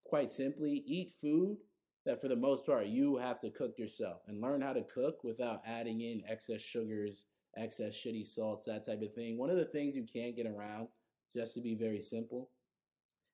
quite 0.04 0.30
simply, 0.30 0.84
eat 0.86 1.14
food 1.18 1.56
that 2.04 2.20
for 2.20 2.28
the 2.28 2.36
most 2.36 2.66
part 2.66 2.84
you 2.84 3.16
have 3.16 3.40
to 3.40 3.48
cook 3.48 3.78
yourself 3.78 4.20
and 4.28 4.42
learn 4.42 4.60
how 4.60 4.74
to 4.74 4.84
cook 4.94 5.24
without 5.24 5.62
adding 5.66 6.02
in 6.02 6.22
excess 6.28 6.60
sugars, 6.60 7.24
excess 7.56 7.94
shitty 7.94 8.26
salts, 8.26 8.66
that 8.66 8.84
type 8.84 9.00
of 9.00 9.14
thing. 9.14 9.38
One 9.38 9.48
of 9.48 9.56
the 9.56 9.64
things 9.64 9.96
you 9.96 10.04
can't 10.04 10.36
get 10.36 10.46
around, 10.46 10.88
just 11.34 11.54
to 11.54 11.62
be 11.62 11.74
very 11.74 12.02
simple, 12.02 12.50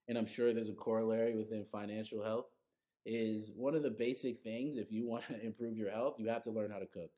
and 0.07 0.17
I'm 0.17 0.27
sure 0.27 0.55
there's 0.55 0.69
a 0.69 0.75
corollary 0.75 1.37
within 1.37 1.67
financial 1.73 2.23
health, 2.23 2.47
is 3.05 3.51
one 3.57 3.75
of 3.75 3.83
the 3.83 3.91
basic 3.91 4.41
things 4.45 4.79
if 4.79 4.93
you 4.93 5.05
want 5.05 5.27
to 5.27 5.41
improve 5.45 5.77
your 5.77 5.91
health, 5.91 6.15
you 6.17 6.29
have 6.29 6.45
to 6.45 6.53
learn 6.53 6.71
how 6.71 6.79
to 6.79 6.87
cook. 6.87 7.11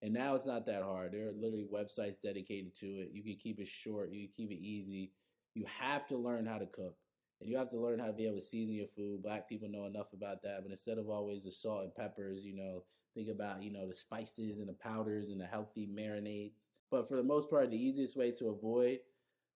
And 0.00 0.14
now 0.14 0.34
it's 0.34 0.46
not 0.46 0.64
that 0.66 0.82
hard. 0.82 1.12
There 1.12 1.28
are 1.28 1.32
literally 1.32 1.68
websites 1.70 2.22
dedicated 2.22 2.74
to 2.76 2.86
it. 2.86 3.10
You 3.12 3.22
can 3.22 3.36
keep 3.36 3.60
it 3.60 3.68
short, 3.68 4.10
you 4.10 4.26
can 4.26 4.32
keep 4.34 4.50
it 4.50 4.62
easy 4.64 5.12
you 5.54 5.64
have 5.80 6.06
to 6.08 6.16
learn 6.16 6.46
how 6.46 6.58
to 6.58 6.66
cook 6.66 6.96
and 7.40 7.50
you 7.50 7.56
have 7.56 7.70
to 7.70 7.78
learn 7.78 7.98
how 7.98 8.06
to 8.06 8.12
be 8.12 8.26
able 8.26 8.36
to 8.36 8.42
season 8.42 8.74
your 8.74 8.86
food. 8.96 9.22
Black 9.22 9.48
people 9.48 9.68
know 9.68 9.86
enough 9.86 10.12
about 10.12 10.42
that, 10.42 10.60
but 10.62 10.70
instead 10.70 10.98
of 10.98 11.08
always 11.08 11.44
the 11.44 11.52
salt 11.52 11.84
and 11.84 11.94
peppers, 11.94 12.44
you 12.44 12.56
know, 12.56 12.84
think 13.14 13.28
about, 13.28 13.62
you 13.62 13.72
know, 13.72 13.86
the 13.86 13.94
spices 13.94 14.58
and 14.58 14.68
the 14.68 14.74
powders 14.74 15.28
and 15.28 15.40
the 15.40 15.46
healthy 15.46 15.86
marinades. 15.86 16.66
But 16.90 17.08
for 17.08 17.16
the 17.16 17.22
most 17.22 17.50
part, 17.50 17.70
the 17.70 17.76
easiest 17.76 18.16
way 18.16 18.30
to 18.32 18.48
avoid 18.48 18.98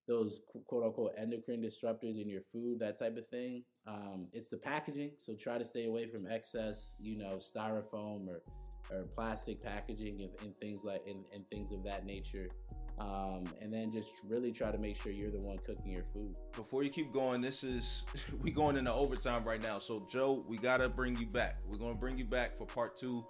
those 0.07 0.41
quote 0.67 0.85
unquote 0.85 1.13
endocrine 1.19 1.63
disruptors 1.63 2.21
in 2.21 2.29
your 2.29 2.41
food, 2.53 2.79
that 2.81 2.99
type 2.99 3.17
of 3.17 3.29
thing, 3.29 3.63
um, 3.87 4.27
it's 4.33 4.49
the 4.49 4.57
packaging. 4.57 5.13
So 5.19 5.35
try 5.35 5.59
to 5.59 5.65
stay 5.65 5.85
away 5.85 6.07
from 6.07 6.27
excess, 6.27 6.93
you 6.99 7.17
know, 7.19 7.39
styrofoam 7.39 8.27
or, 8.29 8.43
or 8.91 9.05
plastic 9.15 9.63
packaging 9.63 10.23
and, 10.23 10.31
and 10.43 10.57
things 10.57 10.83
like 10.83 11.03
and, 11.07 11.25
and 11.35 11.49
things 11.51 11.73
of 11.73 11.85
that 11.85 12.07
nature. 12.07 12.47
Um, 12.99 13.45
and 13.61 13.73
then 13.73 13.93
just 13.93 14.11
really 14.29 14.53
try 14.53 14.71
to 14.71 14.79
make 14.79 14.97
sure 14.97 15.13
you're 15.13 15.31
the 15.31 15.41
one 15.41 15.59
cooking 15.59 15.91
your 15.93 16.05
food. 16.13 16.37
Before 16.55 16.83
you 16.83 16.91
keep 16.91 17.13
going, 17.13 17.41
this 17.41 17.63
is 17.63 18.07
we 18.41 18.51
going 18.51 18.77
into 18.77 18.93
overtime 18.93 19.45
right 19.45 19.63
now. 19.63 19.79
So 19.79 20.03
Joe, 20.11 20.45
we 20.49 20.57
gotta 20.57 20.89
bring 20.89 21.17
you 21.17 21.27
back. 21.27 21.57
We're 21.69 21.79
gonna 21.79 21.95
bring 21.95 22.19
you 22.19 22.25
back 22.25 22.57
for 22.57 22.67
part 22.67 22.97
two. 22.97 23.25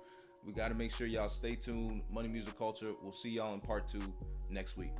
We 0.44 0.52
gotta 0.52 0.74
make 0.74 0.94
sure 0.94 1.06
y'all 1.06 1.28
stay 1.28 1.54
tuned. 1.54 2.02
Money 2.12 2.28
Music 2.28 2.56
Culture. 2.56 2.92
We'll 3.02 3.12
see 3.12 3.30
y'all 3.30 3.54
in 3.54 3.60
part 3.60 3.88
two 3.88 4.02
next 4.50 4.76
week. 4.76 4.92